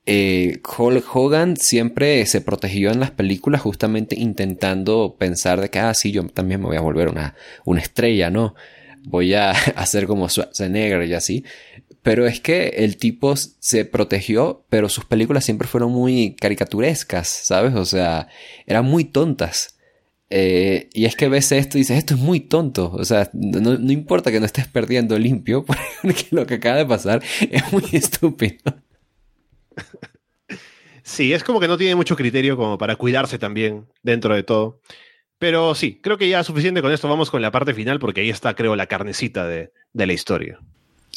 Eh, 0.07 0.61
Hulk 0.77 1.15
Hogan 1.15 1.57
siempre 1.57 2.25
se 2.25 2.41
protegió 2.41 2.89
en 2.91 2.99
las 2.99 3.11
películas 3.11 3.61
justamente 3.61 4.19
intentando 4.19 5.15
pensar 5.19 5.61
de 5.61 5.69
que, 5.69 5.77
ah, 5.77 5.93
sí, 5.93 6.11
yo 6.11 6.25
también 6.25 6.59
me 6.59 6.65
voy 6.65 6.77
a 6.77 6.81
volver 6.81 7.07
una, 7.07 7.35
una 7.65 7.81
estrella, 7.81 8.31
¿no? 8.31 8.55
Voy 9.03 9.33
a 9.33 9.51
hacer 9.75 10.07
como 10.07 10.29
Schwarzenegger 10.29 11.05
y 11.05 11.13
así. 11.13 11.45
Pero 12.03 12.25
es 12.25 12.39
que 12.39 12.69
el 12.77 12.97
tipo 12.97 13.35
se 13.35 13.85
protegió, 13.85 14.65
pero 14.69 14.89
sus 14.89 15.05
películas 15.05 15.45
siempre 15.45 15.67
fueron 15.67 15.91
muy 15.91 16.35
caricaturescas, 16.35 17.27
¿sabes? 17.27 17.75
O 17.75 17.85
sea, 17.85 18.27
eran 18.65 18.85
muy 18.85 19.05
tontas. 19.05 19.77
Eh, 20.33 20.89
y 20.93 21.05
es 21.05 21.17
que 21.17 21.27
ves 21.27 21.51
esto 21.51 21.77
y 21.77 21.81
dices, 21.81 21.97
esto 21.97 22.15
es 22.15 22.19
muy 22.19 22.39
tonto. 22.39 22.91
O 22.93 23.03
sea, 23.03 23.29
no, 23.33 23.77
no, 23.77 23.91
importa 23.91 24.31
que 24.31 24.39
no 24.39 24.45
estés 24.45 24.65
perdiendo 24.65 25.19
limpio, 25.19 25.63
porque 26.01 26.25
lo 26.31 26.47
que 26.47 26.55
acaba 26.55 26.77
de 26.77 26.85
pasar 26.85 27.21
es 27.51 27.71
muy 27.71 27.83
estúpido. 27.91 28.57
Sí, 31.03 31.33
es 31.33 31.43
como 31.43 31.59
que 31.59 31.67
no 31.67 31.77
tiene 31.77 31.95
mucho 31.95 32.15
criterio 32.15 32.55
como 32.55 32.77
para 32.77 32.95
cuidarse 32.95 33.37
también 33.37 33.85
dentro 34.01 34.33
de 34.33 34.43
todo. 34.43 34.79
Pero 35.41 35.73
sí, 35.73 35.97
creo 35.99 36.19
que 36.19 36.29
ya 36.29 36.43
suficiente 36.43 36.83
con 36.83 36.91
esto. 36.91 37.09
Vamos 37.09 37.31
con 37.31 37.41
la 37.41 37.49
parte 37.49 37.73
final 37.73 37.99
porque 37.99 38.21
ahí 38.21 38.29
está, 38.29 38.53
creo, 38.53 38.75
la 38.75 38.85
carnecita 38.85 39.47
de, 39.47 39.71
la 39.91 40.13
historia. 40.13 40.59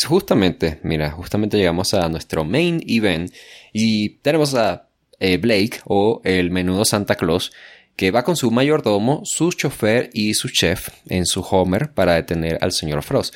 Justamente, 0.03 0.81
mira, 0.83 1.11
justamente 1.11 1.59
llegamos 1.59 1.93
a 1.93 2.09
nuestro 2.09 2.43
main 2.43 2.83
event 2.87 3.31
y 3.75 4.21
tenemos 4.21 4.55
a 4.55 4.89
eh, 5.21 5.37
Blake 5.37 5.83
o 5.85 6.23
el 6.25 6.51
menudo 6.51 6.87
Santa 6.87 7.17
Claus 7.17 7.53
que 7.97 8.13
va 8.13 8.25
con 8.25 8.35
su 8.37 8.51
mayordomo, 8.51 9.21
su 9.27 9.53
chofer 9.53 10.09
y 10.15 10.33
su 10.33 10.49
chef 10.49 10.89
en 11.11 11.27
su 11.27 11.43
Homer 11.43 11.93
para 11.93 12.15
detener 12.15 12.57
al 12.63 12.73
señor 12.73 13.03
Frost. 13.03 13.35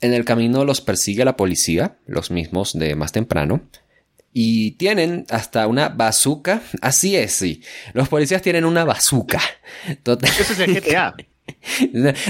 En 0.00 0.14
el 0.14 0.24
camino 0.24 0.64
los 0.64 0.80
persigue 0.80 1.24
la 1.24 1.36
policía, 1.36 1.96
los 2.06 2.32
mismos 2.32 2.76
de 2.76 2.96
más 2.96 3.12
temprano, 3.12 3.60
y 4.32 4.72
tienen 4.72 5.26
hasta 5.30 5.66
una 5.66 5.88
bazooka. 5.88 6.62
Así 6.80 7.16
es, 7.16 7.32
sí. 7.32 7.62
Los 7.92 8.08
policías 8.08 8.42
tienen 8.42 8.64
una 8.64 8.84
bazooka. 8.84 9.40
Total. 10.02 10.30
Eso 10.30 10.52
es 10.52 10.60
el 10.60 10.74
GTA. 10.74 11.14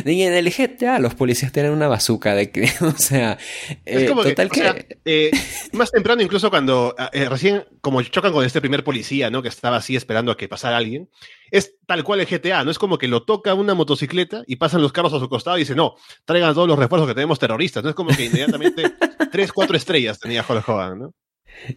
Y 0.05 0.23
en 0.23 0.33
el 0.33 0.51
GTA 0.51 0.99
los 0.99 1.15
policías 1.15 1.53
tienen 1.53 1.73
una 1.73 1.89
bazooka 1.89 2.35
de 2.35 2.51
que, 2.51 2.71
o 2.81 2.97
sea, 2.97 3.39
es 3.85 4.09
como 4.09 4.23
total 4.23 4.51
que, 4.51 4.99
eh, 5.05 5.31
más 5.73 5.91
temprano 5.91 6.23
incluso 6.23 6.51
cuando 6.51 6.95
eh, 7.13 7.29
recién 7.29 7.65
como 7.81 8.03
chocan 8.03 8.33
con 8.33 8.45
este 8.45 8.61
primer 8.61 8.85
policía, 8.85 9.31
¿no? 9.31 9.43
Que 9.43 9.49
estaba 9.49 9.77
así 9.77 9.97
esperando 9.97 10.33
a 10.33 10.37
que 10.37 10.49
pasara 10.49 10.77
alguien, 10.77 11.11
es 11.51 11.77
tal 11.87 12.05
cual 12.05 12.21
el 12.21 12.27
GTA, 12.27 12.65
no 12.65 12.71
es 12.71 12.79
como 12.79 12.99
que 12.99 13.09
lo 13.09 13.25
toca 13.25 13.55
una 13.55 13.75
motocicleta 13.75 14.43
y 14.47 14.57
pasan 14.57 14.83
los 14.83 14.93
carros 14.93 15.13
a 15.13 15.19
su 15.19 15.29
costado 15.29 15.57
y 15.57 15.61
dice, 15.61 15.75
no, 15.75 15.95
traigan 16.25 16.55
todos 16.55 16.69
los 16.69 16.79
refuerzos 16.79 17.09
que 17.09 17.15
tenemos 17.15 17.39
terroristas, 17.39 17.83
no 17.83 17.91
es 17.91 17.97
como 17.97 18.11
que 18.11 18.27
inmediatamente 18.27 18.83
tres, 19.33 19.53
cuatro 19.53 19.77
estrellas 19.77 20.19
tenía 20.19 20.45
Hulk 20.49 20.69
Hogan, 20.69 20.99
¿no? 20.99 21.15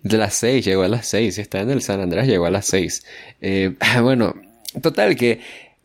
De 0.03 0.17
las 0.17 0.35
6, 0.35 0.65
llegó 0.65 0.83
a 0.83 0.87
las 0.87 1.07
6. 1.07 1.35
Si 1.35 1.41
está 1.41 1.61
en 1.61 1.69
el 1.69 1.81
San 1.81 2.01
Andrés, 2.01 2.27
llegó 2.27 2.45
a 2.45 2.51
las 2.51 2.65
6. 2.67 3.05
Eh, 3.41 3.75
bueno, 4.01 4.35
total 4.81 5.15
que 5.15 5.39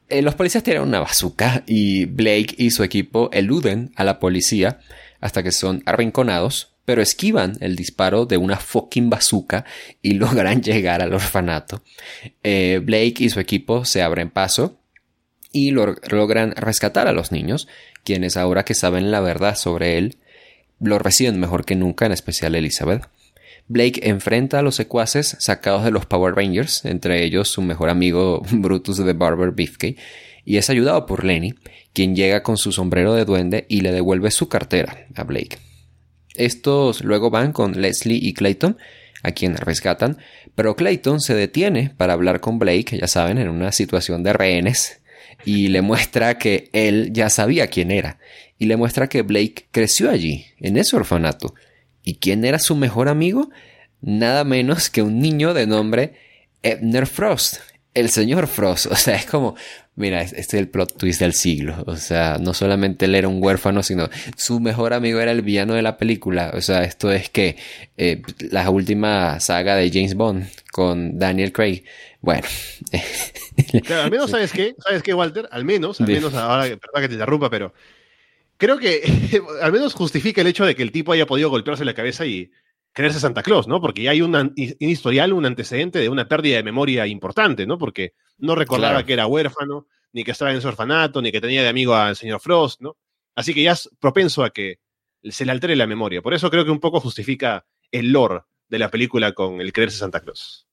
eh, 0.08 0.22
los 0.22 0.34
policías 0.34 0.62
tienen 0.62 0.82
una 0.82 1.00
bazooka 1.00 1.64
y 1.66 2.04
Blake 2.04 2.54
y 2.58 2.70
su 2.70 2.84
equipo 2.84 3.28
eluden 3.32 3.92
a 3.96 4.04
la 4.04 4.20
policía 4.20 4.78
hasta 5.20 5.42
que 5.42 5.50
son 5.50 5.82
arrinconados, 5.86 6.74
pero 6.84 7.02
esquivan 7.02 7.56
el 7.60 7.74
disparo 7.74 8.26
de 8.26 8.36
una 8.36 8.56
fucking 8.56 9.10
bazooka 9.10 9.64
y 10.02 10.12
logran 10.14 10.62
llegar 10.62 11.02
al 11.02 11.12
orfanato. 11.12 11.82
Eh, 12.44 12.80
Blake 12.82 13.16
y 13.18 13.30
su 13.30 13.40
equipo 13.40 13.84
se 13.84 14.02
abren 14.02 14.30
paso 14.30 14.78
y 15.52 15.70
logran 15.70 16.52
rescatar 16.52 17.08
a 17.08 17.12
los 17.12 17.32
niños, 17.32 17.66
quienes 18.04 18.36
ahora 18.36 18.64
que 18.64 18.74
saben 18.74 19.10
la 19.10 19.20
verdad 19.20 19.56
sobre 19.56 19.96
él, 19.96 20.18
lo 20.80 20.98
reciben 20.98 21.40
mejor 21.40 21.64
que 21.64 21.76
nunca, 21.76 22.04
en 22.04 22.12
especial 22.12 22.54
Elizabeth. 22.54 23.08
Blake 23.68 24.08
enfrenta 24.08 24.60
a 24.60 24.62
los 24.62 24.76
secuaces 24.76 25.36
sacados 25.40 25.84
de 25.84 25.90
los 25.90 26.06
Power 26.06 26.34
Rangers, 26.34 26.84
entre 26.84 27.24
ellos 27.24 27.48
su 27.48 27.62
mejor 27.62 27.88
amigo 27.88 28.42
Brutus 28.52 28.98
de 28.98 29.12
Barber 29.12 29.50
Beefcake, 29.50 29.98
y 30.44 30.58
es 30.58 30.70
ayudado 30.70 31.06
por 31.06 31.24
Lenny, 31.24 31.54
quien 31.92 32.14
llega 32.14 32.42
con 32.42 32.56
su 32.56 32.70
sombrero 32.70 33.14
de 33.14 33.24
duende 33.24 33.66
y 33.68 33.80
le 33.80 33.90
devuelve 33.90 34.30
su 34.30 34.48
cartera 34.48 35.06
a 35.16 35.24
Blake. 35.24 35.58
Estos 36.36 37.02
luego 37.02 37.30
van 37.30 37.52
con 37.52 37.80
Leslie 37.80 38.20
y 38.22 38.34
Clayton, 38.34 38.76
a 39.22 39.32
quien 39.32 39.56
rescatan, 39.56 40.18
pero 40.54 40.76
Clayton 40.76 41.20
se 41.20 41.34
detiene 41.34 41.90
para 41.96 42.12
hablar 42.12 42.40
con 42.40 42.60
Blake, 42.60 42.98
ya 42.98 43.08
saben, 43.08 43.38
en 43.38 43.48
una 43.48 43.72
situación 43.72 44.22
de 44.22 44.32
rehenes, 44.32 45.00
y 45.44 45.68
le 45.68 45.82
muestra 45.82 46.38
que 46.38 46.70
él 46.72 47.10
ya 47.12 47.30
sabía 47.30 47.66
quién 47.66 47.90
era, 47.90 48.18
y 48.58 48.66
le 48.66 48.76
muestra 48.76 49.08
que 49.08 49.22
Blake 49.22 49.66
creció 49.72 50.10
allí, 50.10 50.46
en 50.60 50.76
ese 50.76 50.94
orfanato, 50.94 51.54
¿Y 52.06 52.18
quién 52.18 52.44
era 52.44 52.60
su 52.60 52.76
mejor 52.76 53.08
amigo? 53.08 53.50
Nada 54.00 54.44
menos 54.44 54.90
que 54.90 55.02
un 55.02 55.18
niño 55.18 55.54
de 55.54 55.66
nombre 55.66 56.14
Ebner 56.62 57.08
Frost, 57.08 57.56
el 57.94 58.10
señor 58.10 58.46
Frost. 58.46 58.86
O 58.92 58.94
sea, 58.94 59.16
es 59.16 59.26
como, 59.26 59.56
mira, 59.96 60.22
este 60.22 60.40
es 60.40 60.54
el 60.54 60.68
plot 60.68 60.96
twist 60.96 61.18
del 61.18 61.32
siglo. 61.32 61.82
O 61.84 61.96
sea, 61.96 62.38
no 62.40 62.54
solamente 62.54 63.06
él 63.06 63.16
era 63.16 63.26
un 63.26 63.42
huérfano, 63.42 63.82
sino 63.82 64.08
su 64.36 64.60
mejor 64.60 64.94
amigo 64.94 65.18
era 65.18 65.32
el 65.32 65.42
villano 65.42 65.74
de 65.74 65.82
la 65.82 65.96
película. 65.98 66.52
O 66.54 66.60
sea, 66.60 66.84
esto 66.84 67.10
es 67.10 67.28
que 67.28 67.56
eh, 67.96 68.22
la 68.52 68.70
última 68.70 69.40
saga 69.40 69.74
de 69.74 69.90
James 69.90 70.14
Bond 70.14 70.46
con 70.70 71.18
Daniel 71.18 71.52
Craig. 71.52 71.82
Bueno. 72.20 72.46
Claro, 73.84 74.02
al 74.02 74.10
menos, 74.10 74.30
¿sabes 74.30 74.52
qué? 74.52 74.74
¿Sabes 74.78 75.02
qué, 75.02 75.14
Walter? 75.14 75.48
Al 75.50 75.64
menos, 75.64 75.98
al 76.02 76.06
menos 76.06 76.34
ahora, 76.34 76.64
perdón 76.64 77.00
que 77.00 77.08
te 77.08 77.14
interrumpa, 77.14 77.48
pero 77.48 77.72
creo 78.56 78.78
que 78.78 79.02
al 79.62 79.72
menos 79.72 79.94
justifica 79.94 80.40
el 80.40 80.46
hecho 80.46 80.64
de 80.64 80.74
que 80.74 80.82
el 80.82 80.92
tipo 80.92 81.12
haya 81.12 81.26
podido 81.26 81.50
golpearse 81.50 81.84
la 81.84 81.94
cabeza 81.94 82.26
y 82.26 82.50
creerse 82.92 83.20
Santa 83.20 83.42
Claus, 83.42 83.68
¿no? 83.68 83.80
Porque 83.80 84.02
ya 84.02 84.12
hay 84.12 84.22
un, 84.22 84.54
historial, 84.56 85.34
un 85.34 85.44
antecedente 85.44 85.98
de 85.98 86.08
una 86.08 86.28
pérdida 86.28 86.56
de 86.56 86.62
memoria 86.62 87.06
importante, 87.06 87.66
¿no? 87.66 87.76
Porque 87.76 88.14
no 88.38 88.54
recordaba 88.54 89.04
que 89.04 89.12
era 89.12 89.26
huérfano, 89.26 89.86
ni 90.12 90.24
que 90.24 90.30
estaba 90.30 90.50
en 90.50 90.58
ese 90.58 90.68
orfanato, 90.68 91.20
ni 91.20 91.30
que 91.30 91.40
tenía 91.40 91.62
de 91.62 91.68
amigo 91.68 91.94
al 91.94 92.16
señor 92.16 92.40
Frost, 92.40 92.80
¿no? 92.80 92.96
Así 93.34 93.52
que 93.52 93.62
ya 93.62 93.72
es 93.72 93.90
propenso 94.00 94.44
a 94.44 94.50
que 94.50 94.78
se 95.22 95.44
le 95.44 95.52
altere 95.52 95.76
la 95.76 95.86
memoria. 95.86 96.22
Por 96.22 96.32
eso 96.32 96.50
creo 96.50 96.64
que 96.64 96.70
un 96.70 96.80
poco 96.80 97.00
justifica 97.00 97.66
el 97.90 98.12
lore 98.12 98.40
de 98.68 98.78
la 98.78 98.90
película 98.90 99.32
con 99.32 99.60
el 99.60 99.72
creerse 99.74 99.98
Santa 99.98 100.20
Claus. 100.20 100.65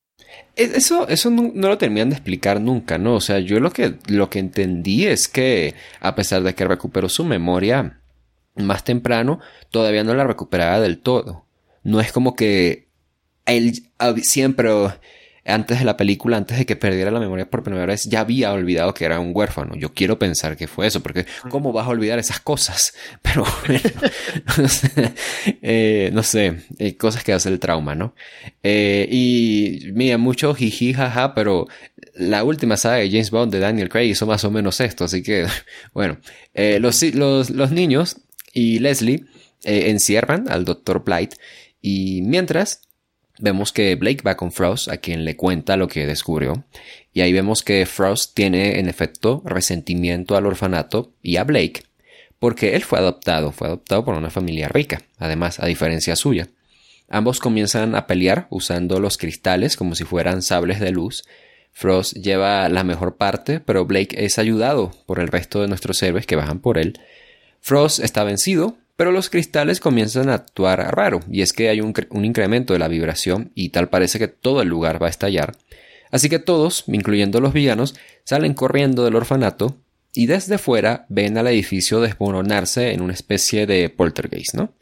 E, 0.55 0.63
eso, 0.63 1.07
eso 1.07 1.29
no, 1.29 1.51
lo 1.53 1.77
terminan 1.77 2.09
de 2.09 2.15
explicar 2.15 2.61
nunca, 2.61 2.97
¿no? 2.97 3.15
O 3.15 3.21
sea, 3.21 3.39
yo 3.39 3.59
lo 3.59 3.71
que, 3.71 3.95
lo 4.07 4.29
que 4.29 4.39
entendí 4.39 5.05
es 5.05 5.27
que, 5.27 5.75
a 5.99 6.15
pesar 6.15 6.43
de 6.43 6.53
que 6.55 6.65
recuperó 6.65 7.09
su 7.09 7.25
memoria 7.25 7.99
más 8.55 8.83
temprano, 8.83 9.39
todavía 9.71 10.03
no 10.03 10.13
la 10.13 10.25
recuperaba 10.25 10.79
del 10.79 10.99
todo. 10.99 11.45
No 11.83 11.99
es 11.99 12.11
como 12.11 12.35
que 12.35 12.87
él 13.45 13.73
siempre 14.21 14.69
antes 15.45 15.79
de 15.79 15.85
la 15.85 15.97
película, 15.97 16.37
antes 16.37 16.57
de 16.57 16.65
que 16.65 16.75
perdiera 16.75 17.11
la 17.11 17.19
memoria 17.19 17.49
por 17.49 17.63
primera 17.63 17.85
vez, 17.85 18.05
ya 18.05 18.21
había 18.21 18.53
olvidado 18.53 18.93
que 18.93 19.03
era 19.03 19.19
un 19.19 19.31
huérfano. 19.33 19.75
Yo 19.75 19.93
quiero 19.93 20.17
pensar 20.17 20.55
que 20.55 20.67
fue 20.67 20.87
eso, 20.87 21.03
porque 21.03 21.25
¿cómo 21.49 21.73
vas 21.73 21.85
a 21.85 21.89
olvidar 21.89 22.17
esas 22.17 22.39
cosas? 22.39 22.93
Pero 23.21 23.45
bueno, 23.65 23.81
no 24.57 24.67
sé, 24.69 25.13
eh, 25.61 26.09
no 26.13 26.23
sé 26.23 26.55
eh, 26.79 26.95
cosas 26.95 27.23
que 27.23 27.33
hace 27.33 27.49
el 27.49 27.59
trauma, 27.59 27.93
¿no? 27.93 28.15
Eh, 28.61 29.07
y 29.11 29.91
mira, 29.93 30.17
mucho 30.17 30.53
jiji, 30.55 30.93
jaja, 30.93 31.33
pero 31.35 31.67
la 32.15 32.43
última 32.43 32.77
saga 32.77 32.97
de 32.97 33.09
James 33.09 33.31
Bond 33.31 33.51
de 33.51 33.59
Daniel 33.59 33.89
Craig 33.89 34.09
hizo 34.09 34.25
más 34.25 34.43
o 34.43 34.51
menos 34.51 34.79
esto, 34.79 35.05
así 35.05 35.23
que, 35.23 35.47
bueno, 35.93 36.19
los, 36.53 37.03
los, 37.13 37.49
los, 37.49 37.71
niños 37.71 38.17
y 38.53 38.79
Leslie 38.79 39.25
encierran 39.63 40.45
al 40.49 40.65
Dr. 40.65 41.03
Blight 41.03 41.35
y 41.81 42.21
mientras 42.23 42.81
vemos 43.43 43.73
que 43.73 43.93
Blake 43.95 44.23
va 44.25 44.37
con 44.37 44.53
Frost, 44.53 44.87
a 44.87 44.97
quien 44.97 45.25
le 45.25 45.35
cuenta 45.35 45.75
lo 45.75 45.89
que 45.89 46.07
descubrió, 46.07 46.63
y 47.11 47.19
ahí 47.19 47.33
vemos 47.33 47.61
que 47.61 47.85
Frost 47.85 48.33
tiene 48.33 48.79
en 48.79 48.87
efecto 48.87 49.43
resentimiento 49.45 50.37
al 50.37 50.45
orfanato 50.45 51.11
y 51.21 51.35
a 51.35 51.43
Blake, 51.43 51.83
porque 52.39 52.75
él 52.75 52.83
fue 52.83 52.99
adoptado, 52.99 53.51
fue 53.51 53.67
adoptado 53.67 54.05
por 54.05 54.15
una 54.15 54.29
familia 54.29 54.69
rica, 54.69 55.01
además, 55.17 55.59
a 55.59 55.65
diferencia 55.65 56.15
suya. 56.15 56.47
Ambos 57.09 57.41
comienzan 57.41 57.95
a 57.95 58.07
pelear 58.07 58.47
usando 58.49 59.01
los 59.01 59.17
cristales 59.17 59.75
como 59.75 59.93
si 59.93 60.05
fueran 60.05 60.41
sables 60.41 60.79
de 60.79 60.91
luz. 60.91 61.25
Frost 61.73 62.13
lleva 62.13 62.69
la 62.69 62.85
mejor 62.85 63.17
parte, 63.17 63.59
pero 63.59 63.85
Blake 63.85 64.23
es 64.23 64.39
ayudado 64.39 64.93
por 65.05 65.19
el 65.19 65.27
resto 65.27 65.61
de 65.61 65.67
nuestros 65.67 66.01
héroes 66.01 66.25
que 66.25 66.37
bajan 66.37 66.59
por 66.59 66.77
él. 66.77 66.97
Frost 67.59 67.99
está 67.99 68.23
vencido, 68.23 68.77
pero 68.95 69.11
los 69.11 69.29
cristales 69.29 69.79
comienzan 69.79 70.29
a 70.29 70.35
actuar 70.35 70.79
raro, 70.95 71.21
y 71.31 71.41
es 71.41 71.53
que 71.53 71.69
hay 71.69 71.81
un, 71.81 71.93
incremento 72.23 72.73
de 72.73 72.79
la 72.79 72.87
vibración 72.87 73.51
y 73.55 73.69
tal 73.69 73.89
parece 73.89 74.19
que 74.19 74.27
todo 74.27 74.61
el 74.61 74.69
lugar 74.69 75.01
va 75.01 75.07
a 75.07 75.09
estallar. 75.09 75.55
Así 76.11 76.29
que 76.29 76.39
todos, 76.39 76.83
incluyendo 76.87 77.41
los 77.41 77.53
villanos, 77.53 77.95
salen 78.23 78.53
corriendo 78.53 79.03
del 79.03 79.15
orfanato 79.15 79.77
y 80.13 80.27
desde 80.27 80.59
fuera 80.59 81.07
ven 81.09 81.37
al 81.37 81.47
edificio 81.47 82.01
desmoronarse 82.01 82.93
en 82.93 83.01
una 83.01 83.13
especie 83.13 83.65
de 83.65 83.89
poltergeist, 83.89 84.53
¿no? 84.53 84.73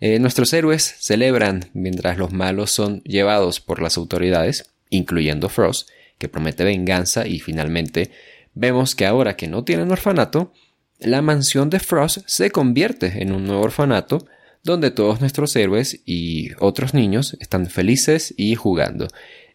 Eh, 0.00 0.18
nuestros 0.18 0.52
héroes 0.52 0.96
celebran 0.98 1.70
mientras 1.72 2.18
los 2.18 2.32
malos 2.32 2.70
son 2.70 3.02
llevados 3.04 3.60
por 3.60 3.80
las 3.80 3.96
autoridades, 3.96 4.70
incluyendo 4.90 5.48
Frost, 5.48 5.88
que 6.18 6.28
promete 6.28 6.64
venganza 6.64 7.26
y 7.26 7.40
finalmente 7.40 8.10
vemos 8.54 8.94
que 8.94 9.06
ahora 9.06 9.36
que 9.36 9.48
no 9.48 9.64
tienen 9.64 9.90
orfanato, 9.90 10.52
la 10.98 11.22
mansión 11.22 11.70
de 11.70 11.80
Frost 11.80 12.18
se 12.26 12.50
convierte 12.50 13.22
en 13.22 13.32
un 13.32 13.46
nuevo 13.46 13.62
orfanato 13.62 14.26
donde 14.62 14.90
todos 14.90 15.20
nuestros 15.20 15.54
héroes 15.56 16.00
y 16.04 16.50
otros 16.58 16.92
niños 16.92 17.36
están 17.40 17.66
felices 17.66 18.34
y 18.36 18.56
jugando. 18.56 19.06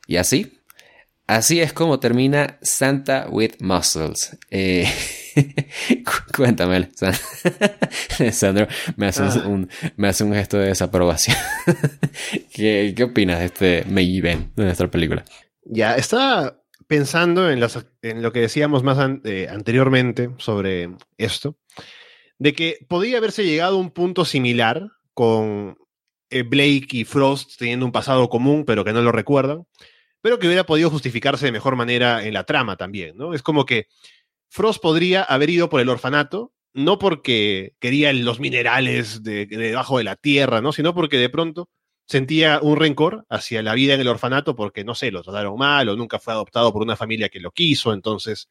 Y 0.08 0.16
así, 0.16 0.60
así 1.28 1.60
es 1.60 1.74
como 1.74 2.00
termina 2.00 2.58
Santa 2.62 3.28
with 3.30 3.56
Muscles. 3.60 4.38
Eh, 4.50 4.88
cuéntame, 6.36 6.90
Sandro, 8.32 8.68
me 8.96 9.08
hace, 9.08 9.24
ah. 9.24 9.44
un, 9.48 9.70
me 9.98 10.08
hace 10.08 10.24
un 10.24 10.34
gesto 10.34 10.58
de 10.58 10.68
desaprobación. 10.68 11.36
¿Qué, 12.54 12.94
¿Qué 12.96 13.04
opinas 13.04 13.40
de 13.40 13.46
este 13.46 13.86
Mayben 13.90 14.52
de 14.56 14.64
nuestra 14.64 14.90
película? 14.90 15.26
Ya, 15.66 15.96
está 15.96 16.61
pensando 16.92 17.50
en, 17.50 17.62
lo 17.62 18.34
que 18.34 18.42
decíamos 18.42 18.84
más 18.84 18.98
eh, 19.24 19.48
anteriormente 19.50 20.32
sobre 20.40 20.90
esto, 21.18 21.56
de 22.38 22.52
que 22.52 22.86
podría 22.90 23.20
haberse 23.20 23.46
llegado 23.46 23.78
a 23.78 23.80
un 23.80 23.92
punto 23.92 24.26
similar 24.26 24.90
con 25.14 25.78
eh, 26.30 26.44
Blake 26.44 26.88
y 26.92 27.06
Frost 27.06 27.58
teniendo 27.58 27.86
un 27.86 27.94
pasado 27.94 28.28
común, 28.28 28.66
pero 28.66 28.84
que 28.84 28.92
no 28.92 29.02
lo 29.02 29.14
recuerdan, 29.14 29.64
pero 30.20 30.38
que 30.38 30.48
hubiera 30.48 30.66
podido 30.66 30.90
justificarse 30.90 31.46
de 31.46 31.54
mejor 31.54 31.78
manera 31.78 32.26
en 32.26 32.34
la 32.34 32.44
trama 32.44 32.76
también, 32.76 33.16
¿no? 33.16 33.34
Es 33.34 33.42
como 33.42 33.66
que 33.66 33.88
Frost 34.50 34.82
podría 34.82 35.24
haber 35.24 35.50
ido 35.50 35.70
por 35.70 35.80
el 35.80 35.88
orfanato, 35.88 36.52
no 36.74 37.00
porque 37.00 37.74
quería 37.80 38.12
los 38.12 38.42
minerales 38.42 39.24
de, 39.24 39.46
debajo 39.46 39.98
de 39.98 40.04
la 40.04 40.18
tierra, 40.18 40.60
¿no? 40.60 40.74
Sino 40.74 40.94
porque 40.94 41.18
de 41.18 41.30
pronto 41.30 41.70
sentía 42.12 42.60
un 42.62 42.76
rencor 42.76 43.26
hacia 43.30 43.64
la 43.64 43.74
vida 43.74 43.94
en 43.94 44.02
el 44.02 44.10
orfanato 44.10 44.54
porque, 44.54 44.84
no 44.84 44.96
sé, 44.96 45.12
lo 45.12 45.24
trataron 45.24 45.58
mal 45.58 45.88
o 45.88 45.96
nunca 45.96 46.20
fue 46.20 46.34
adoptado 46.34 46.74
por 46.74 46.82
una 46.82 46.98
familia 46.98 47.30
que 47.30 47.40
lo 47.40 47.52
quiso, 47.52 47.94
entonces 47.94 48.50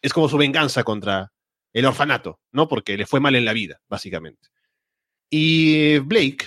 es 0.00 0.14
como 0.14 0.30
su 0.30 0.38
venganza 0.38 0.82
contra 0.82 1.30
el 1.74 1.84
orfanato, 1.84 2.40
¿no? 2.52 2.68
Porque 2.68 2.96
le 2.96 3.04
fue 3.04 3.20
mal 3.20 3.34
en 3.36 3.44
la 3.44 3.52
vida, 3.52 3.82
básicamente. 3.86 4.48
Y 5.28 5.98
Blake 5.98 6.46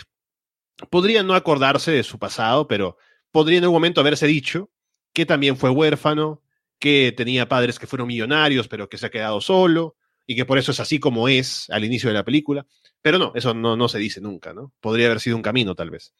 podría 0.89 1.21
no 1.21 1.35
acordarse 1.35 1.91
de 1.91 2.01
su 2.01 2.17
pasado, 2.17 2.67
pero 2.67 2.97
podría 3.29 3.59
en 3.59 3.65
algún 3.65 3.75
momento 3.75 4.01
haberse 4.01 4.25
dicho 4.25 4.71
que 5.13 5.27
también 5.27 5.57
fue 5.57 5.69
huérfano, 5.69 6.41
que 6.79 7.13
tenía 7.15 7.47
padres 7.47 7.77
que 7.77 7.85
fueron 7.85 8.07
millonarios, 8.07 8.67
pero 8.67 8.89
que 8.89 8.97
se 8.97 9.05
ha 9.05 9.11
quedado 9.11 9.39
solo, 9.39 9.97
y 10.25 10.35
que 10.35 10.45
por 10.45 10.57
eso 10.57 10.71
es 10.71 10.79
así 10.79 10.99
como 10.99 11.27
es 11.27 11.69
al 11.69 11.85
inicio 11.85 12.09
de 12.09 12.15
la 12.15 12.25
película. 12.25 12.65
Pero 13.03 13.19
no, 13.19 13.33
eso 13.35 13.53
no, 13.53 13.77
no 13.77 13.87
se 13.87 13.99
dice 13.99 14.19
nunca, 14.19 14.51
¿no? 14.51 14.73
Podría 14.79 15.05
haber 15.05 15.19
sido 15.19 15.35
un 15.35 15.43
camino, 15.43 15.75
tal 15.75 15.91
vez. 15.91 16.15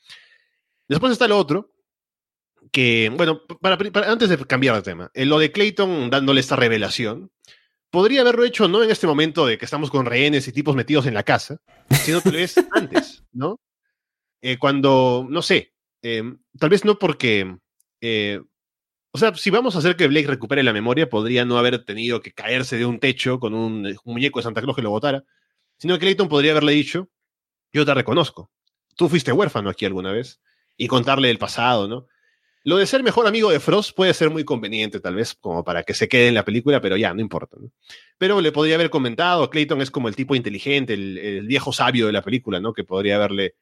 Después 0.88 1.12
está 1.12 1.28
lo 1.28 1.38
otro, 1.38 1.74
que, 2.72 3.12
bueno, 3.16 3.42
para, 3.62 3.78
antes 4.12 4.30
de 4.30 4.38
cambiar 4.46 4.76
de 4.76 4.82
tema, 4.82 5.12
en 5.14 5.30
lo 5.30 5.40
de 5.40 5.52
Clayton 5.52 6.10
dándole 6.10 6.42
esta 6.42 6.56
revelación, 6.56 7.32
podría 7.90 8.22
haberlo 8.22 8.44
hecho 8.44 8.68
no 8.68 8.84
en 8.84 8.92
este 8.92 9.08
momento 9.08 9.46
de 9.46 9.58
que 9.58 9.66
estamos 9.66 9.90
con 9.90 10.06
rehenes 10.06 10.48
y 10.48 10.52
tipos 10.52 10.76
metidos 10.76 11.06
en 11.06 11.14
la 11.14 11.24
casa, 11.24 11.62
sino 11.90 12.22
tal 12.22 12.34
vez 12.34 12.56
antes, 12.74 13.24
¿no? 13.32 13.60
Eh, 14.42 14.58
cuando, 14.58 15.26
no 15.30 15.42
sé, 15.42 15.74
eh, 16.02 16.24
tal 16.60 16.70
vez 16.70 16.86
no 16.86 17.00
porque, 17.00 17.58
eh, 18.02 18.42
o 19.12 19.18
sea, 19.18 19.34
si 19.36 19.50
vamos 19.50 19.76
a 19.76 19.80
hacer 19.80 19.96
que 19.96 20.08
Blake 20.08 20.28
recupere 20.28 20.62
la 20.62 20.74
memoria, 20.74 21.10
podría 21.10 21.46
no 21.46 21.58
haber 21.58 21.86
tenido 21.86 22.22
que 22.22 22.34
caerse 22.34 22.78
de 22.78 22.86
un 22.86 23.00
techo 23.00 23.40
con 23.40 23.54
un, 23.54 23.86
un 23.86 24.14
muñeco 24.14 24.40
de 24.40 24.44
Santa 24.44 24.62
Claus 24.62 24.76
que 24.76 24.82
lo 24.82 24.90
botara, 24.90 25.24
sino 25.78 25.96
que 25.96 26.02
Clayton 26.02 26.28
podría 26.28 26.52
haberle 26.52 26.74
dicho, 26.74 27.10
yo 27.72 27.86
te 27.86 27.94
reconozco, 27.94 28.52
tú 28.96 29.10
fuiste 29.10 29.32
huérfano 29.32 29.70
aquí 29.70 29.86
alguna 29.86 30.12
vez, 30.12 30.42
y 30.78 30.88
contarle 30.88 31.30
el 31.30 31.38
pasado, 31.38 31.88
¿no? 31.88 32.08
Lo 32.66 32.78
de 32.78 32.88
ser 32.88 33.04
mejor 33.04 33.28
amigo 33.28 33.52
de 33.52 33.60
Frost 33.60 33.96
puede 33.96 34.12
ser 34.16 34.32
muy 34.32 34.44
conveniente, 34.44 35.00
tal 35.00 35.14
vez, 35.14 35.36
como 35.36 35.64
para 35.64 35.84
que 35.84 35.94
se 35.94 36.08
quede 36.08 36.30
en 36.30 36.34
la 36.34 36.44
película, 36.44 36.82
pero 36.82 36.98
ya, 36.98 37.14
no 37.14 37.22
importa. 37.22 37.58
¿no? 37.62 37.70
Pero 38.18 38.42
le 38.42 38.52
podría 38.52 38.74
haber 38.74 38.90
comentado, 38.90 39.52
Clayton 39.52 39.84
es 39.84 39.92
como 39.92 40.08
el 40.08 40.16
tipo 40.16 40.34
inteligente, 40.34 40.96
el, 40.96 41.46
viejo 41.46 41.72
sabio 41.72 42.08
de 42.08 42.12
la 42.12 42.24
película, 42.24 42.60
¿no? 42.60 42.74
Que 42.74 42.84
podría 42.84 43.18
haberle 43.18 43.54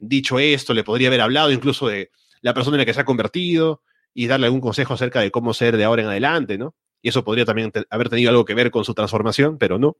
dicho 0.00 0.40
esto, 0.40 0.74
le 0.74 0.82
podría 0.82 1.06
haber 1.06 1.20
hablado 1.20 1.52
incluso 1.52 1.86
de 1.86 2.10
la 2.40 2.52
persona 2.52 2.74
en 2.74 2.78
la 2.80 2.84
que 2.84 2.94
se 2.94 3.00
ha 3.00 3.04
convertido 3.04 3.82
y 4.12 4.26
darle 4.26 4.46
algún 4.46 4.60
consejo 4.60 4.94
acerca 4.94 5.20
de 5.20 5.30
cómo 5.30 5.54
ser 5.54 5.76
de 5.76 5.84
ahora 5.84 6.02
en 6.02 6.08
adelante, 6.08 6.58
¿no? 6.58 6.74
Y 7.00 7.10
eso 7.10 7.22
podría 7.22 7.44
también 7.44 7.70
haber 7.90 8.08
tenido 8.08 8.30
algo 8.30 8.44
que 8.44 8.54
ver 8.54 8.72
con 8.72 8.84
su 8.84 8.92
transformación, 8.92 9.56
pero 9.56 9.78
no. 9.78 9.98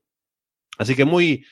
Así 0.79 0.97
que 0.97 1.05
muy... 1.05 1.45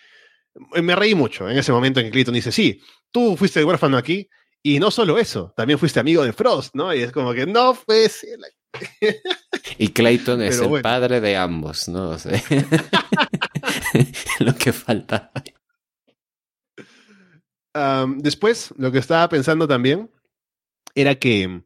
Me 0.82 0.96
reí 0.96 1.14
mucho 1.14 1.48
en 1.48 1.56
ese 1.56 1.70
momento 1.70 2.00
en 2.00 2.06
que 2.06 2.12
Clayton 2.12 2.34
dice, 2.34 2.50
sí, 2.50 2.80
tú 3.12 3.36
fuiste 3.36 3.62
huérfano 3.62 3.96
aquí 3.96 4.28
y 4.68 4.80
no 4.80 4.90
solo 4.90 5.16
eso, 5.16 5.54
también 5.56 5.78
fuiste 5.78 6.00
amigo 6.00 6.24
de 6.24 6.32
Frost, 6.32 6.74
¿no? 6.74 6.92
Y 6.92 7.00
es 7.00 7.12
como 7.12 7.32
que 7.32 7.46
no 7.46 7.72
fue. 7.72 8.10
y 9.78 9.88
Clayton 9.90 10.42
es 10.42 10.58
el 10.58 10.82
padre 10.82 11.20
de 11.20 11.36
ambos, 11.36 11.86
¿no? 11.86 12.16
lo 14.40 14.56
que 14.56 14.72
falta. 14.72 15.30
después, 18.16 18.74
lo 18.76 18.90
que 18.90 18.98
estaba 18.98 19.28
pensando 19.28 19.68
también 19.68 20.10
era 20.96 21.14
que 21.14 21.62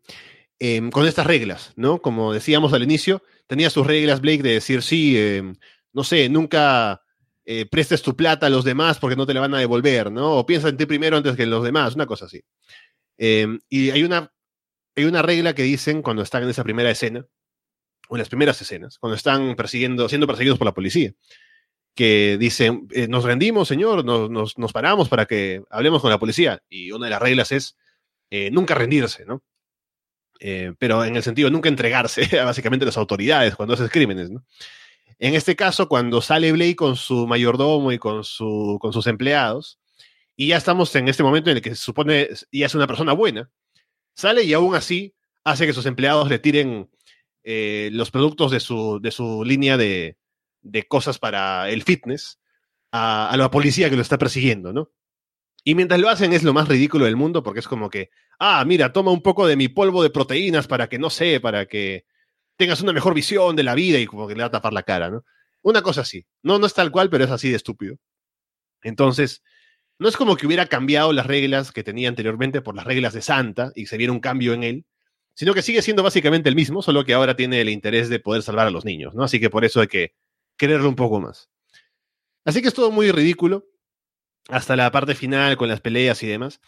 em, 0.58 0.90
con 0.90 1.06
estas 1.06 1.26
reglas, 1.26 1.72
¿no? 1.76 2.02
Como 2.02 2.34
decíamos 2.34 2.74
al 2.74 2.82
inicio, 2.82 3.22
tenía 3.46 3.70
sus 3.70 3.86
reglas 3.86 4.20
Blake 4.20 4.42
de 4.42 4.52
decir, 4.52 4.82
sí, 4.82 5.16
em, 5.16 5.54
no 5.94 6.04
sé, 6.04 6.28
nunca 6.28 7.00
eh, 7.46 7.64
prestes 7.64 8.02
tu 8.02 8.14
plata 8.14 8.46
a 8.46 8.50
los 8.50 8.64
demás 8.64 8.98
porque 8.98 9.16
no 9.16 9.26
te 9.26 9.32
la 9.32 9.40
van 9.40 9.54
a 9.54 9.58
devolver, 9.58 10.12
¿no? 10.12 10.36
O 10.36 10.44
piensa 10.44 10.68
en 10.68 10.76
ti 10.76 10.84
primero 10.84 11.16
antes 11.16 11.34
que 11.34 11.44
en 11.44 11.50
los 11.50 11.64
demás, 11.64 11.94
una 11.94 12.04
cosa 12.04 12.26
así. 12.26 12.42
Em, 13.22 13.60
y 13.68 13.90
hay 13.90 14.02
una, 14.02 14.32
hay 14.96 15.04
una 15.04 15.20
regla 15.20 15.54
que 15.54 15.62
dicen 15.62 16.00
cuando 16.00 16.22
están 16.22 16.42
en 16.42 16.48
esa 16.48 16.64
primera 16.64 16.90
escena, 16.90 17.26
o 18.08 18.16
en 18.16 18.18
las 18.18 18.30
primeras 18.30 18.60
escenas, 18.62 18.98
cuando 18.98 19.14
están 19.14 19.56
persiguiendo, 19.56 20.08
siendo 20.08 20.26
perseguidos 20.26 20.58
por 20.58 20.64
la 20.64 20.72
policía, 20.72 21.12
que 21.94 22.38
dicen, 22.40 22.88
eh, 22.92 23.08
nos 23.08 23.24
rendimos, 23.24 23.68
señor, 23.68 24.06
nos, 24.06 24.56
nos, 24.56 24.72
paramos 24.72 25.10
para 25.10 25.26
que 25.26 25.62
hablemos 25.68 26.00
con 26.00 26.10
la 26.10 26.18
policía. 26.18 26.62
Y 26.70 26.92
una 26.92 27.06
de 27.06 27.10
las 27.10 27.20
reglas 27.20 27.52
es 27.52 27.76
eh, 28.30 28.50
nunca 28.50 28.74
rendirse, 28.74 29.26
¿no? 29.26 29.42
Eh, 30.40 30.72
pero 30.78 31.04
en 31.04 31.14
el 31.14 31.22
sentido 31.22 31.50
nunca 31.50 31.68
entregarse 31.68 32.22
a 32.40 32.46
básicamente 32.46 32.86
las 32.86 32.96
autoridades 32.96 33.54
cuando 33.54 33.74
haces 33.74 33.90
crímenes, 33.90 34.30
¿no? 34.30 34.46
En 35.18 35.34
este 35.34 35.54
caso, 35.56 35.88
cuando 35.88 36.22
sale 36.22 36.52
Blake 36.52 36.76
con 36.76 36.96
su 36.96 37.26
mayordomo 37.26 37.92
y 37.92 37.98
con, 37.98 38.24
su, 38.24 38.78
con 38.80 38.94
sus 38.94 39.06
empleados, 39.06 39.78
y 40.40 40.46
ya 40.46 40.56
estamos 40.56 40.96
en 40.96 41.06
este 41.06 41.22
momento 41.22 41.50
en 41.50 41.58
el 41.58 41.62
que 41.62 41.74
se 41.74 41.82
supone 41.82 42.30
ya 42.50 42.64
es 42.64 42.74
una 42.74 42.86
persona 42.86 43.12
buena, 43.12 43.50
sale 44.14 44.42
y 44.42 44.54
aún 44.54 44.74
así 44.74 45.14
hace 45.44 45.66
que 45.66 45.74
sus 45.74 45.84
empleados 45.84 46.30
le 46.30 46.38
tiren 46.38 46.88
eh, 47.42 47.90
los 47.92 48.10
productos 48.10 48.50
de 48.50 48.58
su, 48.58 49.00
de 49.02 49.10
su 49.10 49.44
línea 49.44 49.76
de, 49.76 50.16
de 50.62 50.88
cosas 50.88 51.18
para 51.18 51.68
el 51.68 51.82
fitness 51.82 52.40
a, 52.90 53.28
a, 53.28 53.36
la 53.36 53.50
policía 53.50 53.90
que 53.90 53.96
lo 53.96 54.00
está 54.00 54.16
persiguiendo, 54.16 54.72
¿no? 54.72 54.90
Y 55.62 55.74
mientras 55.74 56.00
lo 56.00 56.08
hacen 56.08 56.32
es 56.32 56.42
lo 56.42 56.54
más 56.54 56.68
ridículo 56.68 57.04
del 57.04 57.16
mundo 57.16 57.42
porque 57.42 57.60
es 57.60 57.68
como 57.68 57.90
que, 57.90 58.08
ah, 58.38 58.64
mira, 58.66 58.94
toma 58.94 59.10
un 59.10 59.20
poco 59.20 59.46
de 59.46 59.56
mi 59.56 59.68
polvo 59.68 60.02
de 60.02 60.08
proteínas 60.08 60.66
para 60.66 60.88
que, 60.88 60.98
no 60.98 61.10
sé, 61.10 61.38
para 61.40 61.66
que 61.66 62.06
tengas 62.56 62.80
una 62.80 62.94
mejor 62.94 63.12
visión 63.12 63.56
de 63.56 63.62
la 63.62 63.74
vida 63.74 63.98
y 63.98 64.06
como 64.06 64.26
que 64.26 64.34
le 64.34 64.40
va 64.40 64.46
a 64.46 64.52
tapar 64.52 64.72
la 64.72 64.84
cara, 64.84 65.10
¿no? 65.10 65.22
Una 65.60 65.82
cosa 65.82 66.00
así. 66.00 66.24
No, 66.42 66.58
no 66.58 66.64
es 66.64 66.72
tal 66.72 66.90
cual, 66.90 67.10
pero 67.10 67.24
es 67.24 67.30
así 67.30 67.50
de 67.50 67.56
estúpido. 67.56 67.98
Entonces, 68.82 69.42
no 70.00 70.08
es 70.08 70.16
como 70.16 70.34
que 70.34 70.46
hubiera 70.46 70.64
cambiado 70.64 71.12
las 71.12 71.26
reglas 71.26 71.72
que 71.72 71.84
tenía 71.84 72.08
anteriormente 72.08 72.62
por 72.62 72.74
las 72.74 72.86
reglas 72.86 73.12
de 73.12 73.20
Santa 73.20 73.70
y 73.74 73.84
se 73.84 73.98
viera 73.98 74.14
un 74.14 74.20
cambio 74.20 74.54
en 74.54 74.64
él, 74.64 74.86
sino 75.34 75.52
que 75.52 75.60
sigue 75.60 75.82
siendo 75.82 76.02
básicamente 76.02 76.48
el 76.48 76.54
mismo, 76.54 76.80
solo 76.80 77.04
que 77.04 77.12
ahora 77.12 77.36
tiene 77.36 77.60
el 77.60 77.68
interés 77.68 78.08
de 78.08 78.18
poder 78.18 78.42
salvar 78.42 78.66
a 78.66 78.70
los 78.70 78.86
niños, 78.86 79.14
¿no? 79.14 79.24
Así 79.24 79.38
que 79.38 79.50
por 79.50 79.62
eso 79.62 79.82
hay 79.82 79.88
que 79.88 80.14
quererlo 80.56 80.88
un 80.88 80.96
poco 80.96 81.20
más. 81.20 81.50
Así 82.46 82.62
que 82.62 82.68
es 82.68 82.74
todo 82.74 82.90
muy 82.90 83.12
ridículo, 83.12 83.66
hasta 84.48 84.74
la 84.74 84.90
parte 84.90 85.14
final 85.14 85.58
con 85.58 85.68
las 85.68 85.82
peleas 85.82 86.22
y 86.22 86.26
demás. 86.26 86.62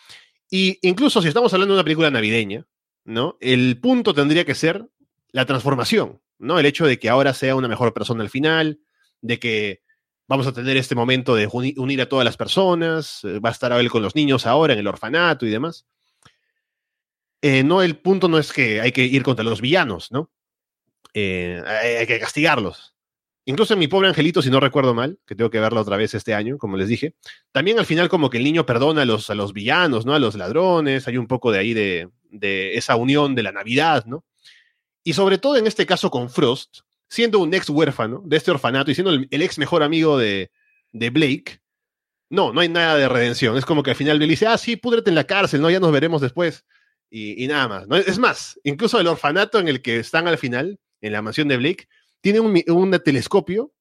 Y 0.51 0.79
incluso 0.87 1.23
si 1.23 1.29
estamos 1.29 1.55
hablando 1.55 1.73
de 1.73 1.79
una 1.79 1.85
película 1.85 2.11
navideña, 2.11 2.67
¿no? 3.03 3.39
El 3.41 3.81
punto 3.81 4.13
tendría 4.13 4.45
que 4.45 4.55
ser 4.55 4.87
la 5.31 5.47
transformación, 5.47 6.21
¿no? 6.39 6.59
El 6.59 6.67
hecho 6.67 6.85
de 6.85 6.99
que 6.99 7.09
ahora 7.09 7.33
sea 7.33 7.57
una 7.57 7.67
mejor 7.67 7.95
persona 7.95 8.23
al 8.23 8.29
final, 8.29 8.81
de 9.23 9.39
que 9.39 9.83
vamos 10.29 10.47
a 10.47 10.53
tener 10.53 10.77
este 10.77 10.95
momento 10.95 11.35
de 11.35 11.49
unir 11.77 12.01
a 12.01 12.09
todas 12.09 12.25
las 12.25 12.37
personas, 12.37 13.25
eh, 13.25 13.39
va 13.39 13.51
a 13.51 13.53
estar 13.53 13.73
él 13.73 13.91
con 13.91 14.03
los 14.03 14.15
niños 14.15 14.47
ahora 14.47 14.73
en 14.73 14.79
el 14.79 14.87
orfanato 14.87 15.47
y 15.47 15.51
demás. 15.51 15.87
Eh, 17.41 17.65
no, 17.65 17.83
el 17.83 17.97
punto 17.97 18.29
no 18.29 18.39
es 18.39 18.53
que 18.53 18.81
hay 18.81 18.93
que 18.93 19.05
ir 19.05 19.23
contra 19.23 19.45
los 19.45 19.61
villanos, 19.61 20.13
¿no? 20.13 20.31
Eh, 21.13 21.63
hay 21.67 22.07
que 22.07 22.21
castigarlos. 22.21 22.95
Incluso 23.45 23.75
en 23.75 23.81
mi 23.81 23.89
pobre 23.89 24.09
angelito, 24.09 24.41
si 24.41 24.51
no 24.51 24.61
recuerdo 24.61 24.95
mal, 24.95 25.19
que 25.27 25.35
tengo 25.35 25.51
que 25.51 25.59
verla 25.59 25.81
otra 25.81 25.97
vez 25.97 26.15
este 26.15 26.33
año, 26.33 26.59
como 26.59 26.77
les 26.77 26.87
dije, 26.87 27.17
también 27.51 27.81
al 27.81 27.87
final 27.87 28.09
como 28.09 28.31
que 28.31 28.39
el 28.39 28.45
niño 28.45 28.65
perdona 28.65 29.03
a 29.03 29.05
los, 29.05 29.29
a 29.31 29.35
los 29.35 29.53
villanos, 29.53 30.07
¿no? 30.07 30.15
A 30.15 30.21
los 30.21 30.37
ladrones, 30.37 31.09
hay 31.09 31.17
un 31.17 31.27
poco 31.27 31.51
de 31.51 31.59
ahí 31.59 31.75
de, 31.75 32.09
de 32.31 32.77
esa 32.77 32.95
unión 32.95 33.35
de 33.35 33.43
la 33.43 33.51
Navidad, 33.51 34.05
¿no? 34.07 34.25
Y 35.03 35.15
sobre 35.15 35.39
todo 35.39 35.57
en 35.57 35.67
este 35.67 35.85
caso 35.87 36.11
con 36.11 36.31
Frost, 36.31 36.83
siendo 37.13 37.41
un 37.41 37.53
ex 37.53 37.69
huérfano 37.69 38.23
de 38.25 38.39
este 38.39 38.51
orfanato 38.51 38.91
y 38.91 38.95
siendo 38.95 39.11
el, 39.11 39.29
el 39.31 39.43
ex 39.43 39.59
mejor 39.59 39.83
amigo 39.83 40.17
de, 40.17 40.51
de, 40.93 41.11
Blake, 41.11 41.61
no, 42.31 42.55
no 42.55 42.63
hay 42.63 42.71
nada 42.71 42.97
de 42.97 43.07
redención. 43.07 43.59
Es 43.59 43.67
como 43.67 43.83
que 43.83 43.91
al 43.91 43.97
final 43.97 44.17
Blake 44.17 44.31
dice, 44.31 44.47
ah, 44.47 44.57
sí, 44.57 44.77
púdrete 44.77 45.11
en 45.11 45.17
la 45.17 45.25
cárcel, 45.25 45.61
¿no? 45.61 45.69
Ya 45.69 45.79
nos 45.79 45.93
veremos 45.93 46.23
después. 46.23 46.65
Y, 47.11 47.45
y 47.45 47.49
nada 47.49 47.69
más. 47.69 47.87
¿no? 47.87 47.97
Es 47.97 48.19
más, 48.19 48.59
incluso 48.65 48.99
el 48.99 49.07
orfanato 49.09 49.59
en 49.59 49.69
el 49.69 49.83
que 49.83 49.99
están 49.99 50.27
al 50.27 50.39
final, 50.39 50.81
en 51.03 51.13
la 51.13 51.21
mansión 51.21 51.49
de 51.49 51.59
Blake, 51.59 51.87
tiene 52.23 52.41
un, 52.41 52.59
un 52.67 53.01
telescopio 53.05 53.75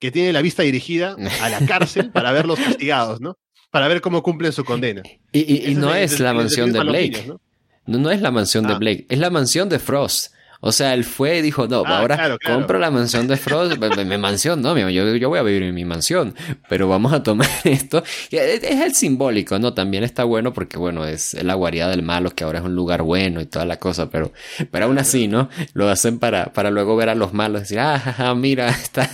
que 0.00 0.10
tiene 0.10 0.32
la 0.32 0.42
vista 0.42 0.64
dirigida 0.64 1.16
a 1.42 1.48
la 1.50 1.64
cárcel 1.64 2.10
para 2.10 2.32
ver 2.32 2.44
los 2.44 2.58
castigados, 2.66 3.20
¿no? 3.20 3.38
Para 3.70 3.86
ver 3.86 4.00
cómo 4.00 4.24
cumplen 4.24 4.50
su 4.50 4.64
condena. 4.64 5.02
Y, 5.30 5.38
y, 5.38 5.70
y 5.70 5.74
no 5.76 5.94
es, 5.94 6.14
es, 6.14 6.20
la 6.20 6.34
mansión 6.34 6.72
de 6.72 6.80
Blake. 6.80 7.10
Niños, 7.10 7.26
¿no? 7.28 7.40
No, 7.86 7.98
no 7.98 8.10
es 8.10 8.20
la 8.20 8.32
mansión 8.32 8.66
ah. 8.66 8.70
de 8.70 8.78
Blake, 8.80 9.06
es 9.08 9.18
la 9.20 9.30
mansión 9.30 9.68
de 9.68 9.78
Frost. 9.78 10.33
O 10.66 10.72
sea, 10.72 10.94
él 10.94 11.04
fue 11.04 11.36
y 11.36 11.42
dijo, 11.42 11.68
no, 11.68 11.82
ah, 11.84 11.98
ahora 11.98 12.16
claro, 12.16 12.38
claro. 12.38 12.56
compro 12.56 12.78
la 12.78 12.90
mansión 12.90 13.28
de 13.28 13.36
Frost, 13.36 13.76
mi 13.76 14.16
mansión, 14.16 14.62
no, 14.62 14.74
yo, 14.88 15.14
yo 15.14 15.28
voy 15.28 15.38
a 15.38 15.42
vivir 15.42 15.62
en 15.62 15.74
mi 15.74 15.84
mansión, 15.84 16.34
pero 16.70 16.88
vamos 16.88 17.12
a 17.12 17.22
tomar 17.22 17.46
esto. 17.64 18.02
Es 18.30 18.62
el 18.64 18.94
simbólico, 18.94 19.58
¿no? 19.58 19.74
También 19.74 20.04
está 20.04 20.24
bueno 20.24 20.54
porque, 20.54 20.78
bueno, 20.78 21.04
es 21.04 21.34
la 21.34 21.52
guarida 21.52 21.90
del 21.90 22.02
malo, 22.02 22.30
que 22.30 22.44
ahora 22.44 22.60
es 22.60 22.64
un 22.64 22.74
lugar 22.74 23.02
bueno 23.02 23.42
y 23.42 23.44
toda 23.44 23.66
la 23.66 23.78
cosa, 23.78 24.08
pero, 24.08 24.32
pero 24.70 24.86
aún 24.86 24.96
así, 24.96 25.28
¿no? 25.28 25.50
Lo 25.74 25.90
hacen 25.90 26.18
para, 26.18 26.46
para 26.54 26.70
luego 26.70 26.96
ver 26.96 27.10
a 27.10 27.14
los 27.14 27.34
malos 27.34 27.60
y 27.60 27.64
decir, 27.64 27.80
ah, 27.80 28.34
mira, 28.34 28.68
está 28.70 29.10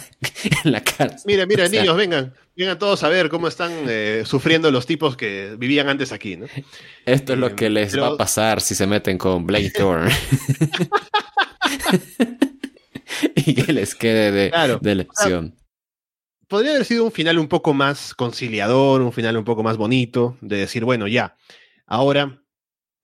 en 0.62 0.70
la 0.70 0.82
cárcel. 0.82 1.18
Mira, 1.24 1.46
mira, 1.46 1.64
o 1.64 1.68
sea, 1.68 1.80
niños, 1.80 1.96
vengan. 1.96 2.32
Vengan 2.56 2.78
todos 2.78 3.02
a 3.04 3.08
ver 3.08 3.28
cómo 3.28 3.48
están 3.48 3.72
eh, 3.88 4.24
sufriendo 4.26 4.70
los 4.70 4.86
tipos 4.86 5.16
que 5.16 5.56
vivían 5.58 5.88
antes 5.88 6.12
aquí, 6.12 6.36
¿no? 6.36 6.46
Esto 7.06 7.32
es 7.32 7.38
lo 7.38 7.54
que 7.54 7.70
les 7.70 7.92
pero... 7.92 8.02
va 8.02 8.08
a 8.08 8.16
pasar 8.16 8.60
si 8.60 8.74
se 8.74 8.86
meten 8.86 9.18
con 9.18 9.46
Blake 9.46 9.70
Thorne. 9.70 10.10
y 13.36 13.54
que 13.54 13.72
les 13.72 13.94
quede 13.94 14.32
de, 14.32 14.50
claro. 14.50 14.78
de 14.80 14.94
lección. 14.94 15.56
Podría 16.48 16.72
haber 16.72 16.84
sido 16.84 17.04
un 17.04 17.12
final 17.12 17.38
un 17.38 17.48
poco 17.48 17.72
más 17.72 18.14
conciliador, 18.14 19.02
un 19.02 19.12
final 19.12 19.36
un 19.36 19.44
poco 19.44 19.62
más 19.62 19.76
bonito, 19.76 20.36
de 20.40 20.56
decir, 20.56 20.84
bueno, 20.84 21.06
ya, 21.06 21.36
ahora 21.86 22.42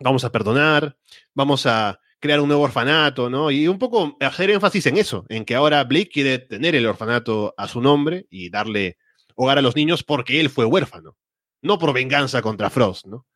vamos 0.00 0.24
a 0.24 0.32
perdonar, 0.32 0.98
vamos 1.32 1.66
a 1.66 2.00
crear 2.18 2.40
un 2.40 2.48
nuevo 2.48 2.64
orfanato, 2.64 3.30
¿no? 3.30 3.50
Y 3.50 3.68
un 3.68 3.78
poco 3.78 4.16
hacer 4.20 4.50
énfasis 4.50 4.86
en 4.86 4.96
eso, 4.96 5.24
en 5.28 5.44
que 5.44 5.54
ahora 5.54 5.84
Blake 5.84 6.10
quiere 6.12 6.38
tener 6.38 6.74
el 6.74 6.86
orfanato 6.86 7.54
a 7.56 7.68
su 7.68 7.80
nombre 7.80 8.26
y 8.30 8.50
darle 8.50 8.98
hogar 9.36 9.58
a 9.58 9.62
los 9.62 9.76
niños 9.76 10.02
porque 10.02 10.40
él 10.40 10.50
fue 10.50 10.64
huérfano, 10.64 11.16
no 11.62 11.78
por 11.78 11.92
venganza 11.92 12.42
contra 12.42 12.70
Frost, 12.70 13.06
¿no? 13.06 13.26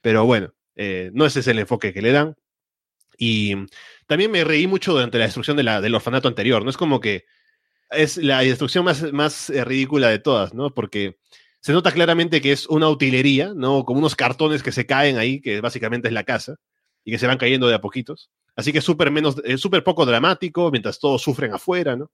Pero 0.00 0.24
bueno, 0.24 0.54
eh, 0.76 1.10
no 1.12 1.26
ese 1.26 1.40
es 1.40 1.48
el 1.48 1.58
enfoque 1.58 1.92
que 1.92 2.00
le 2.00 2.12
dan. 2.12 2.36
Y 3.18 3.54
también 4.06 4.30
me 4.30 4.44
reí 4.44 4.66
mucho 4.66 4.92
durante 4.92 5.18
la 5.18 5.24
destrucción 5.24 5.56
del 5.56 5.94
orfanato 5.94 6.28
anterior, 6.28 6.64
¿no? 6.64 6.70
Es 6.70 6.76
como 6.76 7.00
que 7.00 7.24
es 7.90 8.16
la 8.16 8.40
destrucción 8.40 8.84
más, 8.84 9.50
eh, 9.50 9.64
ridícula 9.64 10.08
de 10.08 10.20
todas, 10.20 10.54
¿no? 10.54 10.72
Porque 10.72 11.18
se 11.60 11.72
nota 11.72 11.90
claramente 11.90 12.40
que 12.40 12.52
es 12.52 12.68
una 12.68 12.88
utilería, 12.88 13.52
¿no? 13.54 13.84
Como 13.84 13.98
unos 13.98 14.14
cartones 14.14 14.62
que 14.62 14.72
se 14.72 14.86
caen 14.86 15.18
ahí, 15.18 15.40
que 15.40 15.60
básicamente 15.60 16.06
es 16.08 16.14
la 16.14 16.22
casa, 16.22 16.56
y 17.04 17.10
que 17.10 17.18
se 17.18 17.26
van 17.26 17.38
cayendo 17.38 17.66
de 17.66 17.74
a 17.74 17.80
poquitos. 17.80 18.30
Así 18.54 18.72
que 18.72 18.78
es 18.78 18.84
súper 18.84 19.84
poco 19.84 20.06
dramático, 20.06 20.70
mientras 20.70 21.00
todos 21.00 21.22
sufren 21.22 21.52
afuera, 21.52 21.96
¿no? 21.96 22.10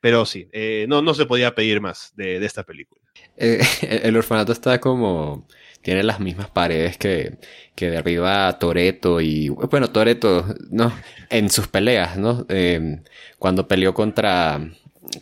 Pero 0.00 0.24
sí, 0.24 0.48
eh, 0.52 0.86
no, 0.88 1.02
no 1.02 1.14
se 1.14 1.26
podía 1.26 1.54
pedir 1.54 1.80
más 1.80 2.12
de, 2.16 2.40
de 2.40 2.46
esta 2.46 2.62
película. 2.62 3.00
Eh, 3.36 3.60
el 4.02 4.16
orfanato 4.16 4.52
está 4.52 4.80
como 4.80 5.46
tiene 5.82 6.02
las 6.02 6.20
mismas 6.20 6.50
paredes 6.50 6.98
que, 6.98 7.38
que 7.74 7.90
derriba 7.90 8.58
Toreto 8.58 9.20
y 9.20 9.48
bueno, 9.48 9.90
Toreto, 9.90 10.44
¿no? 10.70 10.92
En 11.30 11.50
sus 11.50 11.68
peleas, 11.68 12.18
¿no? 12.18 12.44
Eh, 12.48 13.00
cuando 13.38 13.66
peleó 13.66 13.94
contra 13.94 14.60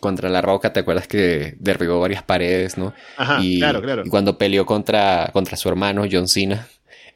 contra 0.00 0.28
la 0.28 0.42
roca, 0.42 0.72
¿te 0.72 0.80
acuerdas 0.80 1.08
que 1.08 1.54
derribó 1.60 2.00
varias 2.00 2.22
paredes, 2.22 2.76
¿no? 2.76 2.92
Ajá, 3.16 3.38
y, 3.40 3.58
claro, 3.58 3.80
claro. 3.80 4.02
Y 4.04 4.10
cuando 4.10 4.36
peleó 4.36 4.66
contra, 4.66 5.30
contra 5.32 5.56
su 5.56 5.68
hermano 5.68 6.04
John 6.10 6.28
Cena, 6.28 6.68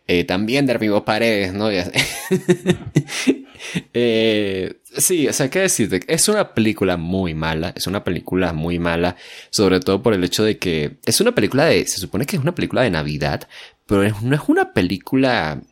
eh, 0.07 0.25
también 0.25 0.67
derribó 0.67 1.05
paredes, 1.05 1.55
¿no? 1.55 1.71
eh, 3.95 4.75
sí, 4.97 5.29
o 5.29 5.33
sea, 5.33 5.49
¿qué 5.49 5.61
decirte? 5.61 6.01
Es 6.09 6.29
una 6.29 6.55
película 6.55 6.97
muy 6.97 7.35
mala, 7.35 7.73
es 7.77 7.87
una 7.87 8.03
película 8.03 8.53
muy 8.53 8.79
mala, 8.79 9.17
sobre 9.51 9.81
todo 9.81 10.03
por 10.03 10.15
el 10.15 10.25
hecho 10.25 10.45
de 10.45 10.59
que 10.59 10.97
es 11.07 11.21
una 11.21 11.35
película 11.35 11.67
de, 11.67 11.87
se 11.87 11.99
supone 11.99 12.27
que 12.27 12.37
es 12.37 12.43
una 12.43 12.55
película 12.55 12.83
de 12.83 12.91
Navidad, 12.91 13.49
pero 13.87 14.03
no 14.23 14.35
es 14.35 14.43
una 14.49 14.73
película 14.73 15.63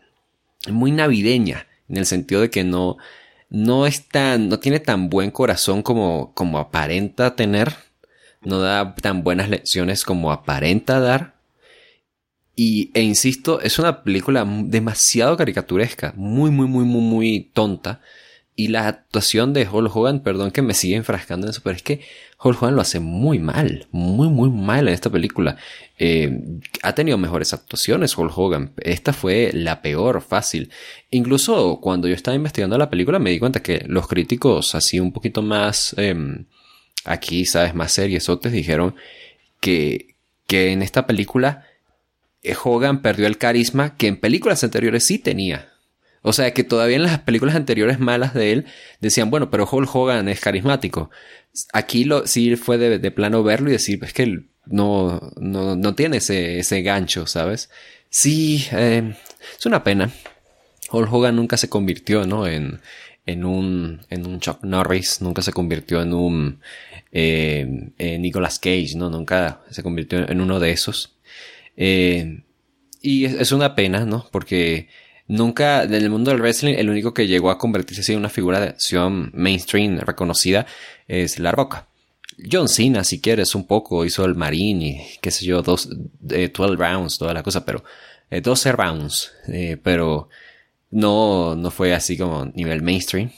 muy 0.68 0.93
navideña, 0.93 1.66
en 1.89 1.97
el 1.97 2.07
sentido 2.07 2.41
de 2.41 2.51
que 2.51 2.64
no, 2.64 2.97
no 3.49 3.87
es 3.87 4.09
tan, 4.09 4.49
no 4.49 4.61
tiene 4.61 4.81
tan 4.81 5.11
buen 5.11 5.31
corazón 5.31 5.83
como, 5.83 6.33
como 6.35 6.59
aparenta 6.59 7.35
tener, 7.35 7.74
no 8.43 8.61
da 8.61 8.95
tan 8.95 9.24
buenas 9.24 9.51
lecciones 9.51 10.05
como 10.05 10.33
aparenta 10.33 11.01
dar. 11.01 11.39
Y, 12.62 12.90
e 12.92 13.00
insisto, 13.00 13.62
es 13.62 13.78
una 13.78 14.02
película 14.02 14.46
demasiado 14.46 15.34
caricaturesca, 15.38 16.12
muy, 16.14 16.50
muy, 16.50 16.66
muy, 16.66 16.84
muy, 16.84 17.00
muy 17.00 17.50
tonta. 17.54 18.02
Y 18.54 18.68
la 18.68 18.86
actuación 18.86 19.54
de 19.54 19.66
Hulk 19.66 19.96
Hogan, 19.96 20.20
perdón 20.20 20.50
que 20.50 20.61
me 20.61 20.74
sigue 20.74 20.96
enfrascando 20.96 21.46
en 21.46 21.52
eso, 21.52 21.62
pero 21.64 21.76
es 21.76 21.82
que 21.82 22.02
Hulk 22.44 22.62
Hogan 22.62 22.76
lo 22.76 22.82
hace 22.82 23.00
muy 23.00 23.38
mal, 23.38 23.86
muy, 23.92 24.28
muy 24.28 24.50
mal 24.50 24.88
en 24.88 24.92
esta 24.92 25.08
película. 25.08 25.56
Eh, 25.98 26.38
ha 26.82 26.94
tenido 26.94 27.16
mejores 27.16 27.54
actuaciones 27.54 28.18
Hulk 28.18 28.36
Hogan. 28.36 28.74
Esta 28.76 29.14
fue 29.14 29.52
la 29.54 29.80
peor, 29.80 30.20
fácil. 30.20 30.70
Incluso 31.08 31.80
cuando 31.80 32.08
yo 32.08 32.14
estaba 32.14 32.34
investigando 32.34 32.76
la 32.76 32.90
película 32.90 33.18
me 33.18 33.30
di 33.30 33.38
cuenta 33.38 33.62
que 33.62 33.86
los 33.86 34.06
críticos 34.06 34.74
así 34.74 35.00
un 35.00 35.12
poquito 35.14 35.40
más, 35.40 35.94
eh, 35.96 36.44
aquí, 37.06 37.46
sabes, 37.46 37.74
más 37.74 37.92
seriesotes, 37.92 38.52
dijeron 38.52 38.96
que, 39.61 40.16
que 40.46 40.72
en 40.72 40.82
esta 40.82 41.06
película 41.06 41.64
Hogan 42.64 43.03
perdió 43.03 43.26
el 43.26 43.38
carisma 43.38 43.97
que 43.97 44.07
en 44.07 44.18
películas 44.18 44.64
anteriores 44.64 45.05
sí 45.05 45.18
tenía. 45.18 45.70
O 46.22 46.32
sea 46.32 46.53
que 46.53 46.64
todavía 46.64 46.97
en 46.97 47.03
las 47.03 47.20
películas 47.20 47.55
anteriores 47.55 47.99
malas 47.99 48.34
de 48.34 48.53
él 48.53 48.66
decían, 49.01 49.30
bueno, 49.30 49.51
pero 49.51 49.68
Hulk 49.70 49.95
Hogan 49.95 50.28
es 50.28 50.41
carismático. 50.41 51.11
Aquí 51.72 52.09
sí 52.26 52.57
fue 52.57 52.78
de, 52.78 53.11
plano 53.11 53.43
verlo 53.43 53.70
y 53.70 53.72
decir, 53.72 53.99
es 54.05 54.12
que 54.12 54.45
no, 54.66 55.32
no, 55.36 55.76
no 55.76 55.95
tiene 55.95 56.18
ese, 56.18 56.59
ese 56.59 56.82
gancho, 56.82 57.26
¿sabes? 57.26 57.70
Sí, 58.11 58.66
eh, 58.72 59.14
es 59.59 59.66
una 59.66 59.82
pena. 59.82 60.11
Hulk 60.93 61.12
Hogan 61.12 61.36
nunca 61.36 61.57
se 61.57 61.68
convirtió, 61.68 62.26
¿no? 62.26 62.47
En, 62.47 62.80
en 63.24 63.45
un, 63.45 64.01
en 64.11 64.26
un 64.26 64.41
Chuck 64.41 64.62
Norris, 64.62 65.22
nunca 65.22 65.43
se 65.43 65.53
convirtió 65.53 66.03
en 66.03 66.12
un 66.12 66.61
eh, 67.12 68.18
Nicolas 68.18 68.59
Cage, 68.59 68.93
¿no? 68.97 69.11
Nunca 69.11 69.62
se 69.70 69.82
convirtió 69.82 70.28
en 70.28 70.41
uno 70.41 70.61
de 70.61 70.72
esos. 70.72 71.16
Eh, 71.83 72.45
y 73.01 73.24
es, 73.24 73.53
una 73.53 73.74
pena, 73.74 74.05
¿no? 74.05 74.26
Porque 74.31 74.89
nunca, 75.26 75.85
en 75.85 75.95
el 75.95 76.11
mundo 76.11 76.31
del 76.31 76.41
wrestling, 76.41 76.74
el 76.74 76.91
único 76.91 77.14
que 77.14 77.26
llegó 77.26 77.51
a 77.51 77.57
convertirse 77.57 78.12
en 78.12 78.18
una 78.18 78.28
figura 78.28 78.61
de 78.61 78.68
acción 78.68 79.31
mainstream 79.33 79.99
reconocida 80.01 80.66
es 81.09 81.39
La 81.39 81.53
Roca. 81.53 81.89
John 82.51 82.68
Cena, 82.68 83.03
si 83.03 83.20
quieres, 83.20 83.55
un 83.55 83.66
poco, 83.66 84.05
hizo 84.05 84.26
el 84.26 84.35
Marine 84.35 84.85
y 84.85 85.18
qué 85.20 85.31
sé 85.31 85.47
yo, 85.47 85.62
dos, 85.62 85.89
12 86.20 86.45
eh, 86.45 86.53
rounds, 86.76 87.16
toda 87.18 87.33
la 87.33 87.43
cosa, 87.43 87.64
pero 87.64 87.83
12 88.31 88.68
eh, 88.68 88.72
rounds, 88.72 89.33
eh, 89.49 89.78
pero 89.83 90.28
no, 90.91 91.57
no 91.57 91.70
fue 91.70 91.95
así 91.95 92.18
como 92.18 92.45
nivel 92.55 92.83
mainstream. 92.83 93.31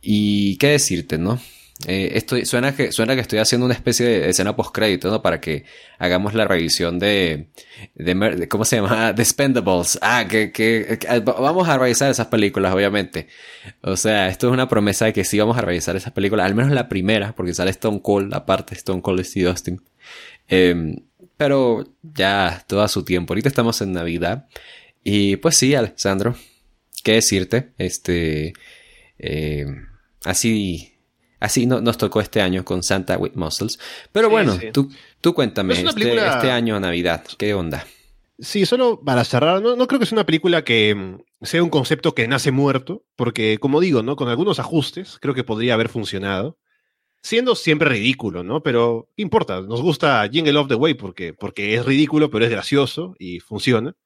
Y 0.00 0.56
qué 0.56 0.68
decirte, 0.68 1.16
¿no? 1.16 1.40
Eh, 1.86 2.12
esto, 2.14 2.36
suena, 2.44 2.74
que, 2.76 2.92
suena 2.92 3.14
que 3.14 3.20
estoy 3.20 3.38
haciendo 3.38 3.64
una 3.64 3.74
especie 3.74 4.06
de 4.06 4.28
escena 4.28 4.54
post-crédito, 4.54 5.10
¿no? 5.10 5.22
Para 5.22 5.40
que 5.40 5.64
hagamos 5.98 6.34
la 6.34 6.46
revisión 6.46 6.98
de, 6.98 7.48
de, 7.94 8.48
¿cómo 8.48 8.64
se 8.64 8.76
llama? 8.76 9.14
The 9.16 9.24
Spendables. 9.24 9.98
Ah, 10.02 10.26
que, 10.28 10.52
que, 10.52 10.98
vamos 11.24 11.68
a 11.68 11.78
revisar 11.78 12.10
esas 12.10 12.26
películas, 12.28 12.72
obviamente. 12.74 13.28
O 13.80 13.96
sea, 13.96 14.28
esto 14.28 14.48
es 14.48 14.52
una 14.52 14.68
promesa 14.68 15.06
de 15.06 15.12
que 15.12 15.24
sí 15.24 15.38
vamos 15.38 15.58
a 15.58 15.62
revisar 15.62 15.96
esas 15.96 16.12
películas, 16.12 16.46
al 16.46 16.54
menos 16.54 16.72
la 16.72 16.88
primera, 16.88 17.34
porque 17.34 17.54
sale 17.54 17.70
Stone 17.72 18.00
Cold, 18.02 18.32
aparte 18.34 18.74
Stone 18.74 19.02
Cold 19.02 19.20
y 19.20 19.24
Steve 19.24 19.48
Austin. 19.48 19.82
Em, 20.48 20.96
pero 21.36 21.84
ya, 22.02 22.64
todo 22.66 22.82
a 22.82 22.88
su 22.88 23.04
tiempo. 23.04 23.32
Ahorita 23.32 23.48
estamos 23.48 23.80
en 23.80 23.92
Navidad. 23.92 24.46
Y 25.02 25.36
pues 25.36 25.56
sí, 25.56 25.74
Alessandro, 25.74 26.36
¿qué 27.02 27.14
decirte? 27.14 27.72
Este, 27.78 28.52
eh, 29.18 29.66
así 30.24 30.91
Así 31.42 31.66
no, 31.66 31.80
nos 31.80 31.98
tocó 31.98 32.20
este 32.20 32.40
año 32.40 32.64
con 32.64 32.84
Santa 32.84 33.18
with 33.18 33.32
Muscles. 33.34 33.76
Pero 34.12 34.30
bueno, 34.30 34.56
Tú, 34.72 34.92
tú 35.20 35.34
cuéntame, 35.34 35.74
este, 35.74 36.14
este, 36.14 36.52
año 36.52 36.76
a 36.76 36.80
Navidad, 36.80 37.24
¿qué 37.36 37.52
onda? 37.52 37.84
Sí, 38.38 38.64
solo 38.64 39.00
para 39.00 39.24
cerrar, 39.24 39.60
no, 39.60 39.74
no 39.74 39.88
creo 39.88 39.98
que 39.98 40.06
sea 40.06 40.14
una 40.14 40.26
película 40.26 40.62
que 40.62 40.94
mm, 40.94 41.44
sea 41.44 41.64
un 41.64 41.68
concepto 41.68 42.14
que 42.14 42.28
nace 42.28 42.52
muerto, 42.52 43.04
porque 43.16 43.58
como 43.58 43.80
digo, 43.80 44.04
¿no? 44.04 44.14
Con 44.14 44.28
algunos 44.28 44.60
ajustes 44.60 45.18
creo 45.20 45.34
que 45.34 45.42
podría 45.42 45.74
haber 45.74 45.88
funcionado. 45.88 46.58
Siendo 47.24 47.56
siempre 47.56 47.88
ridículo, 47.88 48.44
¿no? 48.44 48.62
Pero 48.62 49.08
¿qué 49.16 49.22
importa? 49.22 49.62
Nos 49.62 49.82
gusta 49.82 50.28
Jingle 50.30 50.58
of 50.58 50.68
the 50.68 50.76
Way 50.76 50.94
porque, 50.94 51.34
porque 51.34 51.74
es 51.74 51.84
ridículo, 51.84 52.30
pero 52.30 52.44
es 52.44 52.52
gracioso 52.52 53.16
y 53.18 53.40
funciona. 53.40 53.96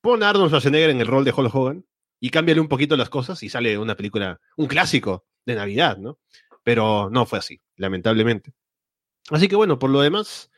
Pon 0.00 0.22
a 0.22 0.30
Arnold 0.30 0.48
Schwarzenegger 0.48 0.88
en 0.88 1.02
el 1.02 1.06
rol 1.06 1.24
de 1.24 1.34
Hulk 1.36 1.54
Hogan 1.54 1.84
y 2.18 2.30
cámbiale 2.30 2.62
un 2.62 2.68
poquito 2.68 2.96
las 2.96 3.10
cosas 3.10 3.42
y 3.42 3.50
sale 3.50 3.76
una 3.76 3.94
película, 3.94 4.40
un 4.56 4.68
clásico 4.68 5.26
de 5.44 5.54
Navidad, 5.54 5.98
¿no? 5.98 6.18
Pero 6.64 7.10
no 7.10 7.26
fue 7.26 7.38
así, 7.38 7.60
lamentablemente. 7.76 8.52
Así 9.30 9.48
que 9.48 9.56
bueno, 9.56 9.78
por 9.78 9.90
lo 9.90 10.00
demás, 10.00 10.50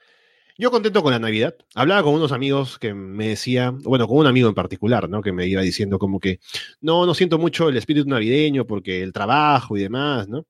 yo 0.56 0.70
contento 0.70 1.02
con 1.02 1.12
la 1.12 1.18
Navidad. 1.18 1.56
Hablaba 1.74 2.04
con 2.04 2.14
unos 2.14 2.32
amigos 2.32 2.78
que 2.78 2.94
me 2.94 3.28
decía, 3.28 3.70
bueno, 3.70 4.06
con 4.06 4.18
un 4.18 4.26
amigo 4.26 4.48
en 4.48 4.54
particular, 4.54 5.08
¿no? 5.08 5.20
Que 5.20 5.32
me 5.32 5.46
iba 5.46 5.62
diciendo 5.62 5.98
como 5.98 6.20
que, 6.20 6.38
no, 6.80 7.06
no 7.06 7.14
siento 7.14 7.38
mucho 7.38 7.68
el 7.68 7.76
espíritu 7.76 8.08
navideño 8.08 8.66
porque 8.66 9.02
el 9.02 9.12
trabajo 9.12 9.76
y 9.76 9.82
demás, 9.82 10.28
¿no? 10.28 10.46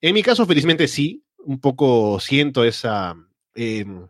En 0.00 0.14
mi 0.14 0.22
caso, 0.22 0.46
felizmente 0.46 0.88
sí, 0.88 1.24
un 1.38 1.58
poco 1.58 2.20
siento 2.20 2.64
esa, 2.64 3.14
em, 3.54 4.06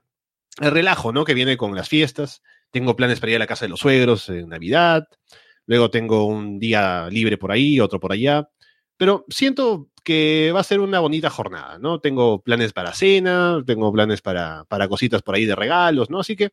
el 0.61 0.71
relajo, 0.71 1.13
¿no? 1.13 1.25
Que 1.25 1.35
viene 1.35 1.57
con 1.57 1.75
las 1.77 1.89
fiestas. 1.89 2.43
Tengo 2.73 2.97
planes 2.97 3.21
para 3.21 3.31
ir 3.31 3.37
a 3.37 3.41
la 3.41 3.47
casa 3.47 3.67
de 3.67 3.69
los 3.71 3.81
suegros 3.81 4.29
en 4.29 4.49
Navidad. 4.49 5.09
Luego 5.67 5.91
tengo 5.91 6.27
un 6.27 6.59
día 6.59 7.09
libre 7.11 7.39
por 7.39 7.53
ahí, 7.53 7.79
otro 7.81 8.01
por 8.01 8.13
allá. 8.13 8.49
Pero 8.97 9.25
siento 9.29 9.91
que 10.03 10.53
va 10.55 10.61
a 10.61 10.65
ser 10.65 10.81
una 10.81 11.01
bonita 11.01 11.31
jornada, 11.31 11.79
¿no? 11.79 12.01
Tengo 12.01 12.41
planes 12.41 12.73
para 12.73 12.95
cena, 12.95 13.63
tengo 13.67 13.93
planes 13.93 14.23
para, 14.23 14.65
para 14.67 14.89
cositas 14.89 15.23
por 15.23 15.35
ahí 15.35 15.45
de 15.45 15.57
regalos, 15.57 16.11
¿no? 16.11 16.21
Así 16.21 16.37
que 16.37 16.51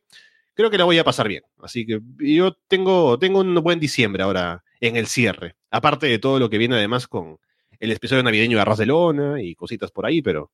creo 0.54 0.70
que 0.70 0.78
la 0.78 0.84
voy 0.84 0.98
a 0.98 1.04
pasar 1.04 1.28
bien. 1.28 1.44
Así 1.62 1.86
que 1.86 2.00
yo 2.18 2.56
tengo, 2.68 3.18
tengo 3.18 3.40
un 3.40 3.54
buen 3.54 3.78
diciembre 3.80 4.22
ahora 4.22 4.64
en 4.80 4.96
el 4.96 5.06
cierre. 5.06 5.54
Aparte 5.70 6.06
de 6.06 6.18
todo 6.18 6.38
lo 6.38 6.50
que 6.50 6.58
viene 6.58 6.76
además 6.76 7.06
con 7.06 7.38
el 7.78 7.92
episodio 7.92 8.22
navideño 8.22 8.56
de 8.56 8.62
Arras 8.62 8.78
de 8.78 8.86
Lona 8.86 9.40
y 9.40 9.54
cositas 9.54 9.90
por 9.90 10.06
ahí, 10.06 10.22
pero 10.22 10.50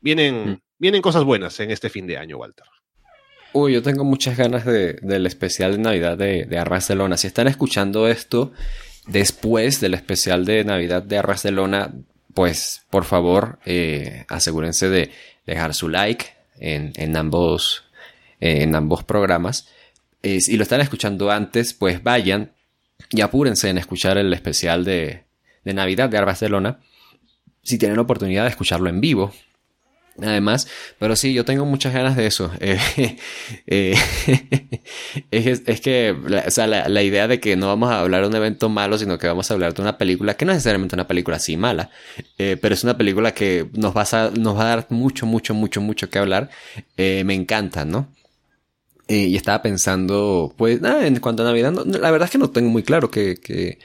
vienen, 0.00 0.50
mm. 0.50 0.60
vienen 0.78 1.02
cosas 1.02 1.24
buenas 1.24 1.58
en 1.60 1.70
este 1.70 1.88
fin 1.88 2.06
de 2.06 2.18
año, 2.18 2.38
Walter. 2.38 2.66
Uy, 3.52 3.72
yo 3.72 3.82
tengo 3.82 4.04
muchas 4.04 4.36
ganas 4.36 4.64
de, 4.64 4.94
del 4.94 5.26
especial 5.26 5.72
de 5.72 5.78
Navidad 5.78 6.18
de, 6.18 6.44
de 6.44 6.58
Arras 6.58 6.88
de 6.88 6.96
Lona. 6.96 7.16
Si 7.16 7.28
están 7.28 7.46
escuchando 7.46 8.08
esto 8.08 8.52
después 9.06 9.80
del 9.80 9.94
especial 9.94 10.44
de 10.44 10.64
Navidad 10.64 11.02
de 11.02 11.18
Arras 11.18 11.42
de 11.42 11.52
Lona, 11.52 11.94
pues 12.32 12.82
por 12.90 13.04
favor 13.04 13.58
eh, 13.64 14.24
asegúrense 14.28 14.88
de 14.88 15.10
dejar 15.46 15.74
su 15.74 15.88
like 15.88 16.26
en, 16.58 17.16
ambos, 17.16 17.84
en 18.40 18.74
ambos 18.74 19.04
programas. 19.04 19.68
si 20.22 20.56
lo 20.56 20.62
están 20.62 20.80
escuchando 20.80 21.30
antes, 21.30 21.74
pues 21.74 22.02
vayan 22.02 22.52
y 23.10 23.20
apúrense 23.20 23.68
en 23.68 23.78
escuchar 23.78 24.18
el 24.18 24.32
especial 24.32 24.84
de, 24.84 25.24
de 25.64 25.74
Navidad 25.74 26.08
de 26.08 26.20
Barcelona. 26.20 26.80
Si 27.62 27.78
tienen 27.78 27.96
la 27.96 28.02
oportunidad 28.02 28.44
de 28.44 28.50
escucharlo 28.50 28.88
en 28.88 29.00
vivo, 29.00 29.32
Además, 30.22 30.68
pero 30.98 31.16
sí, 31.16 31.34
yo 31.34 31.44
tengo 31.44 31.64
muchas 31.64 31.92
ganas 31.92 32.16
de 32.16 32.26
eso. 32.26 32.50
Eh, 32.60 32.78
eh, 33.66 33.94
es, 35.30 35.80
que, 35.80 36.16
la, 36.26 36.44
o 36.46 36.50
sea, 36.50 36.66
la, 36.66 37.02
idea 37.02 37.26
de 37.26 37.40
que 37.40 37.56
no 37.56 37.66
vamos 37.66 37.90
a 37.90 38.00
hablar 38.00 38.22
de 38.22 38.28
un 38.28 38.36
evento 38.36 38.68
malo, 38.68 38.96
sino 38.96 39.18
que 39.18 39.26
vamos 39.26 39.50
a 39.50 39.54
hablar 39.54 39.74
de 39.74 39.82
una 39.82 39.98
película, 39.98 40.34
que 40.34 40.44
no 40.44 40.52
es 40.52 40.56
necesariamente 40.56 40.94
una 40.94 41.08
película 41.08 41.38
así 41.38 41.56
mala, 41.56 41.90
eh, 42.38 42.56
pero 42.60 42.74
es 42.74 42.84
una 42.84 42.96
película 42.96 43.32
que 43.32 43.68
nos 43.72 43.94
va, 43.96 44.02
a, 44.02 44.30
nos 44.30 44.56
va 44.56 44.62
a 44.62 44.76
dar 44.76 44.86
mucho, 44.90 45.26
mucho, 45.26 45.52
mucho, 45.52 45.80
mucho 45.80 46.08
que 46.08 46.18
hablar. 46.18 46.50
me 46.96 47.34
encanta, 47.34 47.84
¿no? 47.84 48.08
y 49.06 49.36
estaba 49.36 49.60
pensando, 49.60 50.54
pues, 50.56 50.80
nada, 50.80 51.06
en 51.06 51.20
cuanto 51.20 51.42
a 51.42 51.46
Navidad, 51.46 51.74
la 51.84 52.10
verdad 52.10 52.26
es 52.26 52.30
que 52.30 52.38
no 52.38 52.50
tengo 52.50 52.70
muy 52.70 52.82
claro 52.82 53.10
que, 53.10 53.36
que 53.36 53.78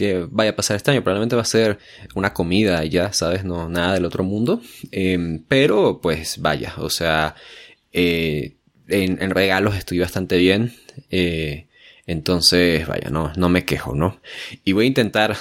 que 0.00 0.26
vaya 0.30 0.50
a 0.50 0.56
pasar 0.56 0.76
este 0.76 0.90
año. 0.90 1.02
Probablemente 1.04 1.36
va 1.36 1.42
a 1.42 1.44
ser 1.44 1.78
una 2.14 2.32
comida 2.32 2.82
ya, 2.86 3.12
¿sabes? 3.12 3.44
No, 3.44 3.68
nada 3.68 3.94
del 3.94 4.06
otro 4.06 4.24
mundo. 4.24 4.62
Em, 4.90 5.44
pero 5.46 6.00
pues 6.00 6.40
vaya, 6.40 6.72
o 6.78 6.88
sea, 6.88 7.34
eh, 7.92 8.56
en, 8.88 9.30
regalos 9.30 9.76
estoy 9.76 9.98
bastante 9.98 10.38
bien. 10.38 10.72
Eh, 11.10 11.66
entonces, 12.06 12.86
vaya, 12.86 13.10
no, 13.10 13.32
no 13.36 13.50
me 13.50 13.66
quejo, 13.66 13.94
¿no? 13.94 14.20
Y 14.64 14.72
voy 14.72 14.86
a 14.86 14.88
intentar 14.88 15.36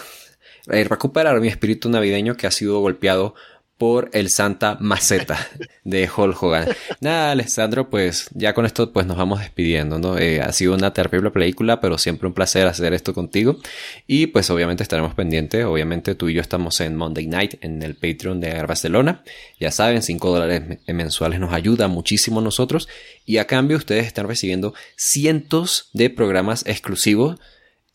eh, 0.70 0.84
recuperar 0.84 1.40
mi 1.40 1.48
espíritu 1.48 1.90
navideño 1.90 2.36
que 2.36 2.46
ha 2.46 2.52
sido 2.52 2.82
golpeado 2.82 3.36
por 3.80 4.10
el 4.12 4.30
Santa 4.30 4.78
Maceta 4.82 5.40
de 5.86 6.08
Hulk 6.16 6.44
Hogan. 6.44 6.68
Nada, 7.00 7.32
Alessandro, 7.32 7.90
pues 7.90 8.30
ya 8.34 8.54
con 8.54 8.66
esto 8.66 8.92
pues 8.92 9.08
nos 9.08 9.18
vamos 9.18 9.40
despidiendo, 9.40 9.98
¿no? 9.98 10.18
Eh, 10.18 10.42
ha 10.42 10.52
sido 10.52 10.76
una 10.76 10.94
terrible 10.94 11.32
película, 11.32 11.80
pero 11.80 11.98
siempre 11.98 12.28
un 12.28 12.34
placer 12.34 12.68
hacer 12.68 12.94
esto 12.94 13.14
contigo. 13.14 13.58
Y 14.06 14.28
pues 14.28 14.50
obviamente 14.50 14.84
estaremos 14.84 15.16
pendientes, 15.16 15.64
obviamente 15.64 16.14
tú 16.14 16.28
y 16.28 16.34
yo 16.34 16.42
estamos 16.42 16.82
en 16.82 16.98
Monday 16.98 17.26
Night 17.26 17.56
en 17.62 17.82
el 17.82 17.96
Patreon 17.96 18.42
de 18.42 18.62
Barcelona. 18.64 19.24
Ya 19.62 19.72
saben, 19.72 20.04
5 20.04 20.30
dólares 20.30 20.80
mensuales 20.88 21.40
nos 21.40 21.54
ayuda 21.54 21.88
muchísimo 21.88 22.42
a 22.42 22.44
nosotros. 22.44 22.90
Y 23.26 23.38
a 23.38 23.48
cambio 23.48 23.78
ustedes 23.78 24.06
están 24.06 24.28
recibiendo 24.28 24.74
cientos 24.98 25.90
de 25.94 26.10
programas 26.10 26.66
exclusivos. 26.68 27.40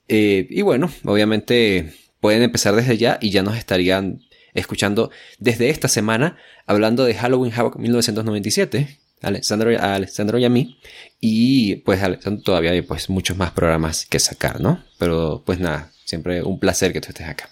Eh, 0.08 0.46
y 0.48 0.62
bueno, 0.62 0.90
obviamente 1.04 1.92
pueden 2.24 2.42
empezar 2.42 2.74
desde 2.74 2.96
ya 2.96 3.18
y 3.20 3.28
ya 3.28 3.42
nos 3.42 3.58
estarían 3.58 4.22
escuchando 4.54 5.10
desde 5.38 5.70
esta 5.70 5.88
semana 5.88 6.36
hablando 6.66 7.04
de 7.04 7.14
Halloween 7.14 7.52
Havoc 7.52 7.76
1997. 7.76 9.00
Alessandro, 9.20 9.70
a 9.70 10.38
y 10.38 10.44
a 10.44 10.50
mí. 10.50 10.78
Y 11.20 11.76
pues 11.76 12.02
Alessandro 12.02 12.42
todavía 12.42 12.72
hay 12.72 12.82
pues 12.82 13.08
muchos 13.08 13.36
más 13.36 13.52
programas 13.52 14.06
que 14.06 14.18
sacar, 14.18 14.60
¿no? 14.60 14.84
Pero 14.98 15.42
pues 15.44 15.58
nada, 15.58 15.90
siempre 16.04 16.42
un 16.42 16.58
placer 16.58 16.92
que 16.92 17.00
tú 17.00 17.08
estés 17.08 17.28
acá. 17.28 17.48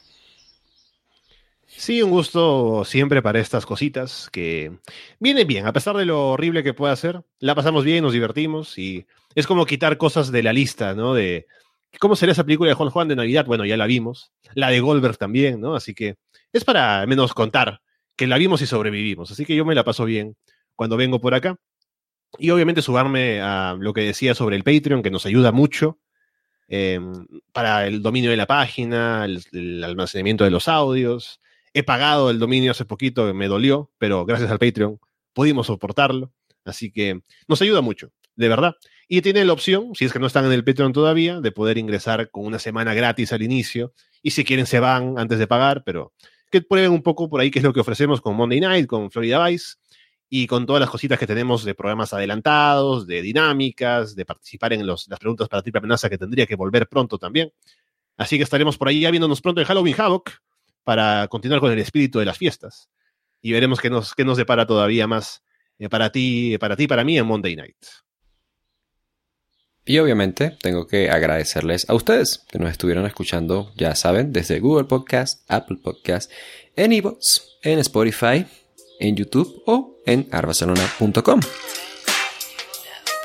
Sí, 1.67 2.03
un 2.03 2.11
gusto 2.11 2.85
siempre 2.85 3.23
para 3.23 3.41
estas 3.41 3.67
cositas 3.67 4.29
que 4.31 4.71
vienen 5.19 5.49
bien, 5.49 5.67
a 5.67 5.73
pesar 5.73 5.97
de 5.97 6.05
lo 6.05 6.29
horrible 6.29 6.63
que 6.63 6.75
pueda 6.75 6.95
ser, 6.95 7.23
la 7.41 7.57
pasamos 7.57 7.83
bien, 7.83 8.05
nos 8.05 8.13
divertimos 8.13 8.79
y 8.79 9.07
es 9.35 9.47
como 9.49 9.67
quitar 9.67 9.97
cosas 9.97 10.31
de 10.31 10.43
la 10.45 10.53
lista, 10.53 10.95
¿no? 10.95 11.15
De 11.15 11.47
cómo 11.99 12.15
sería 12.15 12.35
esa 12.35 12.45
película 12.45 12.69
de 12.69 12.75
Juan 12.75 12.91
Juan 12.91 13.09
de 13.09 13.17
Navidad, 13.17 13.47
bueno, 13.47 13.65
ya 13.65 13.77
la 13.77 13.87
vimos, 13.87 14.31
la 14.55 14.71
de 14.71 14.79
Goldberg 14.79 15.17
también, 15.17 15.61
¿no? 15.61 15.75
Así 15.75 15.95
que 15.95 16.17
es 16.53 16.65
para 16.65 17.07
menos 17.07 17.35
contar 17.35 17.81
que 18.17 18.27
la 18.27 18.39
vimos 18.39 18.63
y 18.63 18.67
sobrevivimos. 18.67 19.31
Así 19.31 19.45
que 19.45 19.57
yo 19.57 19.65
me 19.65 19.75
la 19.75 19.85
paso 19.85 20.05
bien 20.05 20.37
cuando 20.77 20.97
vengo 20.97 21.21
por 21.21 21.35
acá. 21.35 21.57
Y 22.39 22.51
obviamente 22.51 22.83
subarme 22.83 23.41
a 23.41 23.77
lo 23.79 23.93
que 23.93 24.03
decía 24.03 24.35
sobre 24.35 24.57
el 24.57 24.65
Patreon, 24.65 25.03
que 25.03 25.11
nos 25.11 25.27
ayuda 25.27 25.53
mucho 25.53 25.99
em, 26.69 27.27
para 27.53 27.87
el 27.87 28.01
dominio 28.01 28.31
de 28.31 28.37
la 28.37 28.47
página, 28.47 29.27
el, 29.27 29.85
almacenamiento 29.85 30.45
de 30.45 30.51
los 30.51 30.69
audios. 30.69 31.41
He 31.75 31.83
pagado 31.83 32.31
el 32.31 32.39
dominio 32.39 32.71
hace 32.71 32.85
poquito, 32.85 33.33
me 33.35 33.49
dolió, 33.49 33.91
pero 33.99 34.25
gracias 34.25 34.51
al 34.51 34.59
Patreon 34.59 34.99
pudimos 35.33 35.67
soportarlo. 35.67 36.33
Así 36.65 36.91
que 36.91 37.21
nos 37.49 37.61
ayuda 37.61 37.81
mucho, 37.81 38.13
de 38.37 38.49
verdad. 38.49 38.77
Y 39.09 39.21
tienen 39.21 39.47
la 39.47 39.53
opción, 39.53 39.95
si 39.95 40.07
es 40.07 40.13
que 40.13 40.19
no 40.19 40.27
están 40.27 40.47
en 40.47 40.53
el 40.53 40.65
Patreon 40.65 40.93
todavía, 40.93 41.41
de 41.41 41.53
poder 41.53 41.77
ingresar 41.77 42.31
con 42.31 42.47
una 42.47 42.59
semana 42.59 42.95
gratis 42.95 43.33
al 43.33 43.43
inicio 43.43 43.93
y 44.23 44.31
si 44.31 44.45
quieren 44.45 44.67
se 44.67 44.81
van 44.81 45.19
antes 45.19 45.39
de 45.39 45.47
pagar, 45.47 45.83
pero 45.85 46.13
que 46.53 46.61
prueben 46.61 46.93
un 46.93 47.03
poco 47.03 47.29
por 47.29 47.41
ahí 47.41 47.51
qué 47.51 47.59
es 47.59 47.65
lo 47.65 47.73
que 47.73 47.81
ofrecemos 47.81 48.21
con 48.21 48.37
Monday 48.37 48.61
Night, 48.61 48.87
con 48.87 49.11
Florida 49.11 49.45
Vice 49.45 49.77
y 50.29 50.47
con 50.47 50.67
todas 50.67 50.81
las 50.81 50.91
cositas 50.91 51.19
que 51.19 51.27
tenemos 51.27 51.65
de 51.65 51.75
programas 51.75 52.13
adelantados, 52.13 53.07
de 53.07 53.23
dinámicas, 53.23 54.15
de 54.15 54.25
participar 54.27 54.75
en 54.75 54.87
las 54.87 55.07
preguntas 55.19 55.49
para 55.49 55.63
triple 55.63 55.79
amenaza 55.79 56.11
que 56.11 56.19
tendría 56.19 56.47
que 56.47 56.55
volver 56.55 56.89
pronto 56.89 57.19
también. 57.19 57.53
Así 58.19 58.37
que 58.37 58.45
estaremos 58.45 58.77
por 58.77 58.89
ahí 58.89 59.01
ya 59.01 59.11
viéndonos 59.11 59.41
pronto 59.41 59.61
en 59.61 59.67
Halloween 59.67 59.95
Havoc 59.99 60.31
para 60.85 61.27
continuar 61.29 61.61
con 61.61 61.73
el 61.73 61.79
espíritu 61.79 62.19
de 62.19 62.27
las 62.27 62.37
fiestas. 62.37 62.91
Y 63.41 63.53
veremos 63.53 63.81
qué 63.81 63.89
nos, 63.91 64.15
qué 64.15 64.25
nos 64.25 64.37
depara 64.37 64.67
todavía 64.67 65.07
más 65.07 65.43
eh, 65.79 65.89
para 65.89 66.13
ti, 66.13 66.57
para 66.59 66.77
ti, 66.77 66.87
para 66.87 67.03
mí 67.03 67.19
en 67.19 67.27
Monday 67.27 67.57
Night. 67.57 67.77
Y 69.85 69.99
obviamente 69.99 70.57
tengo 70.61 70.87
que 70.87 71.11
agradecerles 71.11 71.89
a 71.91 71.95
ustedes 71.95 72.45
que 72.51 72.59
nos 72.59 72.71
estuvieron 72.71 73.05
escuchando, 73.07 73.73
ya 73.77 73.95
saben, 73.97 74.33
desde 74.33 74.61
Google 74.61 74.85
Podcast, 74.85 75.43
Apple 75.49 75.79
Podcast, 75.83 76.31
en 76.77 76.93
iVoox, 76.93 77.43
en 77.63 77.79
Spotify, 77.81 78.47
en 79.01 79.17
YouTube 79.17 79.63
o 79.67 80.01
en 80.07 80.29
arbacelona.com. 80.31 81.41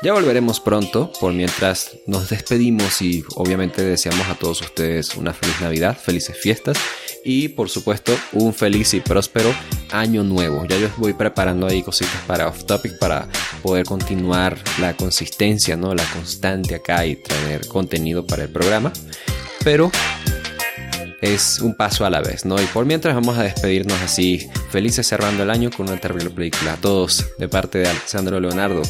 Ya 0.00 0.12
volveremos 0.12 0.60
pronto, 0.60 1.10
por 1.20 1.32
mientras 1.32 1.96
nos 2.06 2.30
despedimos 2.30 3.02
y 3.02 3.24
obviamente 3.34 3.82
deseamos 3.82 4.28
a 4.28 4.36
todos 4.36 4.60
ustedes 4.60 5.16
una 5.16 5.34
feliz 5.34 5.60
Navidad, 5.60 5.98
felices 5.98 6.36
fiestas 6.36 6.78
y 7.24 7.48
por 7.48 7.68
supuesto 7.68 8.12
un 8.32 8.54
feliz 8.54 8.94
y 8.94 9.00
próspero 9.00 9.52
año 9.90 10.22
nuevo. 10.22 10.64
Ya 10.68 10.78
yo 10.78 10.88
voy 10.98 11.14
preparando 11.14 11.66
ahí 11.66 11.82
cositas 11.82 12.20
para 12.28 12.46
off 12.46 12.64
topic 12.64 12.96
para 13.00 13.26
poder 13.60 13.86
continuar 13.86 14.56
la 14.80 14.96
consistencia, 14.96 15.76
¿no? 15.76 15.92
La 15.96 16.04
constante 16.12 16.76
acá 16.76 17.04
y 17.04 17.16
traer 17.16 17.66
contenido 17.66 18.24
para 18.24 18.44
el 18.44 18.50
programa. 18.50 18.92
Pero 19.64 19.90
es 21.20 21.58
un 21.60 21.74
paso 21.74 22.04
a 22.04 22.10
la 22.10 22.20
vez, 22.20 22.44
¿no? 22.44 22.60
Y 22.60 22.66
por 22.66 22.86
mientras 22.86 23.14
vamos 23.14 23.38
a 23.38 23.42
despedirnos 23.42 24.00
así, 24.02 24.48
felices 24.70 25.06
cerrando 25.06 25.42
el 25.42 25.50
año 25.50 25.70
con 25.70 25.88
una 25.88 26.00
terrible 26.00 26.30
película. 26.30 26.74
A 26.74 26.76
todos, 26.76 27.24
de 27.38 27.48
parte 27.48 27.78
de 27.78 27.88
Alexandro 27.88 28.40
Leonardo 28.40 28.82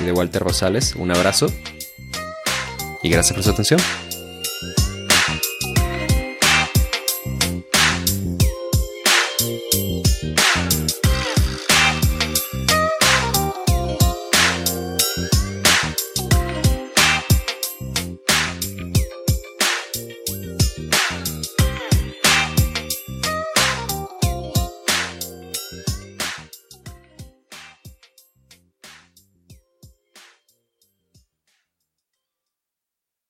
y 0.00 0.04
de 0.04 0.12
Walter 0.12 0.42
Rosales, 0.42 0.94
un 0.96 1.10
abrazo 1.10 1.46
y 3.02 3.08
gracias 3.08 3.34
por 3.34 3.44
su 3.44 3.50
atención. 3.50 3.80